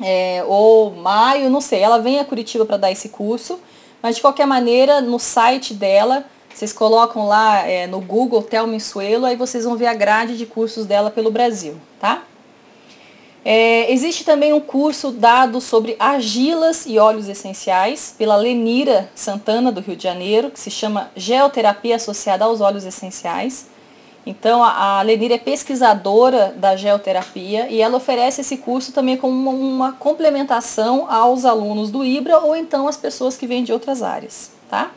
é, 0.00 0.44
ou 0.46 0.94
maio, 0.94 1.50
não 1.50 1.60
sei, 1.60 1.80
ela 1.80 1.98
vem 1.98 2.18
a 2.18 2.24
Curitiba 2.24 2.64
para 2.64 2.76
dar 2.76 2.92
esse 2.92 3.08
curso, 3.08 3.58
mas 4.02 4.16
de 4.16 4.22
qualquer 4.22 4.46
maneira, 4.46 5.00
no 5.00 5.18
site 5.18 5.74
dela, 5.74 6.24
vocês 6.54 6.72
colocam 6.72 7.26
lá 7.26 7.66
é, 7.66 7.86
no 7.86 8.00
Google 8.00 8.42
Thelma 8.42 8.78
Suelo, 8.80 9.26
aí 9.26 9.36
vocês 9.36 9.64
vão 9.64 9.76
ver 9.76 9.86
a 9.86 9.94
grade 9.94 10.36
de 10.36 10.46
cursos 10.46 10.86
dela 10.86 11.10
pelo 11.10 11.30
Brasil, 11.30 11.76
tá? 12.00 12.22
É, 13.50 13.90
existe 13.90 14.24
também 14.24 14.52
um 14.52 14.60
curso 14.60 15.10
dado 15.10 15.58
sobre 15.58 15.96
argilas 15.98 16.84
e 16.84 16.98
óleos 16.98 17.30
essenciais 17.30 18.14
pela 18.18 18.36
Lenira 18.36 19.10
Santana, 19.14 19.72
do 19.72 19.80
Rio 19.80 19.96
de 19.96 20.02
Janeiro, 20.02 20.50
que 20.50 20.60
se 20.60 20.70
chama 20.70 21.10
Geoterapia 21.16 21.96
Associada 21.96 22.44
aos 22.44 22.60
Óleos 22.60 22.84
Essenciais. 22.84 23.68
Então, 24.26 24.62
a, 24.62 25.00
Lenira 25.00 25.36
é 25.36 25.38
pesquisadora 25.38 26.54
da 26.58 26.76
geoterapia 26.76 27.70
e 27.70 27.80
ela 27.80 27.96
oferece 27.96 28.42
esse 28.42 28.58
curso 28.58 28.92
também 28.92 29.16
como 29.16 29.50
uma, 29.50 29.92
complementação 29.92 31.10
aos 31.10 31.46
alunos 31.46 31.90
do 31.90 32.04
IBRA 32.04 32.40
ou 32.40 32.54
então 32.54 32.86
às 32.86 32.98
pessoas 32.98 33.34
que 33.34 33.46
vêm 33.46 33.64
de 33.64 33.72
outras 33.72 34.02
áreas. 34.02 34.50
Tá? 34.68 34.90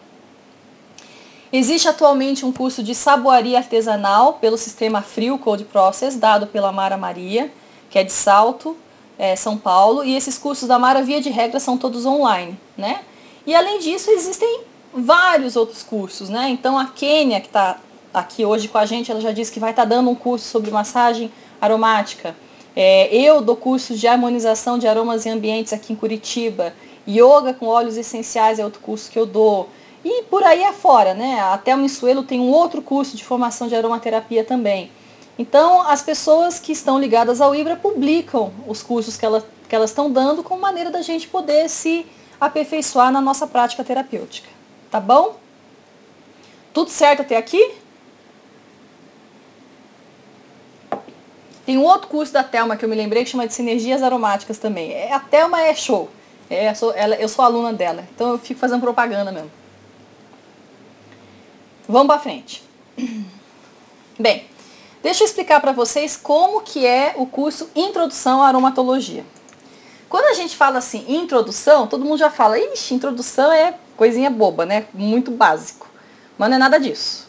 Existe 1.54 1.88
atualmente 1.88 2.46
um 2.46 2.52
curso 2.52 2.84
de 2.84 2.94
saboaria 2.94 3.60
artesanal 3.60 4.34
pelo 4.34 4.58
sistema 4.58 5.02
Frio 5.02 5.38
Code 5.38 5.64
Process, 5.64 6.18
dado 6.18 6.48
pela 6.48 6.74
Mara 6.74 6.98
Maria 6.98 7.50
que 7.92 8.00
é 8.00 8.04
de 8.04 8.12
Salto, 8.12 8.76
é, 9.20 9.36
São 9.36 9.58
Paulo, 9.58 10.04
e 10.04 10.16
esses 10.16 10.38
cursos 10.38 10.68
da 10.68 10.80
Mara, 10.80 11.04
via 11.04 11.22
de 11.22 11.30
regra, 11.30 11.60
são 11.60 11.78
todos 11.78 12.06
online, 12.06 12.58
né? 12.76 13.02
E 13.46 13.54
além 13.54 13.80
disso, 13.80 14.10
existem 14.10 14.62
vários 14.94 15.56
outros 15.56 15.84
cursos, 15.84 16.30
né? 16.30 16.50
Então 16.50 16.80
a 16.80 16.86
Kênia, 16.86 17.40
que 17.40 17.48
está 17.48 17.78
aqui 18.14 18.46
hoje 18.46 18.68
com 18.68 18.78
a 18.78 18.86
gente, 18.86 19.12
ela 19.12 19.22
já 19.22 19.32
disse 19.32 19.52
que 19.52 19.60
vai 19.60 19.72
estar 19.72 19.84
tá 19.84 19.90
dando 19.90 20.10
um 20.10 20.16
curso 20.16 20.48
sobre 20.48 20.72
massagem 20.72 21.32
aromática. 21.60 22.36
É, 22.76 23.14
eu 23.14 23.42
dou 23.42 23.56
cursos 23.56 24.00
de 24.00 24.08
harmonização 24.08 24.80
de 24.80 24.88
aromas 24.88 25.26
e 25.26 25.30
ambientes 25.30 25.74
aqui 25.74 25.94
em 25.94 25.96
Curitiba. 25.96 26.74
Yoga 27.08 27.54
com 27.54 27.68
óleos 27.68 27.98
essenciais 27.98 28.60
é 28.60 28.66
outro 28.66 28.80
curso 28.80 29.12
que 29.12 29.20
eu 29.20 29.26
dou. 29.26 29.70
E 30.04 30.24
por 30.24 30.44
aí 30.44 30.64
afora, 30.64 31.14
né? 31.14 31.40
Até 31.42 31.76
o 31.76 31.78
Missuelo 31.78 32.24
tem 32.24 32.40
um 32.40 32.52
outro 32.52 32.82
curso 32.82 33.16
de 33.16 33.24
formação 33.24 33.68
de 33.68 33.76
aromaterapia 33.76 34.44
também. 34.44 34.90
Então, 35.42 35.82
as 35.82 36.04
pessoas 36.04 36.60
que 36.60 36.72
estão 36.72 37.00
ligadas 37.00 37.42
ao 37.42 37.56
IBRA 37.56 37.76
publicam 37.76 38.54
os 38.68 38.84
cursos 38.84 39.18
que, 39.18 39.26
ela, 39.26 39.44
que 39.68 39.76
elas 39.76 39.90
estão 39.90 40.08
dando 40.12 40.44
como 40.44 40.62
maneira 40.62 40.92
da 40.92 41.02
gente 41.02 41.28
poder 41.28 41.68
se 41.68 42.06
aperfeiçoar 42.40 43.12
na 43.12 43.20
nossa 43.20 43.48
prática 43.48 43.84
terapêutica. 43.84 44.48
Tá 44.92 45.00
bom? 45.00 45.38
Tudo 46.72 46.92
certo 46.92 47.24
até 47.24 47.38
aqui? 47.38 47.74
Tem 51.66 51.76
um 51.76 51.86
outro 51.86 52.08
curso 52.08 52.32
da 52.32 52.44
Telma 52.44 52.78
que 52.78 52.86
eu 52.86 52.90
me 52.90 52.96
lembrei 52.96 53.24
que 53.24 53.32
chama 53.32 53.48
de 53.48 53.56
Sinergias 53.56 54.04
Aromáticas 54.04 54.60
também. 54.60 54.92
É, 54.92 55.12
a 55.12 55.20
Telma 55.20 55.60
é 55.60 55.74
show. 55.74 56.08
É, 56.52 56.72
sou, 56.76 56.94
ela, 56.94 57.16
eu 57.16 57.28
sou 57.28 57.44
aluna 57.44 57.74
dela, 57.74 58.08
então 58.14 58.30
eu 58.30 58.38
fico 58.38 58.60
fazendo 58.60 58.82
propaganda 58.82 59.32
mesmo. 59.32 59.52
Vamos 61.88 62.06
para 62.06 62.20
frente. 62.20 62.62
Bem, 64.20 64.46
Deixa 65.04 65.24
eu 65.24 65.26
explicar 65.26 65.60
para 65.60 65.72
vocês 65.72 66.16
como 66.16 66.62
que 66.62 66.86
é 66.86 67.16
o 67.18 67.26
curso 67.26 67.68
Introdução 67.76 68.40
à 68.42 68.48
Aromatologia. 68.48 69.26
Quando 70.08 70.26
a 70.26 70.34
gente 70.34 70.56
fala 70.56 70.78
assim, 70.78 71.06
introdução, 71.08 71.88
todo 71.88 72.06
mundo 72.06 72.20
já 72.20 72.30
fala, 72.30 72.60
ixi, 72.60 72.94
introdução 72.94 73.52
é 73.52 73.74
coisinha 73.98 74.30
boba, 74.30 74.64
né? 74.64 74.86
Muito 74.94 75.32
básico. 75.32 75.90
Mas 76.38 76.50
não 76.50 76.58
é 76.58 76.60
nada 76.60 76.80
disso. 76.80 77.28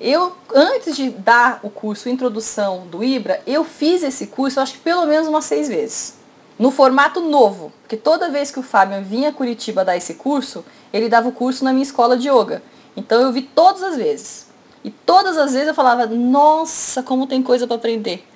Eu, 0.00 0.34
antes 0.52 0.96
de 0.96 1.10
dar 1.10 1.60
o 1.62 1.70
curso 1.70 2.08
Introdução 2.08 2.88
do 2.88 3.04
IBRA, 3.04 3.40
eu 3.46 3.62
fiz 3.62 4.02
esse 4.02 4.26
curso, 4.26 4.58
acho 4.58 4.72
que 4.72 4.80
pelo 4.80 5.06
menos 5.06 5.28
umas 5.28 5.44
seis 5.44 5.68
vezes. 5.68 6.14
No 6.58 6.72
formato 6.72 7.20
novo, 7.20 7.72
porque 7.82 7.96
toda 7.96 8.28
vez 8.28 8.50
que 8.50 8.58
o 8.58 8.62
Fábio 8.62 9.00
vinha 9.04 9.28
a 9.28 9.32
Curitiba 9.32 9.84
dar 9.84 9.96
esse 9.96 10.14
curso, 10.14 10.64
ele 10.92 11.08
dava 11.08 11.28
o 11.28 11.32
curso 11.32 11.62
na 11.62 11.72
minha 11.72 11.84
escola 11.84 12.16
de 12.16 12.28
yoga. 12.28 12.60
Então 12.96 13.20
eu 13.20 13.30
vi 13.30 13.42
todas 13.42 13.84
as 13.84 13.96
vezes. 13.96 14.43
E 14.84 14.90
todas 14.90 15.38
as 15.38 15.52
vezes 15.52 15.68
eu 15.68 15.74
falava, 15.74 16.06
nossa, 16.06 17.02
como 17.02 17.26
tem 17.26 17.42
coisa 17.42 17.66
para 17.66 17.76
aprender. 17.76 18.28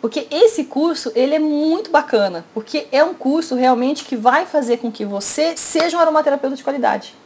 Porque 0.00 0.28
esse 0.30 0.64
curso, 0.64 1.10
ele 1.14 1.34
é 1.34 1.38
muito 1.38 1.90
bacana, 1.90 2.44
porque 2.54 2.86
é 2.92 3.02
um 3.02 3.14
curso 3.14 3.56
realmente 3.56 4.04
que 4.04 4.14
vai 4.14 4.46
fazer 4.46 4.76
com 4.76 4.92
que 4.92 5.04
você 5.04 5.56
seja 5.56 5.96
um 5.96 6.00
aromaterapeuta 6.00 6.54
de 6.54 6.62
qualidade. 6.62 7.16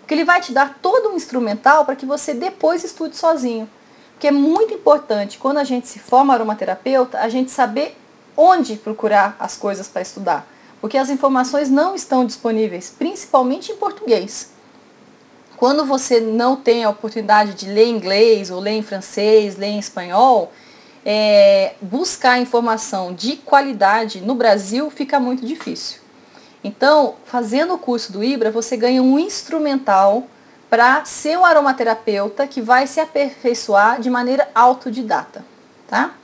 Porque 0.00 0.14
ele 0.14 0.24
vai 0.24 0.40
te 0.40 0.52
dar 0.52 0.78
todo 0.80 1.10
um 1.10 1.16
instrumental 1.16 1.84
para 1.84 1.94
que 1.94 2.06
você 2.06 2.32
depois 2.32 2.82
estude 2.82 3.14
sozinho. 3.14 3.68
Porque 4.12 4.26
é 4.26 4.32
muito 4.32 4.74
importante, 4.74 5.38
quando 5.38 5.58
a 5.58 5.64
gente 5.64 5.86
se 5.86 6.00
forma 6.00 6.34
aromaterapeuta, 6.34 7.20
a 7.20 7.28
gente 7.28 7.52
saber 7.52 7.96
onde 8.36 8.76
procurar 8.76 9.36
as 9.38 9.56
coisas 9.56 9.86
para 9.86 10.02
estudar. 10.02 10.48
Porque 10.80 10.96
as 10.96 11.10
informações 11.10 11.68
não 11.68 11.94
estão 11.94 12.24
disponíveis, 12.24 12.92
principalmente 12.98 13.70
em 13.70 13.76
português. 13.76 14.50
Quando 15.58 15.84
você 15.84 16.20
não 16.20 16.54
tem 16.54 16.84
a 16.84 16.90
oportunidade 16.90 17.52
de 17.54 17.66
ler 17.66 17.88
inglês, 17.88 18.48
ou 18.48 18.60
ler 18.60 18.74
em 18.74 18.82
francês, 18.82 19.56
ler 19.56 19.66
em 19.66 19.78
espanhol, 19.80 20.52
é, 21.04 21.74
buscar 21.80 22.38
informação 22.38 23.12
de 23.12 23.34
qualidade 23.38 24.20
no 24.20 24.36
Brasil 24.36 24.88
fica 24.88 25.18
muito 25.18 25.44
difícil. 25.44 25.98
Então, 26.62 27.16
fazendo 27.24 27.74
o 27.74 27.78
curso 27.78 28.12
do 28.12 28.22
IBRA, 28.22 28.52
você 28.52 28.76
ganha 28.76 29.02
um 29.02 29.18
instrumental 29.18 30.28
para 30.70 31.04
ser 31.04 31.36
um 31.36 31.44
aromaterapeuta 31.44 32.46
que 32.46 32.60
vai 32.60 32.86
se 32.86 33.00
aperfeiçoar 33.00 34.00
de 34.00 34.08
maneira 34.08 34.48
autodidata. 34.54 35.44
Tá? 35.88 36.14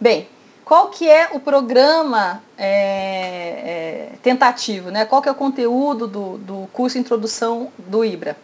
Bem, 0.00 0.28
qual 0.64 0.88
que 0.88 1.08
é 1.08 1.28
o 1.32 1.38
programa 1.38 2.42
é, 2.58 2.66
é, 2.66 4.16
tentativo? 4.24 4.90
Né? 4.90 5.04
Qual 5.04 5.22
que 5.22 5.28
é 5.28 5.32
o 5.32 5.36
conteúdo 5.36 6.08
do, 6.08 6.38
do 6.38 6.68
curso 6.72 6.98
Introdução 6.98 7.70
do 7.78 8.04
IBRA? 8.04 8.36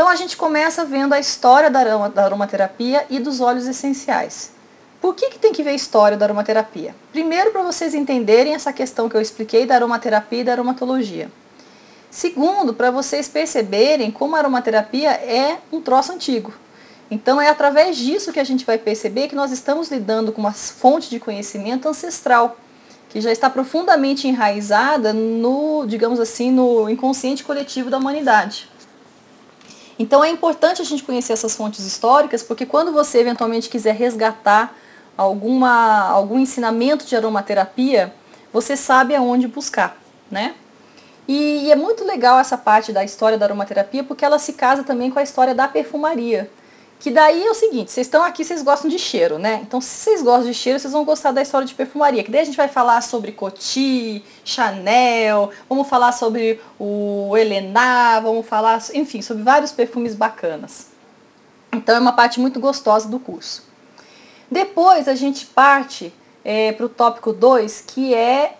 Então 0.00 0.08
a 0.08 0.16
gente 0.16 0.34
começa 0.34 0.82
vendo 0.82 1.12
a 1.12 1.20
história 1.20 1.70
da, 1.70 1.80
aroma, 1.80 2.08
da 2.08 2.24
aromaterapia 2.24 3.04
e 3.10 3.18
dos 3.18 3.38
óleos 3.38 3.66
essenciais. 3.66 4.50
Por 4.98 5.14
que, 5.14 5.28
que 5.28 5.38
tem 5.38 5.52
que 5.52 5.62
ver 5.62 5.72
a 5.72 5.74
história 5.74 6.16
da 6.16 6.24
aromaterapia? 6.24 6.94
Primeiro, 7.12 7.50
para 7.50 7.62
vocês 7.62 7.92
entenderem 7.92 8.54
essa 8.54 8.72
questão 8.72 9.10
que 9.10 9.14
eu 9.14 9.20
expliquei 9.20 9.66
da 9.66 9.74
aromaterapia 9.74 10.40
e 10.40 10.44
da 10.44 10.52
aromatologia. 10.52 11.30
Segundo, 12.10 12.72
para 12.72 12.90
vocês 12.90 13.28
perceberem 13.28 14.10
como 14.10 14.36
a 14.36 14.38
aromaterapia 14.38 15.10
é 15.10 15.58
um 15.70 15.82
troço 15.82 16.12
antigo. 16.12 16.50
Então 17.10 17.38
é 17.38 17.50
através 17.50 17.98
disso 17.98 18.32
que 18.32 18.40
a 18.40 18.44
gente 18.44 18.64
vai 18.64 18.78
perceber 18.78 19.28
que 19.28 19.36
nós 19.36 19.52
estamos 19.52 19.90
lidando 19.90 20.32
com 20.32 20.40
uma 20.40 20.54
fonte 20.54 21.10
de 21.10 21.20
conhecimento 21.20 21.86
ancestral, 21.86 22.56
que 23.10 23.20
já 23.20 23.30
está 23.30 23.50
profundamente 23.50 24.26
enraizada 24.26 25.12
no, 25.12 25.84
digamos 25.86 26.18
assim, 26.18 26.50
no 26.50 26.88
inconsciente 26.88 27.44
coletivo 27.44 27.90
da 27.90 27.98
humanidade. 27.98 28.69
Então 30.00 30.24
é 30.24 30.30
importante 30.30 30.80
a 30.80 30.84
gente 30.84 31.02
conhecer 31.02 31.34
essas 31.34 31.54
fontes 31.54 31.84
históricas, 31.84 32.42
porque 32.42 32.64
quando 32.64 32.90
você 32.90 33.18
eventualmente 33.18 33.68
quiser 33.68 33.94
resgatar 33.94 34.74
alguma, 35.14 36.08
algum 36.08 36.38
ensinamento 36.38 37.04
de 37.04 37.14
aromaterapia, 37.14 38.10
você 38.50 38.78
sabe 38.78 39.14
aonde 39.14 39.46
buscar, 39.46 39.98
né? 40.30 40.54
E, 41.28 41.66
e 41.66 41.70
é 41.70 41.76
muito 41.76 42.02
legal 42.02 42.38
essa 42.38 42.56
parte 42.56 42.94
da 42.94 43.04
história 43.04 43.36
da 43.36 43.44
aromaterapia, 43.44 44.02
porque 44.02 44.24
ela 44.24 44.38
se 44.38 44.54
casa 44.54 44.82
também 44.82 45.10
com 45.10 45.18
a 45.18 45.22
história 45.22 45.54
da 45.54 45.68
perfumaria. 45.68 46.50
Que 47.00 47.10
daí 47.10 47.42
é 47.42 47.50
o 47.50 47.54
seguinte, 47.54 47.90
vocês 47.90 48.06
estão 48.06 48.22
aqui, 48.22 48.44
vocês 48.44 48.62
gostam 48.62 48.90
de 48.90 48.98
cheiro, 48.98 49.38
né? 49.38 49.60
Então, 49.62 49.80
se 49.80 49.88
vocês 49.88 50.22
gostam 50.22 50.44
de 50.44 50.52
cheiro, 50.52 50.78
vocês 50.78 50.92
vão 50.92 51.02
gostar 51.02 51.32
da 51.32 51.40
história 51.40 51.66
de 51.66 51.74
perfumaria. 51.74 52.22
Que 52.22 52.30
daí 52.30 52.42
a 52.42 52.44
gente 52.44 52.58
vai 52.58 52.68
falar 52.68 53.00
sobre 53.00 53.32
Coty, 53.32 54.22
Chanel, 54.44 55.50
vamos 55.66 55.88
falar 55.88 56.12
sobre 56.12 56.60
o 56.78 57.34
Helena, 57.38 58.20
vamos 58.20 58.46
falar, 58.46 58.82
enfim, 58.92 59.22
sobre 59.22 59.42
vários 59.42 59.72
perfumes 59.72 60.14
bacanas. 60.14 60.88
Então, 61.72 61.96
é 61.96 61.98
uma 61.98 62.12
parte 62.12 62.38
muito 62.38 62.60
gostosa 62.60 63.08
do 63.08 63.18
curso. 63.18 63.64
Depois 64.50 65.08
a 65.08 65.14
gente 65.14 65.46
parte 65.46 66.12
é, 66.44 66.72
para 66.72 66.84
o 66.84 66.88
tópico 66.90 67.32
2, 67.32 67.82
que 67.86 68.14
é 68.14 68.58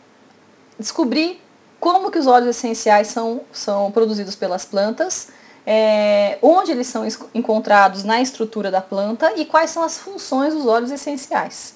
descobrir 0.78 1.42
como 1.78 2.10
que 2.10 2.18
os 2.18 2.26
óleos 2.26 2.56
essenciais 2.56 3.08
são, 3.08 3.42
são 3.52 3.90
produzidos 3.90 4.34
pelas 4.34 4.64
plantas, 4.64 5.28
é, 5.66 6.38
onde 6.42 6.72
eles 6.72 6.86
são 6.86 7.06
encontrados 7.34 8.04
na 8.04 8.20
estrutura 8.20 8.70
da 8.70 8.80
planta 8.80 9.32
e 9.36 9.44
quais 9.44 9.70
são 9.70 9.82
as 9.82 9.98
funções 9.98 10.54
dos 10.54 10.66
óleos 10.66 10.90
essenciais. 10.90 11.74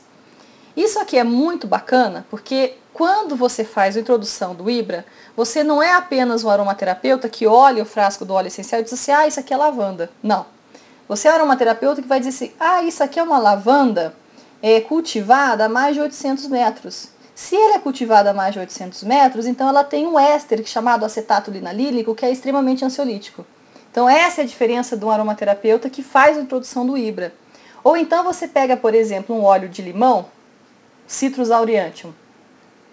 Isso 0.76 0.98
aqui 0.98 1.16
é 1.16 1.24
muito 1.24 1.66
bacana 1.66 2.26
porque 2.30 2.74
quando 2.92 3.34
você 3.36 3.64
faz 3.64 3.96
a 3.96 4.00
introdução 4.00 4.54
do 4.54 4.70
Ibra, 4.70 5.04
você 5.36 5.64
não 5.64 5.82
é 5.82 5.92
apenas 5.92 6.44
um 6.44 6.50
aromaterapeuta 6.50 7.28
que 7.28 7.46
olha 7.46 7.82
o 7.82 7.86
frasco 7.86 8.24
do 8.24 8.32
óleo 8.32 8.46
essencial 8.46 8.80
e 8.80 8.84
diz 8.84 8.92
assim, 8.92 9.12
ah, 9.12 9.26
isso 9.26 9.40
aqui 9.40 9.52
é 9.52 9.56
lavanda. 9.56 10.10
Não. 10.22 10.46
Você 11.08 11.28
é 11.28 11.32
um 11.32 11.34
aromaterapeuta 11.34 12.00
que 12.00 12.08
vai 12.08 12.20
dizer 12.20 12.30
assim, 12.30 12.52
ah, 12.58 12.82
isso 12.82 13.02
aqui 13.02 13.18
é 13.18 13.22
uma 13.22 13.38
lavanda 13.38 14.14
é, 14.62 14.80
cultivada 14.80 15.66
a 15.66 15.68
mais 15.68 15.94
de 15.94 16.00
800 16.00 16.46
metros. 16.46 17.08
Se 17.34 17.56
ela 17.56 17.74
é 17.74 17.78
cultivada 17.80 18.30
a 18.30 18.34
mais 18.34 18.52
de 18.54 18.60
800 18.60 19.02
metros, 19.02 19.44
então 19.44 19.68
ela 19.68 19.82
tem 19.82 20.06
um 20.06 20.18
éster 20.18 20.64
chamado 20.64 21.04
acetato 21.04 21.50
linalílico, 21.50 22.14
que 22.14 22.24
é 22.24 22.30
extremamente 22.30 22.84
ansiolítico. 22.84 23.44
Então 23.94 24.08
essa 24.08 24.40
é 24.40 24.44
a 24.44 24.46
diferença 24.46 24.96
de 24.96 25.04
um 25.04 25.10
aromaterapeuta 25.12 25.88
que 25.88 26.02
faz 26.02 26.36
a 26.36 26.40
introdução 26.40 26.84
do 26.84 26.98
Ibra. 26.98 27.32
Ou 27.84 27.96
então 27.96 28.24
você 28.24 28.48
pega, 28.48 28.76
por 28.76 28.92
exemplo, 28.92 29.36
um 29.36 29.44
óleo 29.44 29.68
de 29.68 29.82
limão, 29.82 30.26
Citrus 31.06 31.48
aureantium, 31.48 32.12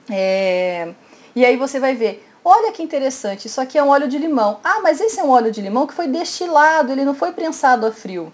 é, 0.08 0.94
e 1.36 1.44
aí 1.44 1.58
você 1.58 1.80
vai 1.80 1.96
ver, 1.96 2.24
olha 2.46 2.72
que 2.72 2.84
interessante, 2.84 3.48
isso 3.48 3.60
aqui 3.60 3.80
é 3.80 3.84
um 3.84 3.90
óleo 3.90 4.08
de 4.08 4.20
limão. 4.20 4.60
Ah, 4.64 4.80
mas 4.84 5.02
esse 5.02 5.20
é 5.20 5.24
um 5.24 5.32
óleo 5.32 5.52
de 5.52 5.60
limão 5.60 5.88
que 5.88 5.94
foi 5.96 6.08
destilado, 6.08 6.92
ele 6.92 7.04
não 7.04 7.16
foi 7.16 7.32
prensado 7.32 7.88
a 7.88 7.92
frio. 7.92 8.32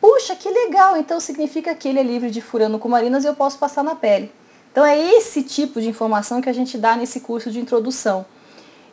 Puxa, 0.00 0.34
que 0.34 0.50
legal, 0.50 0.96
então 0.96 1.20
significa 1.20 1.72
que 1.72 1.86
ele 1.86 2.00
é 2.00 2.02
livre 2.02 2.32
de 2.32 2.40
furano 2.40 2.80
cumarinas 2.80 3.22
e 3.22 3.28
eu 3.28 3.34
posso 3.36 3.58
passar 3.58 3.84
na 3.84 3.94
pele. 3.94 4.32
Então 4.72 4.84
é 4.84 4.98
esse 4.98 5.44
tipo 5.44 5.80
de 5.80 5.88
informação 5.88 6.40
que 6.40 6.50
a 6.50 6.52
gente 6.52 6.76
dá 6.76 6.96
nesse 6.96 7.20
curso 7.20 7.48
de 7.48 7.60
introdução 7.60 8.26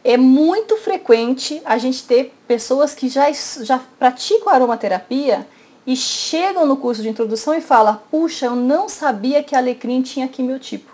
é 0.05 0.17
muito 0.17 0.77
frequente 0.77 1.59
a 1.65 1.79
gente 1.79 2.03
ter 2.03 2.31
pessoas 2.47 2.93
que 2.93 3.09
já, 3.09 3.25
já 3.31 3.81
praticam 3.97 4.53
aromaterapia 4.53 5.47
e 5.85 5.95
chegam 5.95 6.63
no 6.67 6.77
curso 6.77 7.01
de 7.01 7.09
introdução 7.09 7.55
e 7.55 7.61
falam, 7.61 7.99
puxa, 8.11 8.45
eu 8.45 8.55
não 8.55 8.87
sabia 8.87 9.41
que 9.41 9.55
alecrim 9.55 10.03
tinha 10.03 10.27
quimiotipo. 10.27 10.91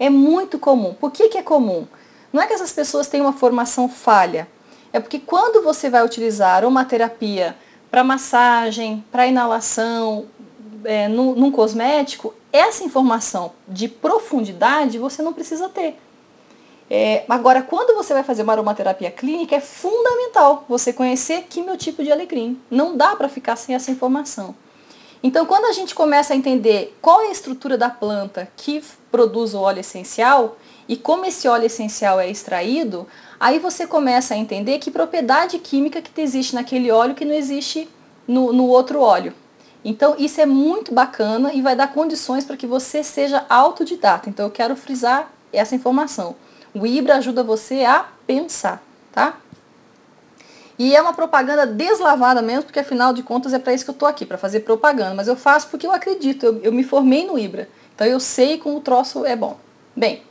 É 0.00 0.08
muito 0.08 0.58
comum. 0.58 0.94
Por 0.94 1.10
que, 1.10 1.28
que 1.28 1.36
é 1.36 1.42
comum? 1.42 1.86
Não 2.32 2.40
é 2.40 2.46
que 2.46 2.54
essas 2.54 2.72
pessoas 2.72 3.06
têm 3.06 3.20
uma 3.20 3.34
formação 3.34 3.86
falha. 3.86 4.48
É 4.94 4.98
porque 4.98 5.18
quando 5.18 5.62
você 5.62 5.90
vai 5.90 6.02
utilizar 6.02 6.56
aromaterapia 6.56 7.54
para 7.90 8.02
massagem, 8.02 9.04
para 9.12 9.26
inalação, 9.26 10.24
é, 10.84 11.06
num, 11.06 11.34
num 11.34 11.52
cosmético, 11.52 12.32
essa 12.50 12.82
informação 12.82 13.52
de 13.68 13.88
profundidade 13.88 14.98
você 14.98 15.20
não 15.20 15.34
precisa 15.34 15.68
ter. 15.68 15.98
É, 16.90 17.24
agora, 17.28 17.62
quando 17.62 17.94
você 17.94 18.14
vai 18.14 18.22
fazer 18.22 18.42
uma 18.42 18.52
aromaterapia 18.52 19.10
clínica, 19.10 19.56
é 19.56 19.60
fundamental 19.60 20.64
você 20.68 20.92
conhecer 20.92 21.42
quimiotipo 21.48 22.02
de 22.02 22.10
alecrim. 22.10 22.58
Não 22.70 22.96
dá 22.96 23.14
para 23.14 23.28
ficar 23.28 23.56
sem 23.56 23.74
essa 23.74 23.90
informação. 23.90 24.54
Então, 25.22 25.44
quando 25.44 25.66
a 25.66 25.72
gente 25.72 25.94
começa 25.94 26.32
a 26.32 26.36
entender 26.36 26.96
qual 27.02 27.20
é 27.22 27.26
a 27.26 27.32
estrutura 27.32 27.76
da 27.76 27.90
planta 27.90 28.48
que 28.56 28.82
produz 29.10 29.52
o 29.52 29.60
óleo 29.60 29.80
essencial 29.80 30.56
e 30.88 30.96
como 30.96 31.26
esse 31.26 31.46
óleo 31.48 31.66
essencial 31.66 32.20
é 32.20 32.30
extraído, 32.30 33.06
aí 33.38 33.58
você 33.58 33.86
começa 33.86 34.34
a 34.34 34.36
entender 34.36 34.78
que 34.78 34.90
propriedade 34.90 35.58
química 35.58 36.00
que 36.00 36.20
existe 36.20 36.54
naquele 36.54 36.90
óleo 36.90 37.14
que 37.14 37.24
não 37.24 37.34
existe 37.34 37.88
no, 38.26 38.52
no 38.52 38.66
outro 38.66 39.00
óleo. 39.00 39.34
Então, 39.84 40.14
isso 40.18 40.40
é 40.40 40.46
muito 40.46 40.94
bacana 40.94 41.52
e 41.52 41.60
vai 41.60 41.76
dar 41.76 41.92
condições 41.92 42.44
para 42.44 42.56
que 42.56 42.66
você 42.66 43.02
seja 43.02 43.44
autodidata. 43.48 44.28
Então, 44.30 44.46
eu 44.46 44.50
quero 44.50 44.76
frisar 44.76 45.30
essa 45.52 45.74
informação. 45.74 46.36
O 46.74 46.86
Ibra 46.86 47.16
ajuda 47.16 47.42
você 47.42 47.84
a 47.84 48.06
pensar, 48.26 48.82
tá? 49.12 49.36
E 50.78 50.94
é 50.94 51.02
uma 51.02 51.12
propaganda 51.12 51.66
deslavada 51.66 52.40
mesmo, 52.40 52.64
porque 52.64 52.78
afinal 52.78 53.12
de 53.12 53.22
contas 53.22 53.52
é 53.52 53.58
para 53.58 53.74
isso 53.74 53.84
que 53.84 53.90
eu 53.90 53.94
estou 53.94 54.08
aqui, 54.08 54.24
para 54.24 54.38
fazer 54.38 54.60
propaganda. 54.60 55.14
Mas 55.14 55.26
eu 55.26 55.34
faço 55.34 55.68
porque 55.68 55.86
eu 55.86 55.92
acredito, 55.92 56.46
eu, 56.46 56.60
eu 56.62 56.72
me 56.72 56.84
formei 56.84 57.26
no 57.26 57.38
Ibra. 57.38 57.68
Então 57.94 58.06
eu 58.06 58.20
sei 58.20 58.58
como 58.58 58.78
o 58.78 58.80
troço 58.80 59.26
é 59.26 59.34
bom. 59.34 59.58
Bem, 59.96 60.22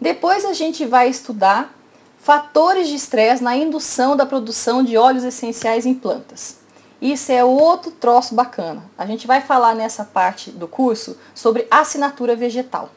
depois 0.00 0.44
a 0.44 0.52
gente 0.52 0.84
vai 0.84 1.08
estudar 1.08 1.72
fatores 2.18 2.88
de 2.88 2.96
estresse 2.96 3.44
na 3.44 3.56
indução 3.56 4.16
da 4.16 4.26
produção 4.26 4.82
de 4.82 4.96
óleos 4.96 5.22
essenciais 5.22 5.86
em 5.86 5.94
plantas. 5.94 6.58
Isso 7.00 7.30
é 7.30 7.44
outro 7.44 7.92
troço 7.92 8.34
bacana. 8.34 8.82
A 8.98 9.06
gente 9.06 9.26
vai 9.26 9.40
falar 9.40 9.76
nessa 9.76 10.04
parte 10.04 10.50
do 10.50 10.66
curso 10.66 11.16
sobre 11.32 11.68
assinatura 11.70 12.34
vegetal 12.34 12.90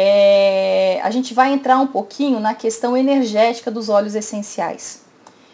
é, 0.00 1.00
a 1.02 1.10
gente 1.10 1.34
vai 1.34 1.52
entrar 1.52 1.76
um 1.80 1.88
pouquinho 1.88 2.38
na 2.38 2.54
questão 2.54 2.96
energética 2.96 3.68
dos 3.68 3.88
óleos 3.88 4.14
essenciais. 4.14 5.00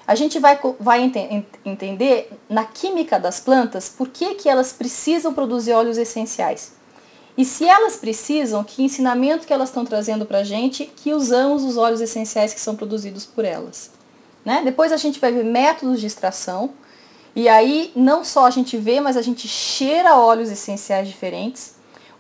A 0.07 0.15
gente 0.15 0.39
vai, 0.39 0.61
vai 0.79 1.03
ent 1.03 1.17
entender 1.65 2.31
na 2.47 2.63
química 2.63 3.19
das 3.19 3.41
plantas 3.41 3.89
por 3.89 4.07
que, 4.09 4.35
que 4.35 4.47
elas 4.47 4.71
precisam 4.71 5.33
produzir 5.33 5.73
óleos 5.73 5.97
essenciais. 5.97 6.73
E 7.39 7.45
se 7.45 7.65
elas 7.67 7.97
precisam, 7.97 8.63
que 8.63 8.83
ensinamento 8.83 9.47
que 9.47 9.53
elas 9.53 9.71
estão 9.71 9.83
trazendo 9.83 10.27
para 10.27 10.41
a 10.41 10.45
gente 10.45 10.85
que 10.85 11.15
usamos 11.15 11.65
os 11.65 11.79
óleos 11.79 12.03
essenciais 12.03 12.53
que 12.53 12.61
são 12.61 12.77
produzidos 12.77 13.25
por 13.25 13.47
elas. 13.47 13.93
Né? 14.45 14.61
Depois 14.63 14.93
a 14.93 14.99
gente 14.99 15.19
vai 15.19 15.33
ver 15.33 15.43
métodos 15.43 16.03
de 16.03 16.07
extração. 16.07 16.75
E 17.35 17.49
aí 17.49 17.91
não 17.97 18.23
só 18.23 18.45
a 18.45 18.51
gente 18.51 18.77
vê, 18.77 19.01
mas 19.01 19.17
a 19.17 19.23
gente 19.23 19.49
cheira 19.49 20.19
óleos 20.19 20.51
essenciais 20.51 21.09
diferentes. 21.09 21.74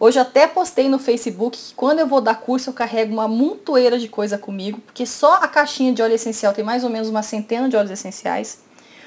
Hoje 0.04 0.18
até 0.18 0.46
postei 0.46 0.86
no 0.86 0.98
Facebook 0.98 1.56
que 1.56 1.74
quando 1.74 1.98
eu 1.98 2.06
vou 2.06 2.20
dar 2.20 2.34
curso 2.34 2.68
eu 2.68 2.74
carrego 2.74 3.10
uma 3.10 3.26
montoeira 3.26 3.98
de 3.98 4.06
coisa 4.06 4.36
comigo, 4.36 4.78
porque 4.84 5.06
só 5.06 5.36
a 5.36 5.48
caixinha 5.48 5.94
de 5.94 6.02
óleo 6.02 6.12
essencial 6.12 6.52
tem 6.52 6.62
mais 6.62 6.84
ou 6.84 6.90
menos 6.90 7.08
uma 7.08 7.22
centena 7.22 7.70
de 7.70 7.74
óleos 7.74 7.90
essenciais. 7.90 8.58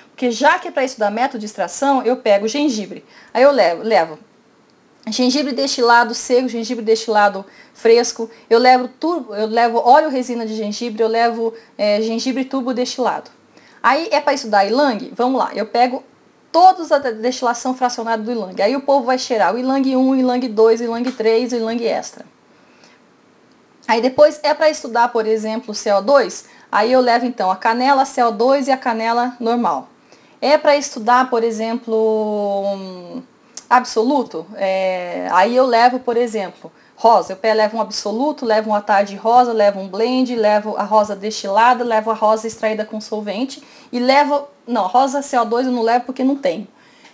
Porque 0.09 0.31
já 0.31 0.57
que 0.57 0.69
é 0.69 0.71
para 0.71 0.83
estudar 0.83 1.11
método 1.11 1.37
de 1.37 1.45
extração, 1.45 2.01
eu 2.01 2.17
pego 2.17 2.47
gengibre. 2.47 3.05
Aí 3.31 3.43
eu 3.43 3.51
levo, 3.51 3.83
levo 3.83 4.17
gengibre 5.11 5.53
destilado 5.53 6.15
seco, 6.15 6.49
gengibre 6.49 6.83
destilado 6.83 7.45
fresco, 7.75 8.27
eu 8.49 8.57
levo, 8.57 8.87
turbo, 8.87 9.35
eu 9.35 9.45
levo 9.45 9.77
óleo 9.77 10.09
resina 10.09 10.47
de 10.47 10.55
gengibre, 10.55 11.03
eu 11.03 11.07
levo 11.07 11.53
é, 11.77 12.01
gengibre 12.01 12.43
turbo 12.43 12.73
destilado. 12.73 13.29
Aí 13.83 14.09
é 14.11 14.19
para 14.19 14.33
estudar 14.33 14.65
ilang? 14.65 15.11
Vamos 15.15 15.37
lá, 15.37 15.51
eu 15.53 15.67
pego 15.67 16.03
todos 16.57 16.91
a 16.91 16.97
destilação 16.97 17.75
fracionada 17.75 18.23
do 18.23 18.31
ilang. 18.31 18.59
Aí 18.59 18.75
o 18.75 18.81
povo 18.81 19.05
vai 19.05 19.19
cheirar 19.19 19.53
o 19.53 19.59
ilang 19.59 19.95
1, 19.95 20.09
o 20.09 20.15
ilang 20.15 20.47
2, 20.47 20.81
o 20.81 20.83
ilang 20.85 21.11
3, 21.11 21.53
o 21.53 21.55
ilang 21.57 21.85
extra. 21.85 22.25
Aí 23.87 24.01
depois 24.01 24.39
é 24.41 24.55
para 24.55 24.67
estudar, 24.67 25.09
por 25.09 25.27
exemplo, 25.27 25.69
o 25.69 25.75
CO2, 25.75 26.45
aí 26.71 26.91
eu 26.91 26.99
levo 26.99 27.27
então 27.27 27.51
a 27.51 27.55
canela 27.55 28.05
CO2 28.05 28.69
e 28.69 28.71
a 28.71 28.77
canela 28.77 29.37
normal. 29.39 29.87
É 30.41 30.57
para 30.57 30.75
estudar, 30.75 31.29
por 31.29 31.43
exemplo, 31.43 31.95
um, 31.95 33.21
absoluto, 33.69 34.43
é, 34.55 35.27
aí 35.31 35.55
eu 35.55 35.67
levo, 35.67 35.99
por 35.99 36.17
exemplo, 36.17 36.71
rosa. 36.97 37.39
Eu 37.41 37.55
levo 37.55 37.77
um 37.77 37.81
absoluto, 37.81 38.45
levo 38.45 38.71
um 38.71 38.75
atar 38.75 39.05
rosa, 39.15 39.53
levo 39.53 39.79
um 39.79 39.87
blend, 39.87 40.35
levo 40.35 40.75
a 40.75 40.83
rosa 40.83 41.15
destilada, 41.15 41.83
levo 41.83 42.11
a 42.11 42.13
rosa 42.13 42.47
extraída 42.47 42.83
com 42.83 42.99
solvente 42.99 43.63
e 43.91 43.99
levo 43.99 44.47
não, 44.67 44.87
rosa 44.87 45.21
CO2 45.21 45.65
eu 45.65 45.71
não 45.71 45.83
levo 45.83 46.05
porque 46.05 46.23
não 46.23 46.35
tenho. 46.35 46.67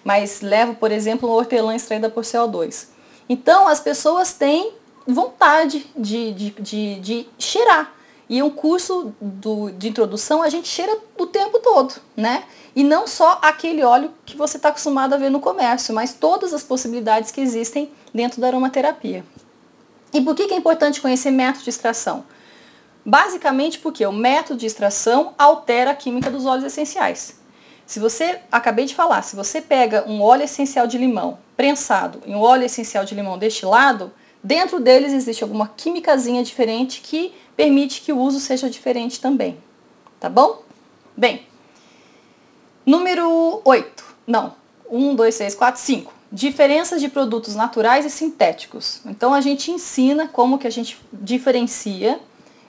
Mas 0.04 0.42
levo, 0.42 0.74
por 0.74 0.92
exemplo, 0.92 1.30
uma 1.30 1.38
hortelã 1.38 1.76
extraída 1.76 2.10
por 2.10 2.24
CO2. 2.24 2.88
Então, 3.30 3.68
as 3.68 3.80
pessoas 3.80 4.34
têm 4.34 4.74
vontade 5.06 5.86
de, 5.96 6.34
de, 6.34 6.50
de, 6.52 7.00
de 7.00 7.28
cheirar. 7.38 7.94
E 8.30 8.42
um 8.42 8.50
curso 8.50 9.14
do, 9.22 9.70
de 9.72 9.90
introdução 9.90 10.42
a 10.42 10.50
gente 10.50 10.68
cheira 10.68 10.98
o 11.18 11.28
tempo 11.28 11.60
todo, 11.60 11.96
né? 12.18 12.44
E 12.76 12.84
não 12.84 13.06
só 13.06 13.38
aquele 13.42 13.84
óleo 13.84 14.12
que 14.26 14.36
você 14.36 14.58
está 14.58 14.70
acostumado 14.70 15.14
a 15.14 15.18
ver 15.18 15.30
no 15.30 15.40
comércio, 15.40 15.94
mas 15.94 16.14
todas 16.14 16.54
as 16.54 16.64
possibilidades 16.64 17.32
que 17.32 17.42
existem 17.42 17.92
dentro 18.14 18.42
da 18.42 18.48
aromaterapia. 18.48 19.24
E 20.14 20.22
por 20.22 20.36
que, 20.36 20.43
é 20.43 20.55
importante 20.55 21.01
conhecer 21.01 21.32
método 21.32 21.64
de 21.64 21.70
extração? 21.70 22.24
Basicamente 23.03 23.80
porque 23.80 24.05
o 24.05 24.11
método 24.11 24.59
de 24.59 24.68
extração 24.68 25.34
altera 25.38 25.91
a 25.91 25.95
química 25.95 26.30
dos 26.30 26.45
óleos 26.45 26.66
essenciais. 26.66 27.41
Se 27.86 27.99
você, 27.99 28.39
acabei 28.51 28.86
de 28.86 28.95
falar, 28.95 29.24
se 29.24 29.36
você 29.36 29.59
pega 29.59 30.07
um 30.07 30.22
óleo 30.22 30.43
essencial 30.43 30.88
de 30.88 30.97
limão 30.97 31.39
prensado 31.57 32.22
e 32.26 32.34
um 32.34 32.39
óleo 32.39 32.64
essencial 32.64 33.03
de 33.03 33.14
limão 33.14 33.38
destilado, 33.38 34.11
dentro 34.41 34.80
deles 34.80 35.11
existe 35.11 35.43
alguma 35.43 35.68
químicazinha 35.68 36.43
diferente 36.43 37.01
que 37.01 37.34
permite 37.57 38.01
que 38.01 38.14
o 38.14 38.20
uso 38.20 38.39
seja 38.39 38.70
diferente 38.70 39.20
também. 39.20 39.57
Tá 40.20 40.30
bom? 40.30 40.64
Bem, 41.18 41.45
número 42.86 43.61
8. 43.66 44.03
Não, 44.26 44.55
1, 44.89 45.16
2, 45.16 45.38
3, 45.38 45.55
4, 45.55 45.82
5. 45.82 46.14
Diferenças 46.36 47.00
de 47.00 47.10
produtos 47.10 47.54
naturais 47.54 48.08
e 48.08 48.10
sintéticos. 48.10 49.02
Então 49.06 49.36
a 49.36 49.40
gente 49.40 49.70
ensina 49.70 50.28
como 50.28 50.58
que 50.58 50.66
a 50.66 50.72
gente 50.72 51.00
diferencia, 51.14 52.20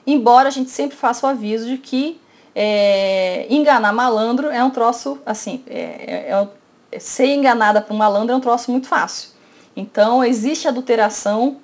embora 0.05 0.49
a 0.49 0.51
gente 0.51 0.69
sempre 0.69 0.95
faça 0.95 1.25
o 1.25 1.29
aviso 1.31 1.65
de 1.65 1.79
que 1.79 2.21
é, 2.53 3.47
enganar 3.49 3.91
malandro 3.91 4.51
é 4.51 4.63
um 4.63 4.69
troço, 4.69 5.17
assim, 5.25 5.63
é, 5.65 6.29
é, 6.29 6.47
é 6.91 6.99
ser 6.99 7.33
enganada 7.33 7.81
por 7.81 7.95
um 7.95 7.97
malandro 7.97 8.35
é 8.35 8.37
um 8.37 8.39
troço 8.39 8.69
muito 8.69 8.87
fácil. 8.87 9.29
Então, 9.75 10.23
existe 10.23 10.67
adulteração 10.67 11.57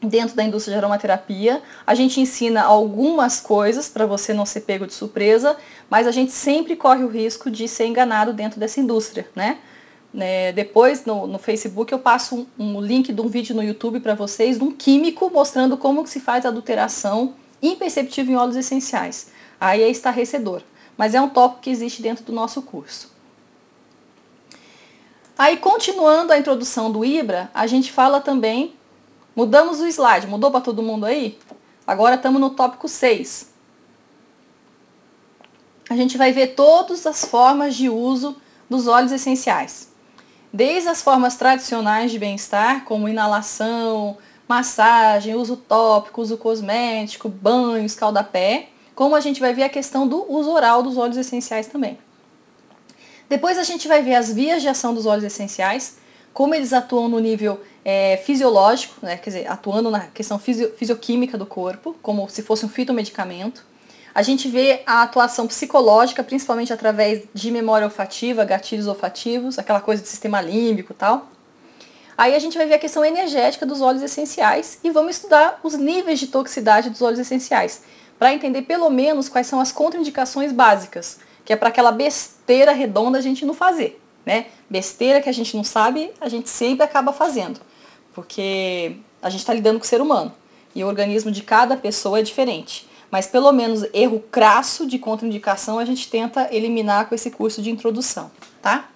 dentro 0.00 0.34
da 0.34 0.42
indústria 0.42 0.72
de 0.72 0.78
aromaterapia. 0.78 1.62
A 1.86 1.94
gente 1.94 2.18
ensina 2.18 2.62
algumas 2.62 3.40
coisas 3.40 3.90
para 3.90 4.06
você 4.06 4.32
não 4.32 4.46
ser 4.46 4.62
pego 4.62 4.86
de 4.86 4.94
surpresa, 4.94 5.54
mas 5.90 6.06
a 6.06 6.10
gente 6.10 6.32
sempre 6.32 6.76
corre 6.76 7.04
o 7.04 7.08
risco 7.08 7.50
de 7.50 7.68
ser 7.68 7.86
enganado 7.86 8.32
dentro 8.32 8.58
dessa 8.58 8.80
indústria, 8.80 9.28
né? 9.36 9.58
É, 10.18 10.52
depois 10.52 11.04
no, 11.04 11.26
no, 11.26 11.38
Facebook 11.38 11.92
eu 11.92 11.98
passo 11.98 12.46
um, 12.58 12.76
um, 12.76 12.80
link 12.80 13.12
de 13.12 13.20
um 13.20 13.28
vídeo 13.28 13.54
no 13.54 13.62
YouTube 13.62 14.00
para 14.00 14.14
vocês 14.14 14.56
de 14.56 14.64
um 14.64 14.72
químico 14.72 15.30
mostrando 15.30 15.76
como 15.76 16.06
se 16.06 16.20
faz 16.20 16.46
a 16.46 16.48
adulteração 16.48 17.34
imperceptível 17.60 18.34
em 18.34 18.36
óleos 18.38 18.56
essenciais. 18.56 19.30
Aí 19.60 19.82
é 19.82 19.90
estarrecedor, 19.90 20.62
mas 20.96 21.14
é 21.14 21.20
um 21.20 21.28
tópico 21.28 21.62
que 21.62 21.70
existe 21.70 22.00
dentro 22.00 22.24
do 22.24 22.32
nosso 22.32 22.62
curso. 22.62 23.14
Aí 25.36 25.58
continuando 25.58 26.32
a 26.32 26.38
introdução 26.38 26.90
do 26.90 27.04
IBRA, 27.04 27.50
a 27.52 27.66
gente 27.66 27.92
fala 27.92 28.20
também 28.20 28.74
Mudamos 29.36 29.80
o 29.80 29.86
slide, 29.86 30.26
mudou 30.26 30.50
para 30.50 30.62
todo 30.62 30.82
mundo 30.82 31.04
aí? 31.04 31.38
Agora 31.86 32.14
estamos 32.14 32.40
no 32.40 32.48
tópico 32.48 32.88
6. 32.88 33.50
A 35.90 35.94
gente 35.94 36.16
vai 36.16 36.32
ver 36.32 36.54
todas 36.54 37.06
as 37.06 37.22
formas 37.26 37.76
de 37.76 37.90
uso 37.90 38.40
dos 38.68 38.86
óleos 38.86 39.12
essenciais. 39.12 39.92
Desde 40.56 40.88
as 40.88 41.02
formas 41.02 41.36
tradicionais 41.36 42.10
de 42.10 42.18
bem-estar, 42.18 42.82
como 42.86 43.10
inalação, 43.10 44.16
massagem, 44.48 45.34
uso 45.34 45.54
tópico, 45.54 46.22
uso 46.22 46.38
cosmético, 46.38 47.28
banho, 47.28 47.84
escaldapé, 47.84 48.70
como 48.94 49.14
a 49.14 49.20
gente 49.20 49.38
vai 49.38 49.52
ver 49.52 49.64
a 49.64 49.68
questão 49.68 50.08
do 50.08 50.24
uso 50.32 50.50
oral 50.50 50.82
dos 50.82 50.96
óleos 50.96 51.18
essenciais 51.18 51.66
também. 51.66 51.98
Depois 53.28 53.58
a 53.58 53.64
gente 53.64 53.86
vai 53.86 54.00
ver 54.00 54.14
as 54.14 54.32
vias 54.32 54.62
de 54.62 54.68
ação 54.68 54.94
dos 54.94 55.04
óleos 55.04 55.24
essenciais, 55.24 55.98
como 56.32 56.54
eles 56.54 56.72
atuam 56.72 57.06
no 57.06 57.18
nível 57.18 57.60
é, 57.84 58.16
fisiológico, 58.24 58.94
né, 59.04 59.18
quer 59.18 59.28
dizer, 59.28 59.50
atuando 59.50 59.90
na 59.90 60.06
questão 60.06 60.38
fisio, 60.38 60.72
fisioquímica 60.74 61.36
do 61.36 61.44
corpo, 61.44 61.94
como 62.00 62.30
se 62.30 62.40
fosse 62.40 62.64
um 62.64 62.70
fitomedicamento. 62.70 63.62
A 64.16 64.22
gente 64.22 64.48
vê 64.48 64.82
a 64.86 65.02
atuação 65.02 65.46
psicológica, 65.46 66.24
principalmente 66.24 66.72
através 66.72 67.24
de 67.34 67.50
memória 67.50 67.86
olfativa, 67.86 68.46
gatilhos 68.46 68.86
olfativos, 68.86 69.58
aquela 69.58 69.80
coisa 69.80 70.02
do 70.02 70.08
sistema 70.08 70.40
límbico 70.40 70.92
e 70.92 70.96
tal. 70.96 71.28
Aí 72.16 72.34
a 72.34 72.38
gente 72.38 72.56
vai 72.56 72.66
ver 72.66 72.76
a 72.76 72.78
questão 72.78 73.04
energética 73.04 73.66
dos 73.66 73.82
óleos 73.82 74.02
essenciais 74.02 74.78
e 74.82 74.90
vamos 74.90 75.16
estudar 75.16 75.60
os 75.62 75.74
níveis 75.74 76.18
de 76.18 76.28
toxicidade 76.28 76.88
dos 76.88 77.02
óleos 77.02 77.18
essenciais, 77.18 77.82
para 78.18 78.32
entender 78.32 78.62
pelo 78.62 78.88
menos 78.88 79.28
quais 79.28 79.46
são 79.48 79.60
as 79.60 79.70
contraindicações 79.70 80.50
básicas, 80.50 81.18
que 81.44 81.52
é 81.52 81.56
para 81.56 81.68
aquela 81.68 81.92
besteira 81.92 82.72
redonda 82.72 83.18
a 83.18 83.20
gente 83.20 83.44
não 83.44 83.52
fazer 83.52 84.00
né? 84.26 84.46
Besteira 84.68 85.22
que 85.22 85.28
a 85.28 85.32
gente 85.32 85.56
não 85.56 85.62
sabe, 85.62 86.10
a 86.20 86.28
gente 86.28 86.50
sempre 86.50 86.84
acaba 86.84 87.12
fazendo, 87.12 87.60
porque 88.12 88.96
a 89.22 89.30
gente 89.30 89.40
está 89.40 89.54
lidando 89.54 89.78
com 89.78 89.84
o 89.84 89.88
ser 89.88 90.00
humano 90.00 90.34
e 90.74 90.82
o 90.82 90.88
organismo 90.88 91.30
de 91.30 91.42
cada 91.42 91.76
pessoa 91.76 92.18
é 92.18 92.22
diferente. 92.22 92.88
Mas 93.10 93.26
pelo 93.26 93.52
menos 93.52 93.84
erro 93.92 94.20
crasso 94.30 94.86
de 94.86 94.98
contraindicação 94.98 95.78
a 95.78 95.84
gente 95.84 96.08
tenta 96.10 96.48
eliminar 96.52 97.08
com 97.08 97.14
esse 97.14 97.30
curso 97.30 97.62
de 97.62 97.70
introdução, 97.70 98.30
tá? 98.60 98.88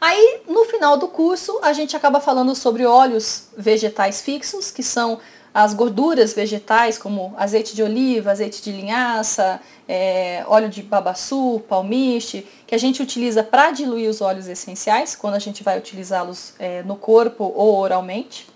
Aí, 0.00 0.42
no 0.48 0.64
final 0.64 0.96
do 0.96 1.08
curso, 1.08 1.58
a 1.60 1.72
gente 1.72 1.96
acaba 1.96 2.20
falando 2.20 2.54
sobre 2.54 2.86
óleos 2.86 3.48
vegetais 3.56 4.22
fixos, 4.22 4.70
que 4.70 4.82
são 4.82 5.18
as 5.52 5.74
gorduras 5.74 6.32
vegetais, 6.32 6.96
como 6.96 7.34
azeite 7.36 7.74
de 7.74 7.82
oliva, 7.82 8.30
azeite 8.30 8.62
de 8.62 8.70
linhaça, 8.70 9.60
é, 9.88 10.44
óleo 10.46 10.68
de 10.68 10.82
babaçu, 10.84 11.60
palmiste, 11.68 12.46
que 12.64 12.76
a 12.76 12.78
gente 12.78 13.02
utiliza 13.02 13.42
para 13.42 13.72
diluir 13.72 14.08
os 14.08 14.20
óleos 14.20 14.46
essenciais, 14.46 15.16
quando 15.16 15.34
a 15.34 15.38
gente 15.40 15.64
vai 15.64 15.76
utilizá-los 15.76 16.54
é, 16.60 16.84
no 16.84 16.94
corpo 16.94 17.52
ou 17.56 17.76
oralmente. 17.76 18.46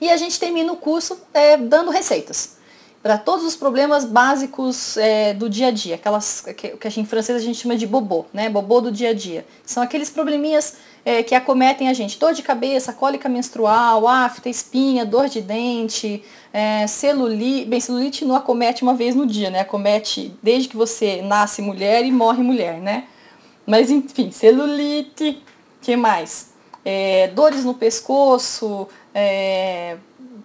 E 0.00 0.08
a 0.08 0.16
gente 0.16 0.38
termina 0.38 0.72
o 0.72 0.76
curso 0.76 1.20
é, 1.34 1.56
dando 1.56 1.90
receitas 1.90 2.61
para 3.02 3.18
todos 3.18 3.44
os 3.44 3.56
problemas 3.56 4.04
básicos 4.04 4.96
é, 4.96 5.34
do 5.34 5.50
dia 5.50 5.66
a 5.66 5.70
dia, 5.72 5.96
aquelas 5.96 6.40
que, 6.40 6.68
que 6.68 7.00
em 7.00 7.04
francês 7.04 7.36
a 7.36 7.44
gente 7.44 7.58
chama 7.58 7.76
de 7.76 7.84
bobô, 7.86 8.26
né? 8.32 8.48
Bobô 8.48 8.80
do 8.80 8.92
dia 8.92 9.10
a 9.10 9.12
dia. 9.12 9.44
São 9.66 9.82
aqueles 9.82 10.08
probleminhas 10.08 10.76
é, 11.04 11.20
que 11.22 11.34
acometem 11.34 11.88
a 11.88 11.92
gente. 11.92 12.16
Dor 12.16 12.32
de 12.32 12.42
cabeça, 12.42 12.92
cólica 12.92 13.28
menstrual, 13.28 14.06
afta, 14.06 14.48
espinha, 14.48 15.04
dor 15.04 15.28
de 15.28 15.40
dente, 15.40 16.22
é, 16.52 16.86
celulite. 16.86 17.68
Bem, 17.68 17.80
celulite 17.80 18.24
não 18.24 18.36
acomete 18.36 18.84
uma 18.84 18.94
vez 18.94 19.16
no 19.16 19.26
dia, 19.26 19.50
né? 19.50 19.60
Acomete 19.60 20.32
desde 20.40 20.68
que 20.68 20.76
você 20.76 21.22
nasce 21.22 21.60
mulher 21.60 22.04
e 22.04 22.12
morre 22.12 22.42
mulher, 22.42 22.78
né? 22.80 23.08
Mas 23.66 23.90
enfim, 23.90 24.30
celulite, 24.30 25.42
que 25.80 25.96
mais? 25.96 26.52
É, 26.84 27.28
dores 27.28 27.64
no 27.64 27.74
pescoço, 27.74 28.86
é, 29.12 29.96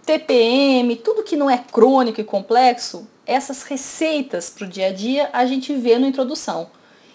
TPM, 0.08 0.96
tudo 0.96 1.22
que 1.22 1.36
não 1.36 1.50
é 1.50 1.58
crônico 1.58 2.22
e 2.22 2.24
complexo, 2.24 3.06
essas 3.26 3.64
receitas 3.64 4.50
para 4.50 4.64
o 4.64 4.68
dia 4.68 4.88
a 4.88 4.94
dia 4.94 5.30
a 5.34 5.46
gente 5.46 5.76
vê 5.76 6.00
na 6.00 6.08
introdução. 6.08 6.70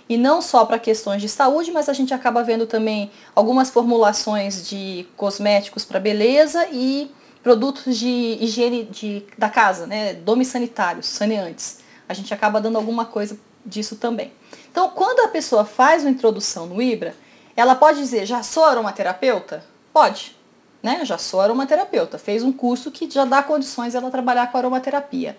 E 0.07 0.19
não 0.19 0.43
só 0.43 0.67
para 0.67 0.79
questões 0.79 1.23
de 1.23 1.29
saúde, 1.29 1.73
mas 1.73 1.89
a 1.89 1.95
gente 1.95 2.13
acaba 2.13 2.45
vendo 2.45 2.67
também 2.67 3.11
algumas 3.35 3.71
formulações 3.71 4.69
de 4.69 5.07
cosméticos 5.17 5.87
para 5.87 5.99
beleza 5.99 6.69
e 6.71 7.11
produtos 7.43 7.97
de 7.97 8.37
higiene 8.39 8.85
de, 8.85 9.25
da 9.39 9.49
casa, 9.49 9.87
né, 9.87 10.13
domes 10.13 10.49
sanitários, 10.49 11.07
saneantes. 11.07 11.79
A 12.07 12.13
gente 12.13 12.35
acaba 12.35 12.61
dando 12.61 12.77
alguma 12.77 13.07
coisa 13.07 13.39
disso 13.65 13.97
também. 13.97 14.35
Então, 14.71 14.91
quando 14.91 15.21
a 15.21 15.29
pessoa 15.29 15.65
faz 15.65 16.03
uma 16.03 16.11
introdução 16.11 16.67
no 16.67 16.83
IBRA, 16.83 17.15
ela 17.57 17.75
pode 17.75 17.99
dizer, 17.99 18.27
já 18.27 18.43
sou 18.43 18.65
aromaterapeuta? 18.65 19.65
Pode, 19.95 20.37
né? 20.83 21.05
Já 21.05 21.17
sou 21.17 21.41
aromaterapeuta. 21.41 22.19
Fez 22.19 22.43
um 22.43 22.53
curso 22.53 22.91
que 22.91 23.09
já 23.09 23.25
dá 23.25 23.43
condições 23.43 23.95
ela 23.95 24.11
trabalhar 24.11 24.51
com 24.51 24.59
aromaterapia. 24.59 25.37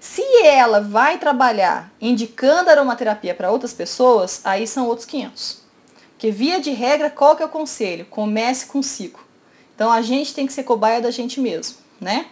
Se 0.00 0.22
ela 0.42 0.80
vai 0.80 1.18
trabalhar 1.18 1.92
indicando 2.00 2.70
aromaterapia 2.70 3.34
para 3.34 3.50
outras 3.50 3.74
pessoas, 3.74 4.40
aí 4.44 4.66
são 4.66 4.86
outros 4.86 5.06
500. 5.06 5.60
Porque 6.12 6.30
via 6.30 6.60
de 6.60 6.70
regra, 6.70 7.10
qual 7.10 7.36
que 7.36 7.42
é 7.42 7.46
o 7.46 7.50
conselho? 7.50 8.06
Comece 8.06 8.66
consigo. 8.66 9.20
Então 9.74 9.92
a 9.92 10.00
gente 10.00 10.34
tem 10.34 10.46
que 10.46 10.52
ser 10.52 10.64
cobaia 10.64 11.00
da 11.00 11.10
gente 11.10 11.40
mesmo, 11.40 11.78
né? 12.00 12.26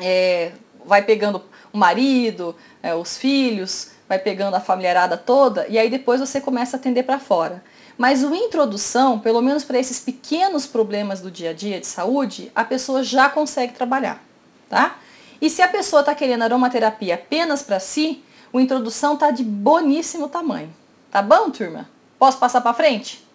É, 0.00 0.52
vai 0.84 1.02
pegando 1.02 1.42
o 1.72 1.78
marido, 1.78 2.56
é, 2.82 2.94
os 2.94 3.16
filhos, 3.16 3.90
vai 4.08 4.18
pegando 4.18 4.54
a 4.54 4.60
familiarada 4.60 5.16
toda 5.16 5.66
e 5.68 5.78
aí 5.78 5.88
depois 5.88 6.20
você 6.20 6.40
começa 6.40 6.76
a 6.76 6.80
atender 6.80 7.02
para 7.04 7.18
fora. 7.18 7.62
Mas 7.96 8.24
o 8.24 8.34
introdução, 8.34 9.18
pelo 9.18 9.42
menos 9.42 9.64
para 9.64 9.78
esses 9.78 10.00
pequenos 10.00 10.66
problemas 10.66 11.20
do 11.20 11.30
dia 11.30 11.50
a 11.50 11.52
dia 11.52 11.78
de 11.78 11.86
saúde, 11.86 12.50
a 12.54 12.64
pessoa 12.64 13.02
já 13.02 13.28
consegue 13.28 13.74
trabalhar, 13.74 14.22
tá? 14.68 14.98
E 15.40 15.50
se 15.50 15.60
a 15.60 15.68
pessoa 15.68 16.00
está 16.00 16.14
querendo 16.14 16.42
aromaterapia 16.42 17.14
apenas 17.16 17.62
para 17.62 17.80
si, 17.80 18.22
o 18.52 18.60
introdução 18.60 19.14
está 19.14 19.30
de 19.30 19.42
boníssimo 19.42 20.28
tamanho. 20.28 20.72
Tá 21.10 21.20
bom, 21.20 21.50
turma? 21.50 21.88
Posso 22.18 22.38
passar 22.38 22.60
para 22.60 22.74
frente? 22.74 23.26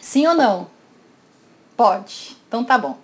Sim 0.00 0.26
ou 0.26 0.34
não? 0.34 0.68
Pode. 1.76 2.36
Então 2.46 2.62
tá 2.62 2.76
bom. 2.76 2.98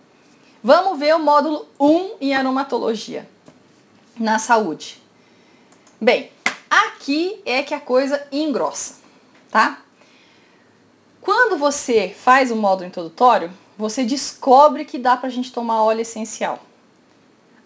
Vamos 0.62 0.98
ver 0.98 1.14
o 1.14 1.18
módulo 1.18 1.66
1 1.80 2.16
em 2.20 2.34
aromatologia 2.34 3.26
na 4.18 4.38
saúde. 4.38 5.00
Bem, 6.00 6.30
aqui 6.70 7.40
é 7.44 7.62
que 7.62 7.74
a 7.74 7.80
coisa 7.80 8.26
engrossa, 8.30 8.94
tá? 9.50 9.80
Quando 11.20 11.58
você 11.58 12.14
faz 12.16 12.50
o 12.50 12.56
módulo 12.56 12.88
introdutório, 12.88 13.50
você 13.76 14.04
descobre 14.04 14.84
que 14.84 14.98
dá 14.98 15.16
pra 15.16 15.28
gente 15.28 15.52
tomar 15.52 15.82
óleo 15.82 16.00
essencial. 16.00 16.60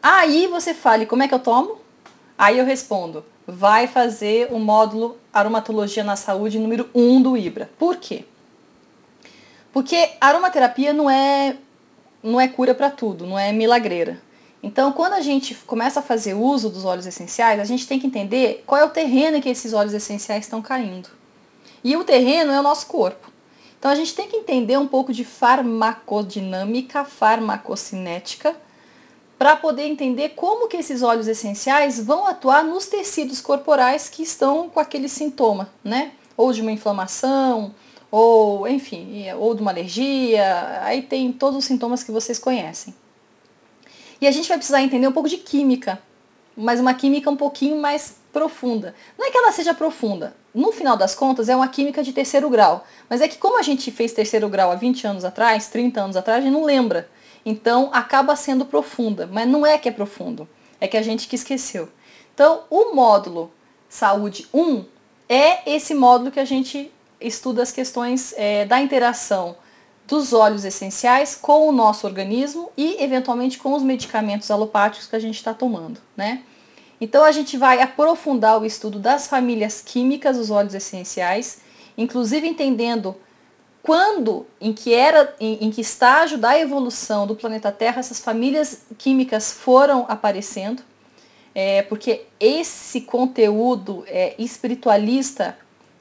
Aí 0.03 0.47
você 0.49 0.75
fala, 0.75 1.07
como 1.07 1.23
é 1.23 1.29
que 1.29 1.35
eu 1.35 1.39
tomo? 1.39 1.79
Aí 2.37 2.59
eu 2.59 2.65
respondo, 2.65 3.25
vai 3.47 3.87
fazer 3.87 4.49
o 4.51 4.59
módulo 4.59 5.17
Aromatologia 5.33 6.03
na 6.03 6.17
Saúde 6.17 6.59
número 6.59 6.91
1 6.95 7.23
do 7.23 7.37
IBRA. 7.37 7.71
Por 7.79 7.97
quê? 7.97 8.25
Porque 9.73 10.11
aromaterapia 10.21 10.93
não 10.93 11.09
é, 11.09 11.57
não 12.23 12.41
é 12.41 12.49
cura 12.49 12.75
para 12.75 12.91
tudo, 12.91 13.27
não 13.27 13.39
é 13.39 13.53
milagreira. 13.53 14.21
Então, 14.63 14.93
quando 14.93 15.15
a 15.15 15.21
gente 15.21 15.55
começa 15.67 16.01
a 16.01 16.03
fazer 16.03 16.35
uso 16.35 16.71
dos 16.71 16.85
óleos 16.85 17.07
essenciais, 17.07 17.59
a 17.59 17.65
gente 17.65 17.87
tem 17.87 17.99
que 17.99 18.07
entender 18.07 18.63
qual 18.65 18.81
é 18.81 18.85
o 18.85 18.91
terreno 18.91 19.39
em 19.39 19.41
que 19.41 19.49
esses 19.49 19.73
óleos 19.73 19.93
essenciais 19.93 20.45
estão 20.45 20.63
caindo. 20.63 21.09
E 21.83 21.97
o 21.97 22.05
terreno 22.05 22.53
é 22.53 22.61
o 22.61 22.63
nosso 22.63 22.87
corpo. 22.87 23.33
Então 23.77 23.91
a 23.91 23.97
gente 23.97 24.15
tem 24.15 24.29
que 24.29 24.37
entender 24.37 24.79
um 24.79 24.87
pouco 24.87 25.13
de 25.13 25.25
farmacodinâmica, 25.25 27.05
farmacocinética, 27.05 28.55
para 29.37 29.57
poder 29.57 29.87
entender 29.87 30.29
como 30.37 30.69
que 30.69 30.77
esses 30.77 31.03
óleos 31.03 31.27
essenciais 31.27 31.99
vão 31.99 32.25
atuar 32.29 32.63
nos 32.63 32.87
tecidos 32.87 33.41
corporais 33.41 34.09
que 34.09 34.23
estão 34.23 34.71
com 34.71 34.79
aquele 34.79 35.09
sintoma, 35.09 35.69
né? 35.83 36.13
Ou 36.37 36.53
de 36.53 36.61
uma 36.61 36.71
inflamação, 36.71 37.75
ou 38.09 38.69
enfim, 38.69 39.25
ou 39.37 39.53
de 39.53 39.61
uma 39.61 39.73
alergia, 39.73 40.81
aí 40.83 41.03
tem 41.03 41.33
todos 41.33 41.59
os 41.59 41.65
sintomas 41.65 42.05
que 42.05 42.13
vocês 42.13 42.39
conhecem. 42.39 42.95
E 44.23 44.27
a 44.29 44.31
gente 44.31 44.49
vai 44.49 44.57
precisar 44.57 44.81
entender 44.81 45.09
um 45.09 45.13
pouco 45.13 45.29
de 45.29 45.37
química, 45.37 46.01
mas 46.57 46.79
uma 46.79 46.95
química 46.95 47.29
um 47.29 47.35
pouquinho 47.37 47.77
mais 47.81 48.19
profunda. 48.33 48.95
Não 49.19 49.27
é 49.27 49.33
que 49.33 49.37
ela 49.37 49.51
seja 49.51 49.75
profunda. 49.75 50.37
No 50.55 50.71
final 50.71 50.97
das 50.97 51.13
contas, 51.13 51.49
é 51.49 51.57
uma 51.57 51.67
química 51.67 52.05
de 52.05 52.13
terceiro 52.13 52.49
grau. 52.49 52.87
Mas 53.11 53.21
é 53.21 53.27
que 53.27 53.37
como 53.37 53.59
a 53.59 53.63
gente 53.63 53.91
fez 53.91 54.13
terceiro 54.13 54.49
grau 54.49 54.71
há 54.71 54.77
20 54.77 55.09
anos 55.09 55.25
atrás, 55.25 55.67
30 55.67 56.01
anos 56.01 56.17
atrás, 56.17 56.39
a 56.39 56.41
gente 56.41 56.53
não 56.53 56.63
lembra. 56.63 57.11
Então, 57.45 57.91
acaba 57.93 58.37
sendo 58.37 58.65
profunda. 58.65 59.27
Mas 59.27 59.49
não 59.49 59.67
é 59.67 59.77
que 59.77 59.89
é 59.89 59.93
profundo. 59.93 60.49
É 60.81 60.87
que 60.87 60.97
a 60.97 61.03
gente 61.03 61.27
que 61.27 61.35
esqueceu. 61.35 61.89
Então, 62.33 62.63
o 62.71 62.95
módulo 62.95 63.51
Saúde 63.89 64.47
1 64.55 64.85
é 65.29 65.69
esse 65.69 65.97
módulo 65.97 66.31
que 66.31 66.39
a 66.39 66.45
gente 66.45 66.93
estuda 67.21 67.61
as 67.61 67.73
questões 67.73 68.33
é, 68.37 68.65
da 68.67 68.81
interação 68.81 69.57
dos 70.13 70.35
óleos 70.35 70.67
essenciais 70.67 71.35
com 71.35 71.67
o 71.67 71.73
nosso 71.73 72.07
organismo 72.07 72.71
e, 72.77 73.03
eventualmente, 73.03 73.57
com 73.57 73.73
os 73.73 73.83
medicamentos 73.83 74.51
alopáticos 74.51 75.07
que 75.07 75.17
a 75.17 75.19
gente 75.19 75.37
está 75.37 75.55
tomando, 75.55 75.99
né? 76.15 76.43
Então, 77.01 77.25
a 77.25 77.33
gente 77.33 77.57
vai 77.57 77.81
aprofundar 77.81 78.61
o 78.61 78.67
estudo 78.67 78.99
das 78.99 79.27
famílias 79.27 79.81
químicas 79.81 80.37
dos 80.37 80.51
óleos 80.51 80.75
essenciais, 80.75 81.61
inclusive 81.97 82.47
entendendo 82.47 83.17
quando, 83.83 84.47
em 84.61 84.75
que 84.75 84.93
era, 84.93 85.35
em, 85.41 85.65
em 85.65 85.71
que 85.71 85.81
estágio 85.81 86.37
da 86.37 86.59
evolução 86.59 87.27
do 87.27 87.35
planeta 87.35 87.73
Terra 87.73 88.01
essas 88.01 88.21
famílias 88.21 88.83
químicas 88.99 89.51
foram 89.51 90.05
aparecendo, 90.11 90.83
é, 91.55 91.81
porque 91.81 92.27
esse 92.39 93.01
conteúdo 93.01 94.05
é, 94.07 94.35
espiritualista 94.39 95.57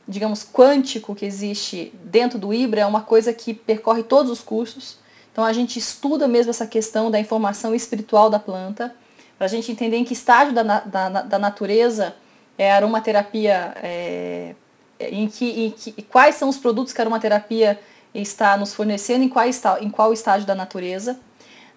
digamos, 0.07 0.43
quântico 0.43 1.15
que 1.15 1.25
existe 1.25 1.93
dentro 2.03 2.37
do 2.37 2.53
IBRA 2.53 2.81
é 2.81 2.85
uma 2.85 3.01
coisa 3.01 3.33
que 3.33 3.53
percorre 3.53 4.03
todos 4.03 4.31
os 4.31 4.41
cursos. 4.41 4.97
Então 5.31 5.45
a 5.45 5.53
gente 5.53 5.79
estuda 5.79 6.27
mesmo 6.27 6.49
essa 6.49 6.67
questão 6.67 7.09
da 7.09 7.19
informação 7.19 7.73
espiritual 7.73 8.29
da 8.29 8.39
planta, 8.39 8.93
para 9.37 9.45
a 9.45 9.49
gente 9.49 9.71
entender 9.71 9.97
em 9.97 10.03
que 10.03 10.13
estágio 10.13 10.53
da, 10.53 10.61
da, 10.61 11.09
da 11.09 11.39
natureza 11.39 12.15
é 12.57 12.71
a 12.71 12.75
aromaterapia, 12.75 13.73
é, 13.81 14.53
em, 14.99 15.27
que, 15.27 15.65
em 15.65 15.71
que, 15.71 16.01
quais 16.03 16.35
são 16.35 16.47
os 16.47 16.57
produtos 16.57 16.93
que 16.93 17.01
a 17.01 17.03
aromaterapia 17.03 17.79
está 18.13 18.55
nos 18.57 18.73
fornecendo, 18.73 19.23
em 19.23 19.29
qual, 19.29 19.45
em 19.79 19.89
qual 19.89 20.13
estágio 20.13 20.45
da 20.45 20.53
natureza. 20.53 21.19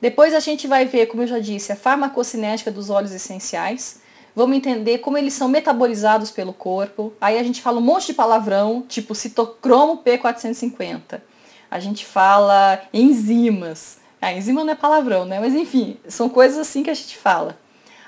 Depois 0.01 0.35
a 0.35 0.41
gente 0.41 0.67
vai 0.67 0.85
ver, 0.85 1.07
como 1.07 1.23
eu 1.23 1.27
já 1.27 1.39
disse, 1.39 1.73
a 1.73 1.77
farmacocinética 1.77 2.71
dos 2.71 2.91
óleos 2.91 3.13
essenciais, 3.13 4.01
vamos 4.35 4.57
entender 4.57 4.99
como 4.99 5.17
eles 5.17 5.35
são 5.35 5.49
metabolizados 5.49 6.31
pelo 6.31 6.53
corpo. 6.53 7.13
Aí 7.21 7.39
a 7.39 7.43
gente 7.43 7.63
fala 7.63 7.79
um 7.79 7.83
monte 7.83 8.07
de 8.09 8.15
palavrão, 8.15 8.85
tipo 8.89 9.15
citocromo 9.15 10.03
P450. 10.05 11.21
A 11.71 11.81
gente 11.81 12.05
fala 12.05 12.81
enzimas. 12.93 13.99
A 14.21 14.29
ah, 14.29 14.33
enzima 14.33 14.65
não 14.65 14.73
é 14.73 14.77
palavrão, 14.77 15.25
né? 15.25 15.39
Mas 15.39 15.55
enfim, 15.55 15.99
são 16.09 16.29
coisas 16.29 16.59
assim 16.59 16.83
que 16.83 16.91
a 16.91 16.95
gente 16.95 17.17
fala. 17.17 17.59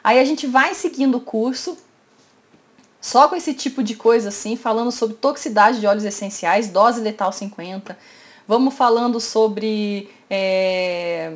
Aí 0.02 0.18
a 0.18 0.24
gente 0.24 0.46
vai 0.46 0.74
seguindo 0.74 1.16
o 1.16 1.20
curso, 1.20 1.76
só 3.00 3.28
com 3.28 3.36
esse 3.36 3.52
tipo 3.52 3.82
de 3.82 3.94
coisa 3.94 4.30
assim, 4.30 4.56
falando 4.56 4.90
sobre 4.90 5.16
toxicidade 5.16 5.78
de 5.78 5.86
óleos 5.86 6.04
essenciais, 6.04 6.68
dose 6.68 7.00
letal 7.00 7.32
50. 7.32 7.98
Vamos 8.48 8.74
falando 8.74 9.20
sobre 9.20 10.08
é, 10.30 11.34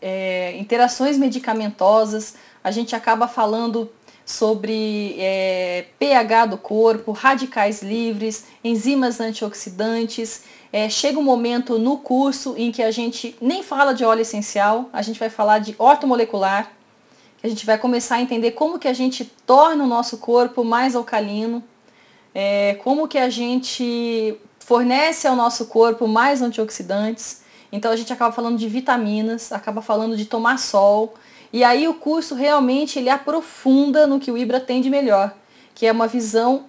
é, 0.00 0.56
interações 0.56 1.16
medicamentosas. 1.16 2.34
A 2.64 2.70
gente 2.70 2.96
acaba 2.96 3.28
falando 3.28 3.90
sobre 4.24 5.16
é, 5.18 5.86
pH 5.98 6.46
do 6.46 6.58
corpo, 6.58 7.12
radicais 7.12 7.82
livres, 7.82 8.46
enzimas 8.62 9.20
antioxidantes. 9.20 10.42
É, 10.72 10.88
chega 10.88 11.18
um 11.18 11.22
momento 11.22 11.78
no 11.78 11.98
curso 11.98 12.54
em 12.56 12.72
que 12.72 12.82
a 12.82 12.90
gente 12.90 13.36
nem 13.40 13.62
fala 13.62 13.92
de 13.92 14.04
óleo 14.04 14.22
essencial, 14.22 14.88
a 14.92 15.02
gente 15.02 15.18
vai 15.18 15.28
falar 15.28 15.58
de 15.58 15.74
ortomolecular, 15.78 16.72
a 17.42 17.48
gente 17.48 17.66
vai 17.66 17.76
começar 17.76 18.16
a 18.16 18.22
entender 18.22 18.52
como 18.52 18.78
que 18.78 18.88
a 18.88 18.92
gente 18.92 19.24
torna 19.24 19.84
o 19.84 19.86
nosso 19.86 20.18
corpo 20.18 20.64
mais 20.64 20.94
alcalino, 20.94 21.62
é, 22.34 22.74
como 22.82 23.08
que 23.08 23.18
a 23.18 23.28
gente 23.28 24.38
fornece 24.60 25.26
ao 25.26 25.36
nosso 25.36 25.66
corpo 25.66 26.06
mais 26.06 26.40
antioxidantes. 26.40 27.42
Então 27.70 27.90
a 27.90 27.96
gente 27.96 28.12
acaba 28.12 28.32
falando 28.32 28.56
de 28.56 28.68
vitaminas, 28.68 29.52
acaba 29.52 29.82
falando 29.82 30.16
de 30.16 30.24
tomar 30.24 30.58
sol, 30.58 31.14
e 31.52 31.62
aí 31.62 31.86
o 31.86 31.94
curso 31.94 32.34
realmente 32.34 32.98
ele 32.98 33.10
aprofunda 33.10 34.06
no 34.06 34.18
que 34.18 34.30
o 34.30 34.38
Ibra 34.38 34.58
tem 34.58 34.80
de 34.80 34.88
melhor, 34.88 35.34
que 35.74 35.86
é 35.86 35.92
uma 35.92 36.06
visão 36.06 36.66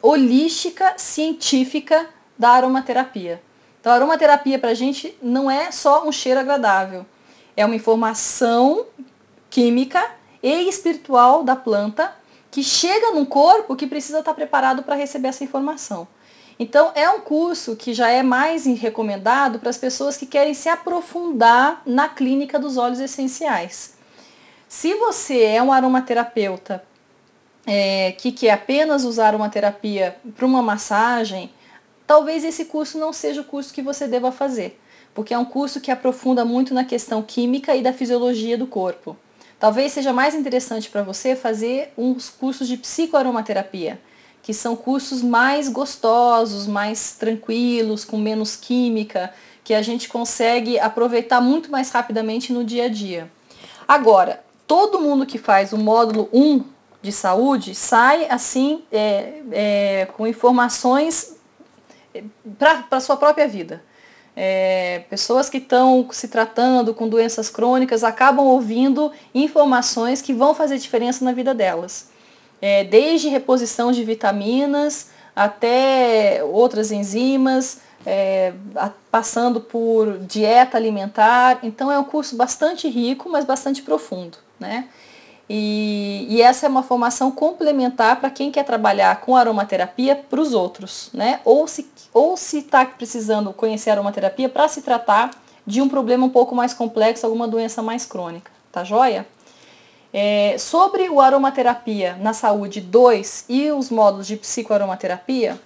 holística, 0.00 0.94
científica 0.96 2.08
da 2.38 2.50
aromaterapia. 2.50 3.42
Então 3.80 3.92
a 3.92 3.96
aromaterapia 3.96 4.58
para 4.58 4.70
a 4.70 4.74
gente 4.74 5.16
não 5.20 5.50
é 5.50 5.70
só 5.70 6.06
um 6.06 6.12
cheiro 6.12 6.40
agradável, 6.40 7.04
é 7.56 7.66
uma 7.66 7.74
informação 7.74 8.86
química 9.50 10.10
e 10.42 10.68
espiritual 10.68 11.44
da 11.44 11.56
planta 11.56 12.14
que 12.50 12.62
chega 12.62 13.10
num 13.10 13.24
corpo 13.24 13.76
que 13.76 13.86
precisa 13.86 14.20
estar 14.20 14.32
preparado 14.32 14.82
para 14.82 14.94
receber 14.94 15.28
essa 15.28 15.44
informação. 15.44 16.08
Então, 16.58 16.90
é 16.94 17.08
um 17.08 17.20
curso 17.20 17.76
que 17.76 17.94
já 17.94 18.08
é 18.08 18.22
mais 18.22 18.66
recomendado 18.66 19.60
para 19.60 19.70
as 19.70 19.78
pessoas 19.78 20.16
que 20.16 20.26
querem 20.26 20.54
se 20.54 20.68
aprofundar 20.68 21.82
na 21.86 22.08
clínica 22.08 22.58
dos 22.58 22.76
óleos 22.76 22.98
essenciais. 22.98 23.97
Se 24.68 24.94
você 24.94 25.44
é 25.44 25.62
um 25.62 25.72
aromaterapeuta 25.72 26.84
é, 27.66 28.12
que 28.12 28.30
quer 28.30 28.50
apenas 28.50 29.02
usar 29.02 29.34
uma 29.34 29.48
terapia 29.48 30.16
para 30.36 30.44
uma 30.44 30.60
massagem, 30.60 31.50
talvez 32.06 32.44
esse 32.44 32.66
curso 32.66 32.98
não 32.98 33.10
seja 33.10 33.40
o 33.40 33.44
curso 33.44 33.72
que 33.72 33.80
você 33.80 34.06
deva 34.06 34.30
fazer, 34.30 34.78
porque 35.14 35.32
é 35.32 35.38
um 35.38 35.44
curso 35.44 35.80
que 35.80 35.90
aprofunda 35.90 36.44
muito 36.44 36.74
na 36.74 36.84
questão 36.84 37.22
química 37.22 37.74
e 37.74 37.82
da 37.82 37.94
fisiologia 37.94 38.58
do 38.58 38.66
corpo. 38.66 39.16
Talvez 39.58 39.92
seja 39.92 40.12
mais 40.12 40.34
interessante 40.34 40.90
para 40.90 41.02
você 41.02 41.34
fazer 41.34 41.90
uns 41.96 42.28
cursos 42.28 42.68
de 42.68 42.76
psicoaromaterapia, 42.76 43.98
que 44.42 44.52
são 44.52 44.76
cursos 44.76 45.22
mais 45.22 45.68
gostosos, 45.68 46.66
mais 46.66 47.12
tranquilos, 47.12 48.04
com 48.04 48.18
menos 48.18 48.54
química, 48.54 49.32
que 49.64 49.72
a 49.72 49.80
gente 49.80 50.10
consegue 50.10 50.78
aproveitar 50.78 51.40
muito 51.40 51.70
mais 51.70 51.90
rapidamente 51.90 52.52
no 52.52 52.62
dia 52.62 52.84
a 52.84 52.88
dia. 52.88 53.30
Agora, 53.86 54.46
todo 54.68 55.00
mundo 55.00 55.24
que 55.24 55.38
faz 55.38 55.72
o 55.72 55.78
módulo 55.78 56.28
1 56.30 56.62
de 57.00 57.10
saúde 57.10 57.74
sai 57.74 58.26
assim 58.28 58.82
é, 58.92 59.40
é, 59.50 60.08
com 60.14 60.26
informações 60.26 61.36
é, 62.14 62.22
para 62.58 62.84
a 62.90 63.00
sua 63.00 63.16
própria 63.16 63.48
vida. 63.48 63.82
É, 64.36 65.02
pessoas 65.10 65.48
que 65.48 65.56
estão 65.56 66.06
se 66.12 66.28
tratando 66.28 66.94
com 66.94 67.08
doenças 67.08 67.48
crônicas 67.50 68.04
acabam 68.04 68.46
ouvindo 68.46 69.10
informações 69.34 70.20
que 70.20 70.32
vão 70.32 70.54
fazer 70.54 70.76
diferença 70.78 71.24
na 71.24 71.32
vida 71.32 71.54
delas. 71.54 72.10
É, 72.60 72.84
desde 72.84 73.28
reposição 73.28 73.90
de 73.90 74.04
vitaminas 74.04 75.10
até 75.34 76.42
outras 76.44 76.92
enzimas, 76.92 77.80
é, 78.04 78.52
passando 79.10 79.60
por 79.60 80.18
dieta 80.18 80.76
alimentar. 80.76 81.60
Então 81.62 81.90
é 81.90 81.98
um 81.98 82.04
curso 82.04 82.36
bastante 82.36 82.88
rico, 82.88 83.28
mas 83.30 83.44
bastante 83.44 83.82
profundo 83.82 84.38
né? 84.58 84.88
E, 85.50 86.26
e, 86.28 86.42
essa 86.42 86.66
é 86.66 86.68
uma 86.68 86.82
formação 86.82 87.30
complementar 87.30 88.20
para 88.20 88.28
quem 88.28 88.52
quer 88.52 88.64
trabalhar 88.64 89.20
com 89.20 89.34
aromaterapia 89.34 90.14
para 90.14 90.40
os 90.40 90.52
outros, 90.52 91.08
né? 91.14 91.40
Ou 91.42 91.66
se 91.66 91.88
ou 92.12 92.36
se 92.36 92.58
está 92.58 92.84
precisando 92.84 93.52
conhecer 93.52 93.90
aromaterapia 93.90 94.48
para 94.48 94.68
se 94.68 94.82
tratar 94.82 95.30
de 95.66 95.80
um 95.80 95.88
problema 95.88 96.26
um 96.26 96.30
pouco 96.30 96.54
mais 96.54 96.74
complexo, 96.74 97.24
alguma 97.24 97.48
doença 97.48 97.82
mais 97.82 98.04
crônica, 98.04 98.50
tá 98.70 98.84
joia? 98.84 99.26
É, 100.12 100.56
sobre 100.58 101.08
o 101.08 101.20
aromaterapia 101.20 102.16
na 102.16 102.32
saúde 102.32 102.80
2 102.80 103.44
e 103.48 103.70
os 103.70 103.90
módulos 103.90 104.26
de 104.26 104.36
psicoaromaterapia, 104.36 105.60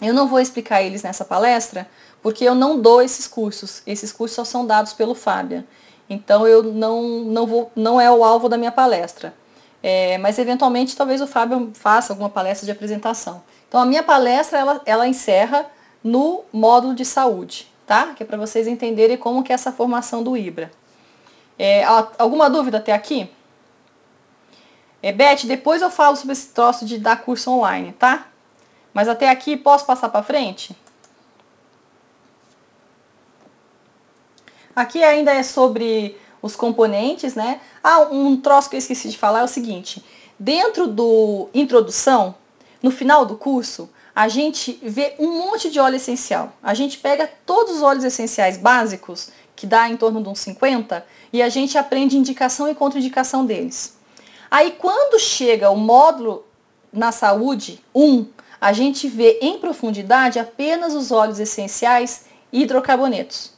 eu 0.00 0.14
não 0.14 0.28
vou 0.28 0.40
explicar 0.40 0.82
eles 0.82 1.02
nessa 1.02 1.24
palestra, 1.24 1.88
porque 2.22 2.44
eu 2.44 2.54
não 2.54 2.80
dou 2.80 3.02
esses 3.02 3.26
cursos. 3.26 3.82
Esses 3.86 4.12
cursos 4.12 4.36
só 4.36 4.44
são 4.44 4.66
dados 4.66 4.92
pelo 4.92 5.14
Fábia. 5.14 5.66
Então 6.08 6.46
eu 6.46 6.62
não, 6.62 7.02
não, 7.02 7.46
vou, 7.46 7.70
não 7.76 8.00
é 8.00 8.10
o 8.10 8.24
alvo 8.24 8.48
da 8.48 8.56
minha 8.56 8.72
palestra. 8.72 9.34
É, 9.82 10.18
mas 10.18 10.38
eventualmente 10.38 10.96
talvez 10.96 11.20
o 11.20 11.26
Fábio 11.26 11.70
faça 11.74 12.12
alguma 12.12 12.28
palestra 12.28 12.64
de 12.64 12.72
apresentação. 12.72 13.42
Então 13.68 13.80
a 13.80 13.86
minha 13.86 14.02
palestra 14.02 14.58
ela, 14.58 14.80
ela 14.84 15.06
encerra 15.06 15.66
no 16.02 16.44
módulo 16.52 16.94
de 16.94 17.04
saúde, 17.04 17.68
tá? 17.86 18.14
Que 18.16 18.22
é 18.22 18.26
para 18.26 18.38
vocês 18.38 18.66
entenderem 18.66 19.16
como 19.16 19.42
que 19.42 19.52
é 19.52 19.54
essa 19.54 19.70
formação 19.70 20.22
do 20.22 20.36
IBRA. 20.36 20.70
É, 21.58 21.84
alguma 22.18 22.48
dúvida 22.48 22.78
até 22.78 22.92
aqui? 22.92 23.30
É, 25.02 25.12
Beth, 25.12 25.44
depois 25.44 25.82
eu 25.82 25.90
falo 25.90 26.16
sobre 26.16 26.32
esse 26.32 26.48
troço 26.48 26.84
de 26.84 26.98
dar 26.98 27.22
curso 27.22 27.50
online, 27.50 27.92
tá? 27.92 28.28
Mas 28.92 29.08
até 29.08 29.28
aqui 29.28 29.56
posso 29.56 29.84
passar 29.84 30.08
para 30.08 30.22
frente? 30.22 30.76
Aqui 34.78 35.02
ainda 35.02 35.32
é 35.32 35.42
sobre 35.42 36.16
os 36.40 36.54
componentes, 36.54 37.34
né? 37.34 37.60
Ah, 37.82 38.02
um 38.12 38.40
troço 38.40 38.70
que 38.70 38.76
eu 38.76 38.78
esqueci 38.78 39.08
de 39.08 39.18
falar 39.18 39.40
é 39.40 39.42
o 39.42 39.48
seguinte. 39.48 40.04
Dentro 40.38 40.86
do 40.86 41.48
introdução, 41.52 42.36
no 42.80 42.92
final 42.92 43.26
do 43.26 43.34
curso, 43.34 43.90
a 44.14 44.28
gente 44.28 44.78
vê 44.80 45.16
um 45.18 45.36
monte 45.36 45.68
de 45.68 45.80
óleo 45.80 45.96
essencial. 45.96 46.52
A 46.62 46.74
gente 46.74 46.96
pega 46.98 47.28
todos 47.44 47.78
os 47.78 47.82
óleos 47.82 48.04
essenciais 48.04 48.56
básicos, 48.56 49.30
que 49.56 49.66
dá 49.66 49.88
em 49.90 49.96
torno 49.96 50.22
de 50.22 50.28
uns 50.28 50.38
50, 50.38 51.04
e 51.32 51.42
a 51.42 51.48
gente 51.48 51.76
aprende 51.76 52.16
indicação 52.16 52.68
e 52.68 52.74
contraindicação 52.76 53.44
deles. 53.44 53.98
Aí 54.48 54.76
quando 54.78 55.18
chega 55.18 55.70
o 55.70 55.76
módulo 55.76 56.46
na 56.92 57.10
saúde 57.10 57.82
1, 57.92 58.26
a 58.60 58.72
gente 58.72 59.08
vê 59.08 59.40
em 59.42 59.58
profundidade 59.58 60.38
apenas 60.38 60.94
os 60.94 61.10
óleos 61.10 61.40
essenciais 61.40 62.26
hidrocarbonetos, 62.52 63.57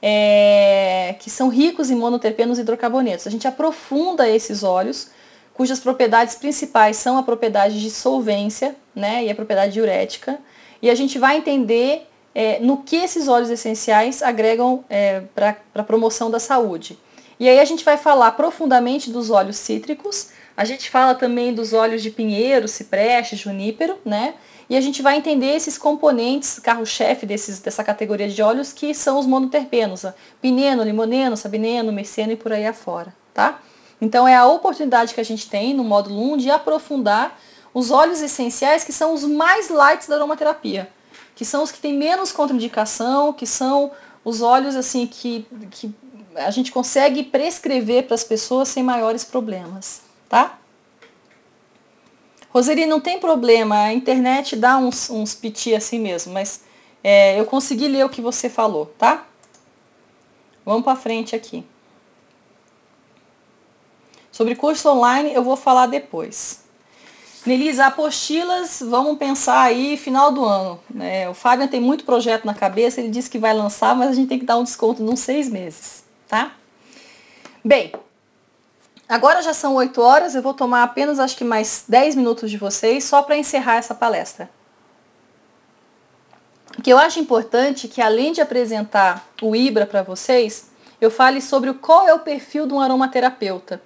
é, 0.00 1.14
que 1.18 1.30
são 1.30 1.48
ricos 1.48 1.90
em 1.90 1.96
monoterpenos 1.96 2.58
hidrocarbonetos. 2.58 3.26
A 3.26 3.30
gente 3.30 3.48
aprofunda 3.48 4.28
esses 4.28 4.62
óleos, 4.62 5.08
cujas 5.54 5.80
propriedades 5.80 6.34
principais 6.34 6.96
são 6.96 7.16
a 7.16 7.22
propriedade 7.22 7.80
de 7.80 7.90
solvência 7.90 8.76
né, 8.94 9.24
e 9.24 9.30
a 9.30 9.34
propriedade 9.34 9.72
diurética, 9.72 10.38
e 10.82 10.90
a 10.90 10.94
gente 10.94 11.18
vai 11.18 11.38
entender 11.38 12.06
é, 12.34 12.58
no 12.60 12.82
que 12.82 12.96
esses 12.96 13.28
óleos 13.28 13.48
essenciais 13.48 14.22
agregam 14.22 14.84
é, 14.90 15.22
para 15.34 15.56
a 15.74 15.82
promoção 15.82 16.30
da 16.30 16.38
saúde. 16.38 16.98
E 17.40 17.48
aí 17.48 17.58
a 17.58 17.64
gente 17.64 17.84
vai 17.84 17.96
falar 17.96 18.32
profundamente 18.32 19.10
dos 19.10 19.30
óleos 19.30 19.56
cítricos, 19.56 20.28
a 20.56 20.64
gente 20.64 20.90
fala 20.90 21.14
também 21.14 21.52
dos 21.52 21.72
óleos 21.72 22.02
de 22.02 22.10
pinheiro, 22.10 22.66
cipreste, 22.66 23.36
junípero, 23.36 23.98
né? 24.04 24.34
E 24.68 24.76
a 24.76 24.80
gente 24.80 25.00
vai 25.00 25.16
entender 25.16 25.54
esses 25.54 25.78
componentes, 25.78 26.58
carro-chefe 26.58 27.24
dessa 27.24 27.84
categoria 27.84 28.28
de 28.28 28.42
óleos, 28.42 28.72
que 28.72 28.92
são 28.94 29.18
os 29.18 29.26
monoterpenos, 29.26 30.04
pineno, 30.40 30.82
limoneno, 30.82 31.36
sabineno, 31.36 31.92
merceno 31.92 32.32
e 32.32 32.36
por 32.36 32.52
aí 32.52 32.66
afora, 32.66 33.14
tá? 33.32 33.60
Então 34.00 34.26
é 34.26 34.34
a 34.34 34.46
oportunidade 34.46 35.14
que 35.14 35.20
a 35.20 35.24
gente 35.24 35.48
tem 35.48 35.72
no 35.72 35.84
módulo 35.84 36.32
1 36.32 36.36
de 36.38 36.50
aprofundar 36.50 37.38
os 37.72 37.90
óleos 37.90 38.20
essenciais 38.20 38.84
que 38.84 38.92
são 38.92 39.14
os 39.14 39.24
mais 39.24 39.68
lights 39.68 40.08
da 40.08 40.16
aromaterapia, 40.16 40.90
que 41.34 41.44
são 41.44 41.62
os 41.62 41.70
que 41.70 41.78
têm 41.78 41.94
menos 41.94 42.32
contraindicação, 42.32 43.32
que 43.32 43.46
são 43.46 43.92
os 44.24 44.42
óleos 44.42 44.74
assim 44.74 45.06
que, 45.06 45.46
que 45.70 45.94
a 46.34 46.50
gente 46.50 46.72
consegue 46.72 47.22
prescrever 47.22 48.04
para 48.04 48.14
as 48.14 48.24
pessoas 48.24 48.68
sem 48.68 48.82
maiores 48.82 49.24
problemas, 49.24 50.02
tá? 50.28 50.58
Roseli, 52.56 52.86
não 52.86 53.00
tem 53.00 53.20
problema, 53.20 53.76
a 53.82 53.92
internet 53.92 54.56
dá 54.56 54.78
uns, 54.78 55.10
uns 55.10 55.34
piti 55.34 55.74
assim 55.74 55.98
mesmo, 56.00 56.32
mas 56.32 56.62
é, 57.04 57.38
eu 57.38 57.44
consegui 57.44 57.86
ler 57.86 58.04
o 58.04 58.08
que 58.08 58.22
você 58.22 58.48
falou, 58.48 58.86
tá? 58.98 59.26
Vamos 60.64 60.82
para 60.82 60.96
frente 60.96 61.36
aqui. 61.36 61.64
Sobre 64.32 64.54
curso 64.54 64.88
online 64.88 65.34
eu 65.34 65.44
vou 65.44 65.54
falar 65.54 65.86
depois. 65.86 66.64
Nelisa, 67.44 67.86
apostilas, 67.86 68.80
vamos 68.80 69.18
pensar 69.18 69.60
aí 69.60 69.98
final 69.98 70.32
do 70.32 70.42
ano. 70.42 70.80
Né? 70.88 71.28
O 71.28 71.34
Fábio 71.34 71.68
tem 71.68 71.80
muito 71.80 72.04
projeto 72.04 72.46
na 72.46 72.54
cabeça, 72.54 73.00
ele 73.00 73.10
disse 73.10 73.28
que 73.28 73.38
vai 73.38 73.52
lançar, 73.52 73.94
mas 73.94 74.10
a 74.10 74.12
gente 74.14 74.28
tem 74.28 74.38
que 74.38 74.46
dar 74.46 74.56
um 74.56 74.64
desconto 74.64 75.04
de 75.04 75.10
uns 75.10 75.20
seis 75.20 75.48
meses 75.48 76.06
tá? 76.26 76.52
Bem, 77.64 77.92
agora 79.08 79.42
já 79.42 79.54
são 79.54 79.74
8 79.74 80.00
horas, 80.00 80.34
eu 80.34 80.42
vou 80.42 80.54
tomar 80.54 80.82
apenas 80.82 81.18
acho 81.18 81.36
que 81.36 81.44
mais 81.44 81.84
10 81.88 82.14
minutos 82.16 82.50
de 82.50 82.56
vocês 82.56 83.04
só 83.04 83.22
para 83.22 83.36
encerrar 83.36 83.76
essa 83.76 83.94
palestra. 83.94 84.50
O 86.78 86.82
que 86.82 86.92
eu 86.92 86.98
acho 86.98 87.18
importante 87.18 87.86
é 87.86 87.90
que 87.90 88.02
além 88.02 88.32
de 88.32 88.40
apresentar 88.40 89.26
o 89.40 89.56
IBRA 89.56 89.86
para 89.86 90.02
vocês, 90.02 90.70
eu 91.00 91.10
fale 91.10 91.40
sobre 91.40 91.72
qual 91.72 92.06
é 92.06 92.14
o 92.14 92.18
perfil 92.18 92.66
de 92.66 92.74
um 92.74 92.80
aromaterapeuta. 92.80 93.80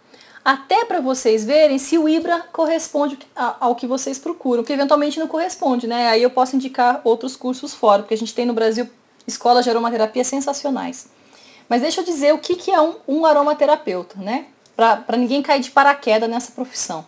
Até 0.44 0.84
para 0.84 1.00
vocês 1.00 1.44
verem 1.44 1.78
se 1.78 1.98
o 1.98 2.08
IBRA 2.08 2.46
corresponde 2.52 3.18
ao 3.34 3.74
que 3.74 3.86
vocês 3.86 4.18
procuram, 4.18 4.64
que 4.64 4.72
eventualmente 4.72 5.20
não 5.20 5.28
corresponde, 5.28 5.86
né? 5.86 6.08
Aí 6.08 6.22
eu 6.22 6.30
posso 6.30 6.56
indicar 6.56 7.00
outros 7.04 7.36
cursos 7.36 7.74
fora, 7.74 8.02
porque 8.02 8.14
a 8.14 8.18
gente 8.18 8.34
tem 8.34 8.46
no 8.46 8.54
Brasil 8.54 8.88
escolas 9.26 9.64
de 9.64 9.70
aromaterapia 9.70 10.24
sensacionais. 10.24 11.08
Mas 11.68 11.82
deixa 11.82 12.00
eu 12.00 12.04
dizer 12.04 12.32
o 12.32 12.38
que, 12.38 12.56
que 12.56 12.70
é 12.70 12.80
um, 12.80 12.96
um 13.06 13.26
aromaterapeuta, 13.26 14.18
né? 14.18 14.46
Para 14.76 15.16
ninguém 15.16 15.42
cair 15.42 15.60
de 15.60 15.70
paraquedas 15.70 16.28
nessa 16.28 16.52
profissão. 16.52 17.06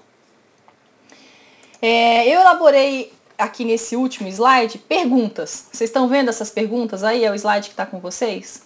É, 1.80 2.28
eu 2.28 2.40
elaborei 2.40 3.12
aqui 3.36 3.64
nesse 3.64 3.96
último 3.96 4.28
slide 4.28 4.78
perguntas. 4.78 5.66
Vocês 5.72 5.90
estão 5.90 6.06
vendo 6.06 6.28
essas 6.28 6.50
perguntas 6.50 7.02
aí? 7.02 7.24
É 7.24 7.30
o 7.30 7.34
slide 7.34 7.68
que 7.68 7.72
está 7.72 7.84
com 7.84 7.98
vocês? 7.98 8.62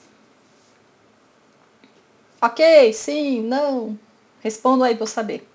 Ok, 2.40 2.92
sim, 2.92 3.40
não. 3.42 3.98
Respondo 4.40 4.84
aí 4.84 4.94
para 4.94 5.04
eu 5.04 5.08
saber. 5.08 5.48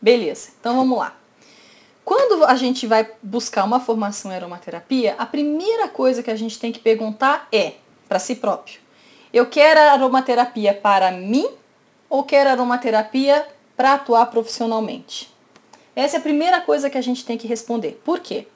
Beleza, 0.00 0.50
então 0.58 0.76
vamos 0.76 0.98
lá. 0.98 1.14
Quando 2.04 2.44
a 2.44 2.54
gente 2.54 2.86
vai 2.86 3.06
buscar 3.22 3.64
uma 3.64 3.80
formação 3.80 4.32
em 4.32 4.34
aromaterapia, 4.34 5.14
a 5.18 5.26
primeira 5.26 5.88
coisa 5.88 6.22
que 6.22 6.30
a 6.30 6.36
gente 6.36 6.58
tem 6.58 6.72
que 6.72 6.78
perguntar 6.78 7.46
é 7.52 7.74
para 8.08 8.18
si 8.18 8.36
próprio: 8.36 8.80
eu 9.32 9.44
quero 9.46 9.78
aromaterapia 9.78 10.72
para 10.72 11.10
mim 11.10 11.46
ou 12.08 12.24
quero 12.24 12.50
aromaterapia 12.50 13.46
para 13.76 13.94
atuar 13.94 14.26
profissionalmente? 14.26 15.32
Essa 15.94 16.16
é 16.16 16.18
a 16.18 16.22
primeira 16.22 16.60
coisa 16.60 16.88
que 16.88 16.98
a 16.98 17.02
gente 17.02 17.24
tem 17.24 17.36
que 17.36 17.46
responder. 17.46 18.00
Por 18.04 18.20
quê? 18.20 18.46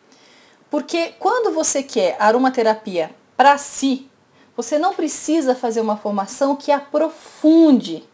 Porque 0.71 1.13
quando 1.19 1.53
você 1.53 1.83
quer 1.83 2.17
aromaterapia 2.19 3.11
para 3.37 3.59
si, 3.59 4.09
você 4.57 4.79
não 4.79 4.95
precisa 4.95 5.55
fazer 5.55 5.81
uma 5.81 5.97
formação 5.97 6.55
que 6.55 6.71
aprofunde, 6.71 8.05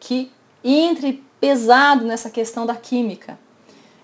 que 0.00 0.32
entre 0.64 1.22
pesado 1.40 2.04
nessa 2.04 2.30
questão 2.30 2.64
da 2.64 2.74
química, 2.74 3.38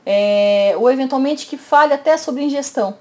é, 0.05 0.75
ou 0.77 0.91
eventualmente 0.91 1.47
que 1.47 1.57
fale 1.57 1.93
até 1.93 2.17
sobre 2.17 2.43
ingestão. 2.43 2.99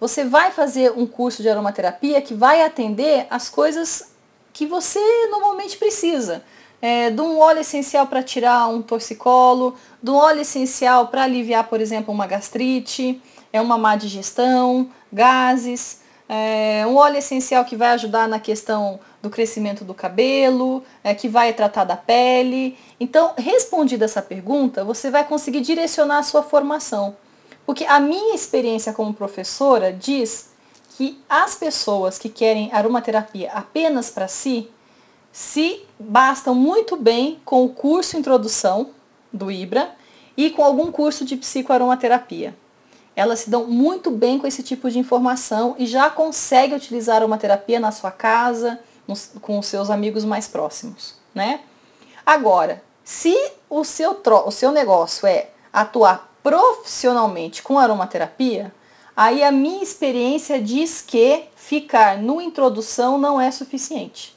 Você 0.00 0.24
vai 0.24 0.50
fazer 0.50 0.92
um 0.92 1.06
curso 1.06 1.42
de 1.42 1.48
aromaterapia 1.48 2.20
que 2.20 2.34
vai 2.34 2.62
atender 2.62 3.26
as 3.30 3.48
coisas 3.48 4.12
que 4.52 4.66
você 4.66 5.00
normalmente 5.30 5.76
precisa. 5.76 6.44
É, 6.86 7.08
de 7.08 7.22
um 7.22 7.38
óleo 7.38 7.60
essencial 7.60 8.06
para 8.06 8.22
tirar 8.22 8.68
um 8.68 8.82
torcicolo, 8.82 9.74
de 10.02 10.10
um 10.10 10.16
óleo 10.16 10.42
essencial 10.42 11.08
para 11.08 11.22
aliviar, 11.22 11.66
por 11.66 11.80
exemplo, 11.80 12.12
uma 12.12 12.26
gastrite, 12.26 13.22
é 13.50 13.58
uma 13.58 13.78
má 13.78 13.96
digestão, 13.96 14.90
gases, 15.10 16.02
é, 16.28 16.84
um 16.86 16.96
óleo 16.96 17.16
essencial 17.16 17.64
que 17.64 17.74
vai 17.74 17.88
ajudar 17.92 18.28
na 18.28 18.38
questão 18.38 19.00
do 19.22 19.30
crescimento 19.30 19.82
do 19.82 19.94
cabelo, 19.94 20.84
é, 21.02 21.14
que 21.14 21.26
vai 21.26 21.54
tratar 21.54 21.84
da 21.84 21.96
pele. 21.96 22.76
Então, 23.00 23.32
respondida 23.34 24.04
essa 24.04 24.20
pergunta, 24.20 24.84
você 24.84 25.10
vai 25.10 25.24
conseguir 25.24 25.62
direcionar 25.62 26.18
a 26.18 26.22
sua 26.22 26.42
formação. 26.42 27.16
Porque 27.64 27.86
a 27.86 27.98
minha 27.98 28.34
experiência 28.34 28.92
como 28.92 29.14
professora 29.14 29.90
diz 29.90 30.50
que 30.98 31.18
as 31.30 31.54
pessoas 31.54 32.18
que 32.18 32.28
querem 32.28 32.70
aromaterapia 32.74 33.50
apenas 33.54 34.10
para 34.10 34.28
si, 34.28 34.68
se 35.34 35.84
bastam 35.98 36.54
muito 36.54 36.96
bem 36.96 37.40
com 37.44 37.64
o 37.64 37.68
curso 37.68 38.16
Introdução 38.16 38.90
do 39.32 39.50
IBRA 39.50 39.90
e 40.36 40.48
com 40.50 40.62
algum 40.62 40.92
curso 40.92 41.24
de 41.24 41.36
psicoaromaterapia. 41.36 42.56
Elas 43.16 43.40
se 43.40 43.50
dão 43.50 43.66
muito 43.66 44.12
bem 44.12 44.38
com 44.38 44.46
esse 44.46 44.62
tipo 44.62 44.88
de 44.88 45.00
informação 45.00 45.74
e 45.76 45.86
já 45.86 46.08
conseguem 46.08 46.76
utilizar 46.76 47.16
a 47.16 47.18
aromaterapia 47.18 47.80
na 47.80 47.90
sua 47.90 48.12
casa, 48.12 48.78
com 49.40 49.58
os 49.58 49.66
seus 49.66 49.90
amigos 49.90 50.24
mais 50.24 50.46
próximos, 50.46 51.16
né? 51.34 51.62
Agora, 52.24 52.80
se 53.02 53.36
o 53.68 53.82
seu, 53.82 54.16
o 54.46 54.50
seu 54.52 54.70
negócio 54.70 55.26
é 55.26 55.48
atuar 55.72 56.32
profissionalmente 56.44 57.60
com 57.60 57.76
aromaterapia, 57.76 58.72
Aí 59.16 59.44
a 59.44 59.52
minha 59.52 59.82
experiência 59.82 60.60
diz 60.60 61.00
que 61.00 61.44
ficar 61.54 62.18
no 62.18 62.40
introdução 62.40 63.16
não 63.16 63.40
é 63.40 63.48
suficiente. 63.52 64.33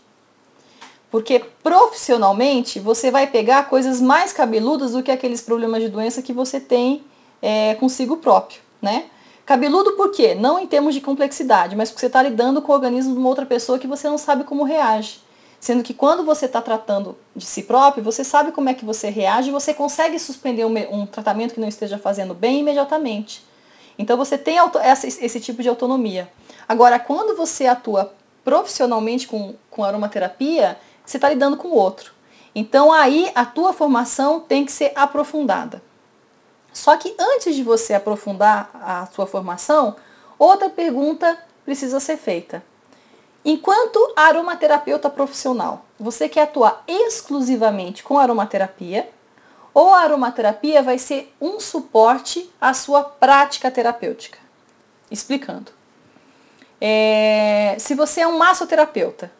Porque 1.09 1.39
profissionalmente 1.63 2.79
você 2.79 3.09
vai 3.09 3.27
pegar 3.27 3.69
coisas 3.69 4.01
mais 4.01 4.33
cabeludas 4.33 4.91
do 4.91 5.01
que 5.01 5.11
aqueles 5.11 5.41
problemas 5.41 5.81
de 5.81 5.89
doença 5.89 6.21
que 6.21 6.33
você 6.33 6.59
tem 6.59 7.03
é, 7.41 7.75
consigo 7.75 8.17
próprio, 8.17 8.59
né? 8.81 9.05
Cabeludo 9.45 9.93
por 9.93 10.11
quê? 10.11 10.35
Não 10.35 10.59
em 10.59 10.67
termos 10.67 10.93
de 10.93 10.99
complexidade, 10.99 11.73
mas 11.73 11.89
porque 11.89 12.01
você 12.01 12.07
está 12.07 12.21
lidando 12.21 12.61
com 12.61 12.73
o 12.73 12.75
organismo 12.75 13.13
de 13.13 13.19
uma 13.19 13.29
outra 13.29 13.45
pessoa 13.45 13.79
que 13.79 13.87
você 13.87 14.09
não 14.09 14.17
sabe 14.17 14.43
como 14.43 14.63
reage. 14.63 15.21
Sendo 15.59 15.81
que 15.81 15.93
quando 15.93 16.23
você 16.23 16.45
está 16.45 16.61
tratando 16.61 17.17
de 17.33 17.45
si 17.45 17.63
próprio, 17.63 18.03
você 18.03 18.23
sabe 18.23 18.51
como 18.51 18.67
é 18.67 18.73
que 18.73 18.83
você 18.83 19.09
reage 19.09 19.47
e 19.47 19.51
você 19.51 19.73
consegue 19.73 20.19
suspender 20.19 20.65
um, 20.65 21.01
um 21.01 21.05
tratamento 21.05 21.53
que 21.53 21.61
não 21.61 21.67
esteja 21.67 21.97
fazendo 21.97 22.33
bem 22.33 22.59
imediatamente. 22.59 23.43
Então 23.97 24.17
você 24.17 24.37
tem 24.37 24.57
essa, 24.81 25.07
esse 25.07 25.39
tipo 25.39 25.63
de 25.63 25.69
autonomia. 25.69 26.29
Agora, 26.67 26.99
quando 26.99 27.35
você 27.35 27.65
atua 27.65 28.13
profissionalmente 28.43 29.27
com, 29.27 29.55
com 29.71 29.83
aromaterapia, 29.83 30.77
você 31.07 31.17
está 31.17 31.29
lidando 31.29 31.57
com 31.57 31.69
o 31.69 31.75
outro. 31.75 32.11
Então 32.53 32.91
aí 32.91 33.31
a 33.33 33.45
tua 33.45 33.71
formação 33.71 34.41
tem 34.41 34.65
que 34.65 34.71
ser 34.71 34.91
aprofundada. 34.95 35.81
Só 36.73 36.95
que 36.97 37.15
antes 37.17 37.55
de 37.55 37.63
você 37.63 37.93
aprofundar 37.93 38.69
a 38.73 39.07
sua 39.07 39.25
formação, 39.25 39.95
outra 40.37 40.69
pergunta 40.69 41.37
precisa 41.65 41.99
ser 41.99 42.17
feita. 42.17 42.63
Enquanto 43.43 44.13
aromaterapeuta 44.15 45.09
profissional, 45.09 45.85
você 45.97 46.27
quer 46.27 46.43
atuar 46.43 46.83
exclusivamente 46.87 48.03
com 48.03 48.19
aromaterapia 48.19 49.09
ou 49.73 49.93
a 49.93 50.01
aromaterapia 50.01 50.83
vai 50.83 50.97
ser 50.97 51.33
um 51.39 51.59
suporte 51.59 52.51
à 52.59 52.73
sua 52.73 53.03
prática 53.03 53.71
terapêutica. 53.71 54.39
Explicando. 55.09 55.71
É, 56.81 57.75
se 57.79 57.95
você 57.95 58.21
é 58.21 58.27
um 58.27 58.37
massoterapeuta, 58.37 59.31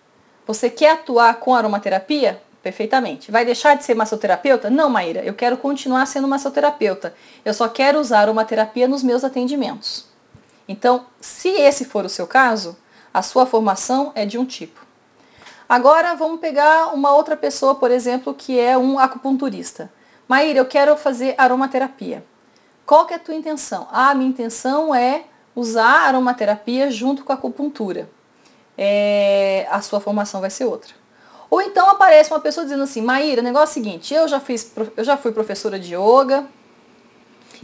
você 0.47 0.69
quer 0.69 0.93
atuar 0.93 1.35
com 1.35 1.53
aromaterapia, 1.53 2.41
perfeitamente. 2.63 3.29
Vai 3.29 3.43
deixar 3.43 3.75
de 3.75 3.83
ser 3.83 3.95
massoterapeuta? 3.95 4.69
Não, 4.69 4.89
Maíra, 4.89 5.21
eu 5.23 5.33
quero 5.33 5.57
continuar 5.57 6.05
sendo 6.05 6.27
massoterapeuta. 6.27 7.13
Eu 7.43 7.53
só 7.53 7.67
quero 7.67 7.99
usar 7.99 8.29
uma 8.29 8.45
terapia 8.45 8.87
nos 8.87 9.03
meus 9.03 9.25
atendimentos. 9.25 10.05
Então, 10.67 11.05
se 11.19 11.49
esse 11.49 11.83
for 11.83 12.05
o 12.05 12.09
seu 12.09 12.25
caso, 12.25 12.77
a 13.13 13.21
sua 13.21 13.45
formação 13.45 14.11
é 14.15 14.25
de 14.25 14.37
um 14.37 14.45
tipo. 14.45 14.85
Agora 15.67 16.15
vamos 16.15 16.39
pegar 16.39 16.93
uma 16.93 17.13
outra 17.13 17.35
pessoa, 17.35 17.75
por 17.75 17.91
exemplo, 17.91 18.33
que 18.33 18.57
é 18.57 18.77
um 18.77 18.97
acupunturista. 18.97 19.91
Maíra, 20.27 20.59
eu 20.59 20.65
quero 20.65 20.95
fazer 20.95 21.35
aromaterapia. 21.37 22.23
Qual 22.85 23.05
que 23.05 23.13
é 23.13 23.17
a 23.17 23.19
tua 23.19 23.35
intenção? 23.35 23.85
Ah, 23.91 24.15
minha 24.15 24.29
intenção 24.29 24.95
é 24.95 25.25
usar 25.53 26.07
aromaterapia 26.07 26.89
junto 26.89 27.25
com 27.25 27.33
a 27.33 27.35
acupuntura. 27.35 28.09
É, 28.77 29.67
a 29.71 29.81
sua 29.81 29.99
formação 29.99 30.39
vai 30.39 30.49
ser 30.49 30.65
outra. 30.65 30.93
Ou 31.49 31.61
então 31.61 31.89
aparece 31.89 32.31
uma 32.31 32.39
pessoa 32.39 32.65
dizendo 32.65 32.83
assim, 32.83 33.01
Maíra, 33.01 33.41
o 33.41 33.43
negócio 33.43 33.79
é 33.79 33.81
o 33.81 33.85
seguinte, 33.85 34.13
eu 34.13 34.27
já, 34.27 34.39
fiz, 34.39 34.71
eu 34.95 35.03
já 35.03 35.15
fui 35.15 35.31
professora 35.31 35.79
de 35.79 35.95
yoga, 35.95 36.45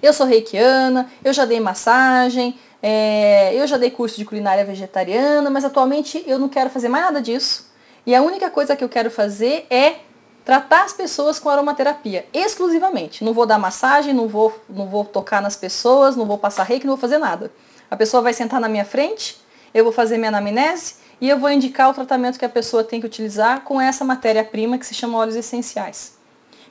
eu 0.01 0.13
sou 0.13 0.25
reikiana, 0.25 1.09
eu 1.23 1.33
já 1.33 1.45
dei 1.45 1.59
massagem, 1.59 2.57
é, 2.81 3.53
eu 3.53 3.67
já 3.67 3.77
dei 3.77 3.91
curso 3.91 4.17
de 4.17 4.25
culinária 4.25 4.63
vegetariana, 4.65 5.49
mas 5.49 5.65
atualmente 5.65 6.23
eu 6.25 6.39
não 6.39 6.49
quero 6.49 6.69
fazer 6.69 6.89
mais 6.89 7.05
nada 7.05 7.21
disso. 7.21 7.71
E 8.05 8.15
a 8.15 8.21
única 8.21 8.49
coisa 8.49 8.75
que 8.75 8.83
eu 8.83 8.89
quero 8.89 9.09
fazer 9.11 9.65
é 9.69 9.97
tratar 10.43 10.83
as 10.83 10.91
pessoas 10.91 11.39
com 11.39 11.49
aromaterapia, 11.49 12.25
exclusivamente. 12.33 13.23
Não 13.23 13.33
vou 13.33 13.45
dar 13.45 13.57
massagem, 13.57 14.13
não 14.13 14.27
vou, 14.27 14.53
não 14.69 14.87
vou 14.87 15.05
tocar 15.05 15.41
nas 15.41 15.55
pessoas, 15.55 16.15
não 16.15 16.25
vou 16.25 16.37
passar 16.37 16.63
reiki, 16.63 16.85
não 16.85 16.95
vou 16.95 17.01
fazer 17.01 17.17
nada. 17.17 17.51
A 17.89 17.95
pessoa 17.95 18.21
vai 18.21 18.33
sentar 18.33 18.59
na 18.59 18.67
minha 18.67 18.83
frente, 18.83 19.41
eu 19.73 19.83
vou 19.83 19.93
fazer 19.93 20.17
minha 20.17 20.29
anamnese 20.29 20.95
e 21.23 21.29
eu 21.29 21.39
vou 21.39 21.49
indicar 21.49 21.89
o 21.89 21.93
tratamento 21.93 22.37
que 22.37 22.43
a 22.43 22.49
pessoa 22.49 22.83
tem 22.83 22.99
que 22.99 23.05
utilizar 23.07 23.61
com 23.61 23.79
essa 23.79 24.03
matéria-prima 24.03 24.77
que 24.77 24.85
se 24.85 24.93
chama 24.93 25.17
óleos 25.17 25.37
essenciais. 25.37 26.17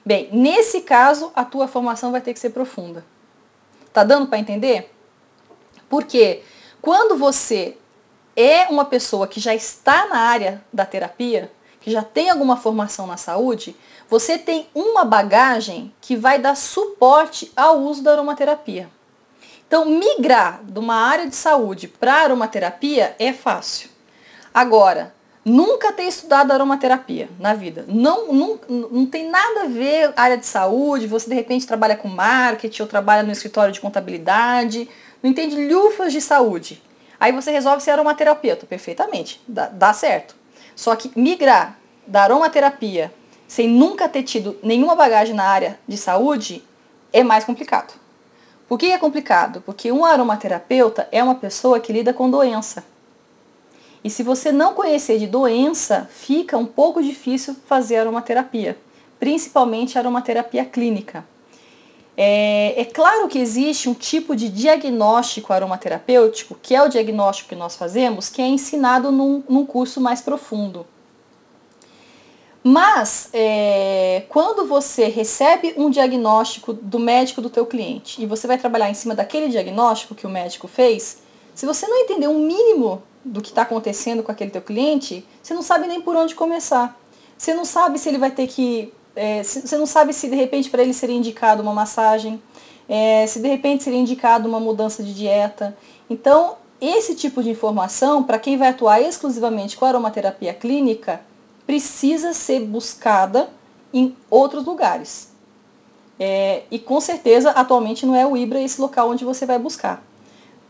Bem, 0.04 0.28
nesse 0.30 0.82
caso, 0.82 1.32
a 1.34 1.42
tua 1.42 1.66
formação 1.66 2.12
vai 2.12 2.20
ter 2.20 2.34
que 2.34 2.38
ser 2.38 2.50
profunda. 2.50 3.02
Tá 3.94 4.04
dando 4.04 4.26
para 4.26 4.38
entender? 4.38 4.92
Porque 5.88 6.42
quando 6.82 7.16
você 7.16 7.78
é 8.36 8.66
uma 8.68 8.84
pessoa 8.84 9.26
que 9.26 9.40
já 9.40 9.54
está 9.54 10.06
na 10.08 10.18
área 10.18 10.62
da 10.70 10.84
terapia, 10.84 11.50
que 11.80 11.90
já 11.90 12.02
tem 12.02 12.28
alguma 12.28 12.58
formação 12.58 13.06
na 13.06 13.16
saúde, 13.16 13.74
você 14.06 14.36
tem 14.36 14.68
uma 14.74 15.02
bagagem 15.02 15.94
que 15.98 16.14
vai 16.14 16.38
dar 16.38 16.58
suporte 16.58 17.50
ao 17.56 17.78
uso 17.78 18.02
da 18.02 18.12
aromaterapia. 18.12 18.90
Então, 19.66 19.86
migrar 19.86 20.62
de 20.62 20.78
uma 20.78 20.96
área 20.96 21.26
de 21.26 21.36
saúde 21.36 21.88
para 21.88 22.16
aromaterapia 22.16 23.16
é 23.18 23.32
fácil. 23.32 23.91
Agora, 24.54 25.14
nunca 25.44 25.92
ter 25.92 26.04
estudado 26.04 26.52
aromaterapia 26.52 27.28
na 27.38 27.54
vida. 27.54 27.84
Não, 27.88 28.32
não, 28.32 28.60
não 28.68 29.06
tem 29.06 29.28
nada 29.28 29.62
a 29.62 29.66
ver 29.66 30.12
área 30.16 30.36
de 30.36 30.46
saúde, 30.46 31.06
você 31.06 31.28
de 31.28 31.34
repente 31.34 31.66
trabalha 31.66 31.96
com 31.96 32.08
marketing 32.08 32.82
ou 32.82 32.88
trabalha 32.88 33.22
no 33.22 33.32
escritório 33.32 33.72
de 33.72 33.80
contabilidade, 33.80 34.88
não 35.22 35.30
entende 35.30 35.68
lufas 35.68 36.12
de 36.12 36.20
saúde. 36.20 36.82
Aí 37.18 37.32
você 37.32 37.50
resolve 37.50 37.82
ser 37.82 37.92
aromaterapeuta, 37.92 38.66
perfeitamente, 38.66 39.40
dá, 39.46 39.68
dá 39.68 39.92
certo. 39.92 40.34
Só 40.74 40.96
que 40.96 41.10
migrar 41.16 41.78
da 42.06 42.24
aromaterapia 42.24 43.12
sem 43.46 43.68
nunca 43.68 44.08
ter 44.08 44.22
tido 44.22 44.58
nenhuma 44.62 44.96
bagagem 44.96 45.34
na 45.34 45.44
área 45.44 45.78
de 45.86 45.96
saúde 45.96 46.64
é 47.12 47.22
mais 47.22 47.44
complicado. 47.44 47.92
Por 48.66 48.78
que 48.78 48.90
é 48.90 48.98
complicado? 48.98 49.60
Porque 49.60 49.92
um 49.92 50.04
aromaterapeuta 50.04 51.06
é 51.12 51.22
uma 51.22 51.34
pessoa 51.34 51.78
que 51.78 51.92
lida 51.92 52.14
com 52.14 52.30
doença. 52.30 52.82
E 54.04 54.10
se 54.10 54.22
você 54.22 54.50
não 54.50 54.74
conhecer 54.74 55.18
de 55.18 55.26
doença, 55.26 56.08
fica 56.10 56.58
um 56.58 56.66
pouco 56.66 57.02
difícil 57.02 57.54
fazer 57.66 57.96
aromaterapia, 57.96 58.76
principalmente 59.18 59.98
aromaterapia 59.98 60.64
clínica. 60.64 61.24
É, 62.16 62.74
é, 62.80 62.84
claro 62.84 63.26
que 63.28 63.38
existe 63.38 63.88
um 63.88 63.94
tipo 63.94 64.36
de 64.36 64.48
diagnóstico 64.48 65.52
aromaterapêutico, 65.52 66.56
que 66.60 66.74
é 66.74 66.82
o 66.82 66.88
diagnóstico 66.88 67.50
que 67.50 67.54
nós 67.54 67.76
fazemos, 67.76 68.28
que 68.28 68.42
é 68.42 68.46
ensinado 68.46 69.10
num, 69.10 69.42
num 69.48 69.64
curso 69.64 70.00
mais 70.00 70.20
profundo. 70.20 70.86
Mas, 72.62 73.28
é, 73.32 74.24
quando 74.28 74.66
você 74.66 75.06
recebe 75.06 75.74
um 75.76 75.90
diagnóstico 75.90 76.72
do 76.72 76.98
médico 76.98 77.40
do 77.40 77.50
teu 77.50 77.66
cliente 77.66 78.22
e 78.22 78.26
você 78.26 78.46
vai 78.46 78.58
trabalhar 78.58 78.90
em 78.90 78.94
cima 78.94 79.14
daquele 79.14 79.48
diagnóstico 79.48 80.14
que 80.14 80.26
o 80.26 80.30
médico 80.30 80.68
fez, 80.68 81.18
se 81.54 81.66
você 81.66 81.88
não 81.88 81.96
entender 81.96 82.28
um 82.28 82.38
mínimo 82.38 83.02
do 83.24 83.40
que 83.40 83.48
está 83.48 83.62
acontecendo 83.62 84.22
com 84.22 84.32
aquele 84.32 84.50
teu 84.50 84.62
cliente, 84.62 85.26
você 85.42 85.54
não 85.54 85.62
sabe 85.62 85.86
nem 85.86 86.00
por 86.00 86.16
onde 86.16 86.34
começar. 86.34 86.98
Você 87.36 87.54
não 87.54 87.64
sabe 87.64 87.98
se 87.98 88.08
ele 88.08 88.18
vai 88.18 88.30
ter 88.30 88.46
que. 88.46 88.92
É, 89.14 89.42
você 89.42 89.76
não 89.76 89.86
sabe 89.86 90.12
se 90.12 90.28
de 90.28 90.36
repente 90.36 90.70
para 90.70 90.82
ele 90.82 90.94
seria 90.94 91.16
indicado 91.16 91.62
uma 91.62 91.72
massagem, 91.72 92.42
é, 92.88 93.26
se 93.26 93.40
de 93.40 93.48
repente 93.48 93.84
seria 93.84 93.98
indicado 93.98 94.48
uma 94.48 94.60
mudança 94.60 95.02
de 95.02 95.12
dieta. 95.14 95.76
Então, 96.08 96.56
esse 96.80 97.14
tipo 97.14 97.42
de 97.42 97.50
informação, 97.50 98.22
para 98.22 98.38
quem 98.38 98.56
vai 98.56 98.68
atuar 98.68 99.00
exclusivamente 99.00 99.76
com 99.76 99.84
aromaterapia 99.84 100.54
clínica, 100.54 101.20
precisa 101.66 102.32
ser 102.32 102.60
buscada 102.60 103.50
em 103.92 104.16
outros 104.30 104.64
lugares. 104.64 105.30
É, 106.18 106.62
e 106.70 106.78
com 106.78 107.00
certeza, 107.00 107.50
atualmente 107.50 108.06
não 108.06 108.14
é 108.14 108.26
o 108.26 108.36
IBRA 108.36 108.60
esse 108.60 108.80
local 108.80 109.10
onde 109.10 109.24
você 109.24 109.44
vai 109.44 109.58
buscar. 109.58 110.02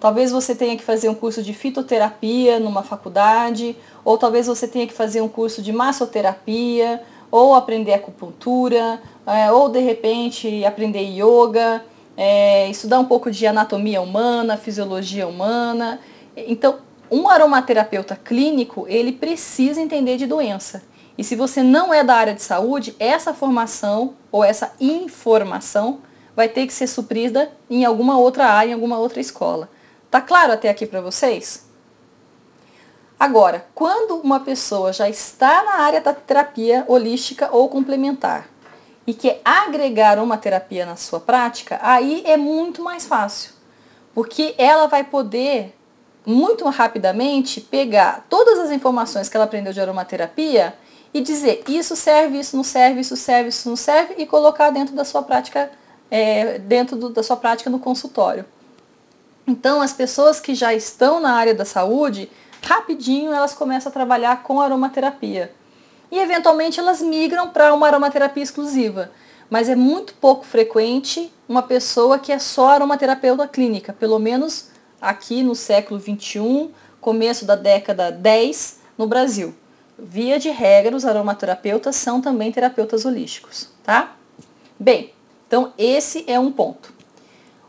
Talvez 0.03 0.33
você 0.33 0.53
tenha 0.53 0.77
que 0.77 0.83
fazer 0.83 1.09
um 1.09 1.15
curso 1.15 1.45
de 1.45 1.55
fitoterapia 1.55 2.59
numa 2.59 2.83
faculdade, 2.83 3.77
ou 4.05 4.19
talvez 4.19 4.49
você 4.49 4.67
tenha 4.67 4.85
que 4.85 4.93
fazer 4.93 5.21
um 5.21 5.29
curso 5.29 5.63
de 5.63 5.73
massoterapia, 5.73 7.01
ou 7.31 7.55
aprender 7.55 7.95
acupuntura, 7.95 9.01
é, 9.25 9.53
ou 9.53 9.69
de 9.69 9.79
repente 9.79 10.65
aprender 10.65 11.03
yoga, 11.03 11.85
é, 12.17 12.69
estudar 12.69 12.99
um 12.99 13.05
pouco 13.05 13.31
de 13.31 13.47
anatomia 13.47 14.03
humana, 14.03 14.57
fisiologia 14.57 15.25
humana. 15.25 16.01
Então, 16.37 16.79
um 17.09 17.29
aromaterapeuta 17.29 18.17
clínico, 18.17 18.85
ele 18.89 19.13
precisa 19.13 19.81
entender 19.81 20.17
de 20.17 20.27
doença. 20.27 20.83
E 21.17 21.23
se 21.23 21.37
você 21.37 21.63
não 21.63 21.95
é 21.95 22.03
da 22.03 22.17
área 22.17 22.35
de 22.35 22.43
saúde, 22.43 22.97
essa 22.99 23.33
formação 23.33 24.15
ou 24.33 24.43
essa 24.43 24.73
informação 24.81 26.01
vai 26.35 26.49
ter 26.49 26.67
que 26.67 26.73
ser 26.73 26.89
suprida 26.89 27.53
em 27.71 27.85
alguma 27.85 28.19
outra 28.19 28.47
área, 28.47 28.71
em 28.71 28.75
alguma 28.75 28.99
outra 28.99 29.21
escola. 29.21 29.69
Tá 30.13 30.21
claro 30.21 30.53
até 30.53 30.69
aqui 30.69 30.85
para 30.85 31.01
vocês? 31.01 31.65
Agora, 33.19 33.65
quando 33.75 34.17
uma 34.17 34.41
pessoa 34.41 34.93
já 34.93 35.09
está 35.09 35.63
na 35.63 35.77
área 35.77 36.03
da 36.03 36.13
terapia 36.13 36.85
holística 36.87 37.49
ou 37.51 37.67
complementar 37.71 38.47
e 39.07 39.15
quer 39.15 39.41
agregar 39.43 40.19
uma 40.19 40.37
terapia 40.37 40.85
na 40.85 40.97
sua 40.97 41.19
prática, 41.19 41.81
aí 41.81 42.23
é 42.27 42.37
muito 42.37 42.83
mais 42.83 43.07
fácil. 43.07 43.53
Porque 44.15 44.55
ela 44.59 44.87
vai 44.87 45.03
poder 45.03 45.75
muito 46.27 46.69
rapidamente 46.69 47.63
pegar 47.63 48.27
todas 48.29 48.59
as 48.59 48.71
informações 48.71 49.31
que 49.31 49.37
ela 49.39 49.47
aprendeu 49.47 49.73
de 49.73 49.81
aromaterapia 49.81 50.75
e 51.15 51.23
dizer 51.23 51.65
isso 51.67 51.97
serve, 51.97 52.39
isso 52.39 52.55
não 52.55 52.65
serve, 52.65 53.01
isso 53.01 53.17
serve, 53.17 53.49
isso 53.49 53.67
não 53.67 53.77
serve 53.77 54.17
e 54.19 54.27
colocar 54.27 54.69
dentro 54.69 54.95
da 54.95 55.07
sua 55.07 55.23
prática, 55.23 55.71
é, 56.11 56.59
dentro 56.59 56.97
do, 56.97 57.09
da 57.09 57.23
sua 57.23 57.39
prática 57.39 57.71
no 57.71 57.79
consultório. 57.79 58.45
Então, 59.47 59.83
as 59.83 59.93
pessoas 59.93 60.41
que 60.41 60.55
já 60.55 60.73
estão 60.73 61.21
na 61.21 61.33
área 61.33 61.55
da 61.55 61.65
saúde, 61.65 62.31
rapidinho 62.63 63.33
elas 63.33 63.55
começam 63.55 63.91
a 63.91 63.93
trabalhar 63.93 64.43
com 64.43 64.61
aromaterapia. 64.61 65.53
E 66.11 66.19
eventualmente 66.19 66.79
elas 66.79 67.01
migram 67.01 67.49
para 67.49 67.73
uma 67.75 67.87
aromaterapia 67.87 68.43
exclusiva. 68.43 69.11
Mas 69.51 69.69
é 69.69 69.75
muito 69.75 70.15
pouco 70.15 70.45
frequente 70.45 71.33
uma 71.49 71.63
pessoa 71.63 72.19
que 72.19 72.33
é 72.33 72.39
só 72.39 72.69
aromaterapeuta 72.69 73.47
clínica, 73.47 73.93
pelo 73.93 74.19
menos 74.19 74.69
aqui 75.01 75.43
no 75.43 75.55
século 75.55 75.99
21, 75.99 76.71
começo 77.01 77.45
da 77.45 77.57
década 77.57 78.11
10 78.11 78.81
no 78.97 79.07
Brasil. 79.07 79.55
Via 79.99 80.39
de 80.39 80.49
regra, 80.51 80.97
os 80.97 81.05
aromaterapeutas 81.05 81.97
são 81.97 82.21
também 82.21 82.53
terapeutas 82.53 83.05
holísticos, 83.05 83.69
tá? 83.83 84.17
Bem, 84.79 85.13
então 85.47 85.73
esse 85.77 86.25
é 86.27 86.39
um 86.39 86.51
ponto. 86.51 86.93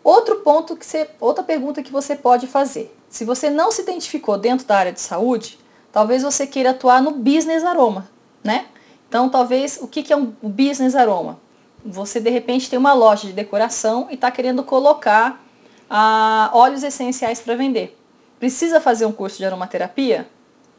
Outro 0.03 0.37
ponto 0.37 0.75
que 0.75 0.85
você, 0.85 1.09
outra 1.19 1.43
pergunta 1.43 1.81
que 1.81 1.91
você 1.91 2.15
pode 2.15 2.45
fazer. 2.45 2.93
Se 3.09 3.23
você 3.23 3.49
não 3.49 3.71
se 3.71 3.81
identificou 3.81 4.37
dentro 4.37 4.65
da 4.65 4.75
área 4.75 4.91
de 4.91 4.99
saúde, 4.99 5.57
talvez 5.91 6.23
você 6.23 6.45
queira 6.45 6.71
atuar 6.71 7.01
no 7.01 7.11
business 7.11 7.63
aroma, 7.63 8.09
né? 8.43 8.65
Então, 9.07 9.29
talvez, 9.29 9.77
o 9.81 9.87
que 9.87 10.11
é 10.11 10.17
um 10.17 10.33
business 10.41 10.95
aroma? 10.95 11.39
Você, 11.85 12.19
de 12.19 12.29
repente, 12.29 12.69
tem 12.69 12.79
uma 12.79 12.93
loja 12.93 13.27
de 13.27 13.33
decoração 13.33 14.07
e 14.09 14.15
está 14.15 14.31
querendo 14.31 14.63
colocar 14.63 15.43
ah, 15.89 16.49
óleos 16.53 16.81
essenciais 16.81 17.39
para 17.39 17.55
vender. 17.55 17.97
Precisa 18.39 18.81
fazer 18.81 19.05
um 19.05 19.11
curso 19.11 19.37
de 19.37 19.45
aromaterapia? 19.45 20.27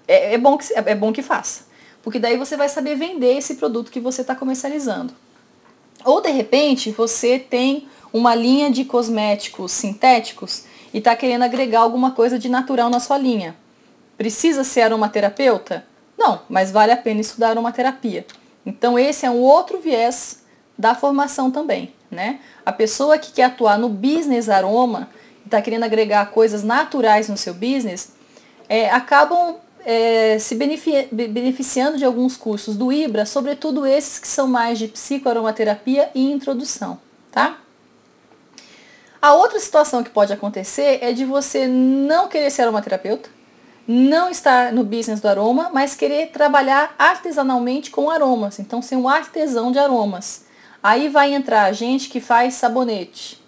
É, 0.09 0.35
é, 0.35 0.39
bom 0.39 0.59
que, 0.59 0.66
é 0.75 0.95
bom 0.95 1.12
que 1.12 1.22
faça. 1.22 1.66
Porque 2.03 2.18
daí 2.18 2.37
você 2.37 2.57
vai 2.57 2.68
saber 2.68 2.97
vender 2.97 3.37
esse 3.37 3.55
produto 3.55 3.91
que 3.91 4.01
você 4.01 4.22
está 4.22 4.35
comercializando. 4.35 5.14
Ou, 6.05 6.20
de 6.20 6.31
repente, 6.31 6.91
você 6.91 7.39
tem 7.39 7.89
uma 8.14 8.32
linha 8.32 8.70
de 8.70 8.84
cosméticos 8.84 9.72
sintéticos 9.72 10.62
e 10.92 10.98
está 10.98 11.16
querendo 11.16 11.42
agregar 11.42 11.80
alguma 11.80 12.12
coisa 12.12 12.38
de 12.38 12.48
natural 12.48 12.88
na 12.88 13.00
sua 13.00 13.18
linha. 13.18 13.56
Precisa 14.16 14.62
ser 14.62 14.82
aromaterapeuta? 14.82 15.84
Não, 16.16 16.40
mas 16.48 16.70
vale 16.70 16.92
a 16.92 16.96
pena 16.96 17.20
estudar 17.20 17.50
aromaterapia. 17.50 18.24
Então 18.64 18.96
esse 18.96 19.26
é 19.26 19.30
um 19.30 19.40
outro 19.40 19.80
viés 19.80 20.44
da 20.78 20.94
formação 20.94 21.50
também, 21.50 21.92
né? 22.08 22.38
A 22.64 22.72
pessoa 22.72 23.18
que 23.18 23.32
quer 23.32 23.44
atuar 23.44 23.76
no 23.76 23.88
business 23.88 24.48
aroma, 24.48 25.10
está 25.44 25.60
querendo 25.60 25.82
agregar 25.82 26.30
coisas 26.30 26.62
naturais 26.62 27.28
no 27.28 27.36
seu 27.36 27.52
business, 27.52 28.12
é, 28.68 28.88
acabam 28.90 29.56
é, 29.84 30.38
se 30.38 30.54
beneficiando 30.54 31.98
de 31.98 32.04
alguns 32.04 32.36
cursos 32.36 32.76
do 32.76 32.92
IBRA, 32.92 33.26
sobretudo 33.26 33.84
esses 33.84 34.20
que 34.20 34.28
são 34.28 34.46
mais 34.46 34.78
de 34.78 34.86
psicoaromaterapia 34.86 36.10
e 36.14 36.30
introdução, 36.30 36.98
tá? 37.32 37.58
A 39.25 39.33
outra 39.33 39.59
situação 39.59 40.05
que 40.05 40.11
pode 40.11 40.35
acontecer 40.35 40.99
é 41.01 41.11
de 41.11 41.25
você 41.25 41.66
não 41.66 42.29
querer 42.29 42.51
ser 42.51 42.61
aromaterapeuta, 42.61 43.31
não 43.89 44.29
estar 44.29 44.70
no 44.70 44.85
business 44.85 45.18
do 45.18 45.27
aroma, 45.27 45.70
mas 45.72 45.95
querer 45.95 46.27
trabalhar 46.27 46.95
artesanalmente 46.99 47.91
com 47.91 48.11
aromas, 48.11 48.59
então 48.59 48.83
ser 48.83 48.97
um 48.97 49.09
artesão 49.09 49.72
de 49.72 49.79
aromas. 49.79 50.45
Aí 50.83 51.09
vai 51.09 51.33
entrar 51.33 51.72
gente 51.72 52.11
que 52.11 52.20
faz 52.20 52.53
sabonete, 52.53 53.43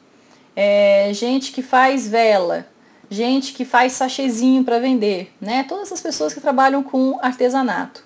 é, 0.56 1.10
gente 1.12 1.52
que 1.52 1.60
faz 1.60 2.08
vela, 2.08 2.66
gente 3.10 3.52
que 3.52 3.66
faz 3.66 3.92
sachezinho 3.92 4.64
para 4.64 4.78
vender, 4.78 5.30
né? 5.38 5.62
Todas 5.68 5.92
as 5.92 6.00
pessoas 6.00 6.32
que 6.32 6.40
trabalham 6.40 6.82
com 6.82 7.18
artesanato. 7.20 8.02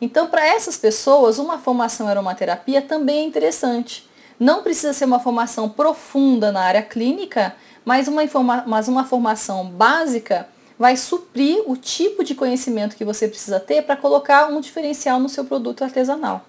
Então, 0.00 0.28
para 0.28 0.46
essas 0.46 0.76
pessoas, 0.76 1.40
uma 1.40 1.58
formação 1.58 2.06
aromaterapia 2.06 2.80
também 2.80 3.24
é 3.24 3.24
interessante. 3.24 4.08
Não 4.42 4.60
precisa 4.60 4.92
ser 4.92 5.04
uma 5.04 5.20
formação 5.20 5.68
profunda 5.68 6.50
na 6.50 6.62
área 6.62 6.82
clínica, 6.82 7.54
mas 7.84 8.08
uma, 8.08 8.24
informa 8.24 8.64
mas 8.66 8.88
uma 8.88 9.04
formação 9.04 9.70
básica 9.70 10.48
vai 10.76 10.96
suprir 10.96 11.62
o 11.64 11.76
tipo 11.76 12.24
de 12.24 12.34
conhecimento 12.34 12.96
que 12.96 13.04
você 13.04 13.28
precisa 13.28 13.60
ter 13.60 13.82
para 13.82 13.96
colocar 13.96 14.48
um 14.48 14.60
diferencial 14.60 15.20
no 15.20 15.28
seu 15.28 15.44
produto 15.44 15.84
artesanal. 15.84 16.44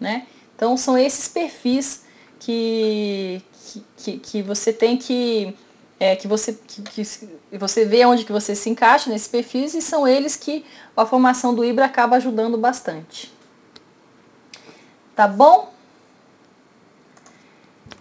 Né? 0.00 0.26
Então, 0.56 0.74
são 0.78 0.96
esses 0.96 1.28
perfis 1.28 2.04
que, 2.40 3.42
que, 3.98 4.18
que 4.20 4.40
você 4.40 4.72
tem 4.72 4.96
que 4.96 5.54
é, 6.00 6.16
que 6.16 6.26
você 6.26 6.54
que, 6.54 6.80
que, 6.80 7.58
você 7.58 7.84
vê 7.84 8.06
onde 8.06 8.24
que 8.24 8.32
você 8.32 8.54
se 8.54 8.70
encaixa 8.70 9.10
nesses 9.10 9.28
perfis 9.28 9.74
e 9.74 9.82
são 9.82 10.08
eles 10.08 10.34
que 10.34 10.64
a 10.96 11.04
formação 11.04 11.54
do 11.54 11.62
IBRA 11.62 11.84
acaba 11.84 12.16
ajudando 12.16 12.56
bastante. 12.56 13.30
Tá 15.14 15.28
bom? 15.28 15.73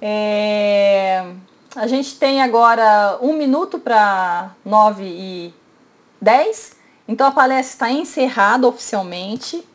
É, 0.05 1.25
a 1.73 1.87
gente 1.87 2.17
tem 2.17 2.41
agora 2.41 3.17
um 3.21 3.31
minuto 3.31 3.79
para 3.79 4.51
9 4.65 5.01
e 5.01 5.53
10. 6.19 6.75
Então 7.07 7.25
a 7.25 7.31
palestra 7.31 7.87
está 7.87 7.89
encerrada 7.89 8.67
oficialmente. 8.67 9.65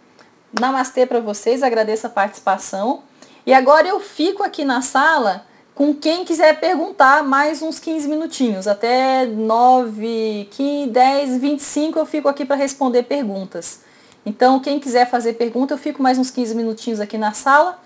Namastê 0.60 1.06
para 1.06 1.20
vocês, 1.20 1.62
agradeço 1.62 2.06
a 2.06 2.10
participação. 2.10 3.04
E 3.46 3.54
agora 3.54 3.88
eu 3.88 4.00
fico 4.00 4.42
aqui 4.42 4.66
na 4.66 4.82
sala 4.82 5.46
com 5.74 5.94
quem 5.94 6.26
quiser 6.26 6.60
perguntar 6.60 7.24
mais 7.24 7.62
uns 7.62 7.78
15 7.78 8.06
minutinhos, 8.06 8.66
até 8.66 9.24
9, 9.24 10.48
15, 10.50 10.90
10, 10.90 11.36
25 11.38 11.98
eu 11.98 12.04
fico 12.04 12.28
aqui 12.28 12.44
para 12.44 12.56
responder 12.56 13.04
perguntas. 13.04 13.80
Então, 14.26 14.60
quem 14.60 14.78
quiser 14.78 15.08
fazer 15.08 15.34
pergunta, 15.34 15.72
eu 15.72 15.78
fico 15.78 16.02
mais 16.02 16.18
uns 16.18 16.30
15 16.30 16.54
minutinhos 16.54 17.00
aqui 17.00 17.16
na 17.16 17.32
sala. 17.32 17.78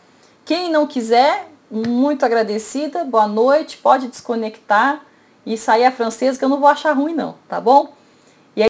Quem 0.44 0.72
não 0.72 0.88
quiser, 0.88 1.51
muito 1.72 2.24
agradecida, 2.26 3.02
boa 3.02 3.26
noite, 3.26 3.78
pode 3.78 4.08
desconectar 4.08 5.00
e 5.46 5.56
sair 5.56 5.86
a 5.86 5.90
francesa 5.90 6.38
que 6.38 6.44
eu 6.44 6.48
não 6.50 6.60
vou 6.60 6.68
achar 6.68 6.92
ruim 6.92 7.14
não, 7.14 7.36
tá 7.48 7.58
bom? 7.58 7.94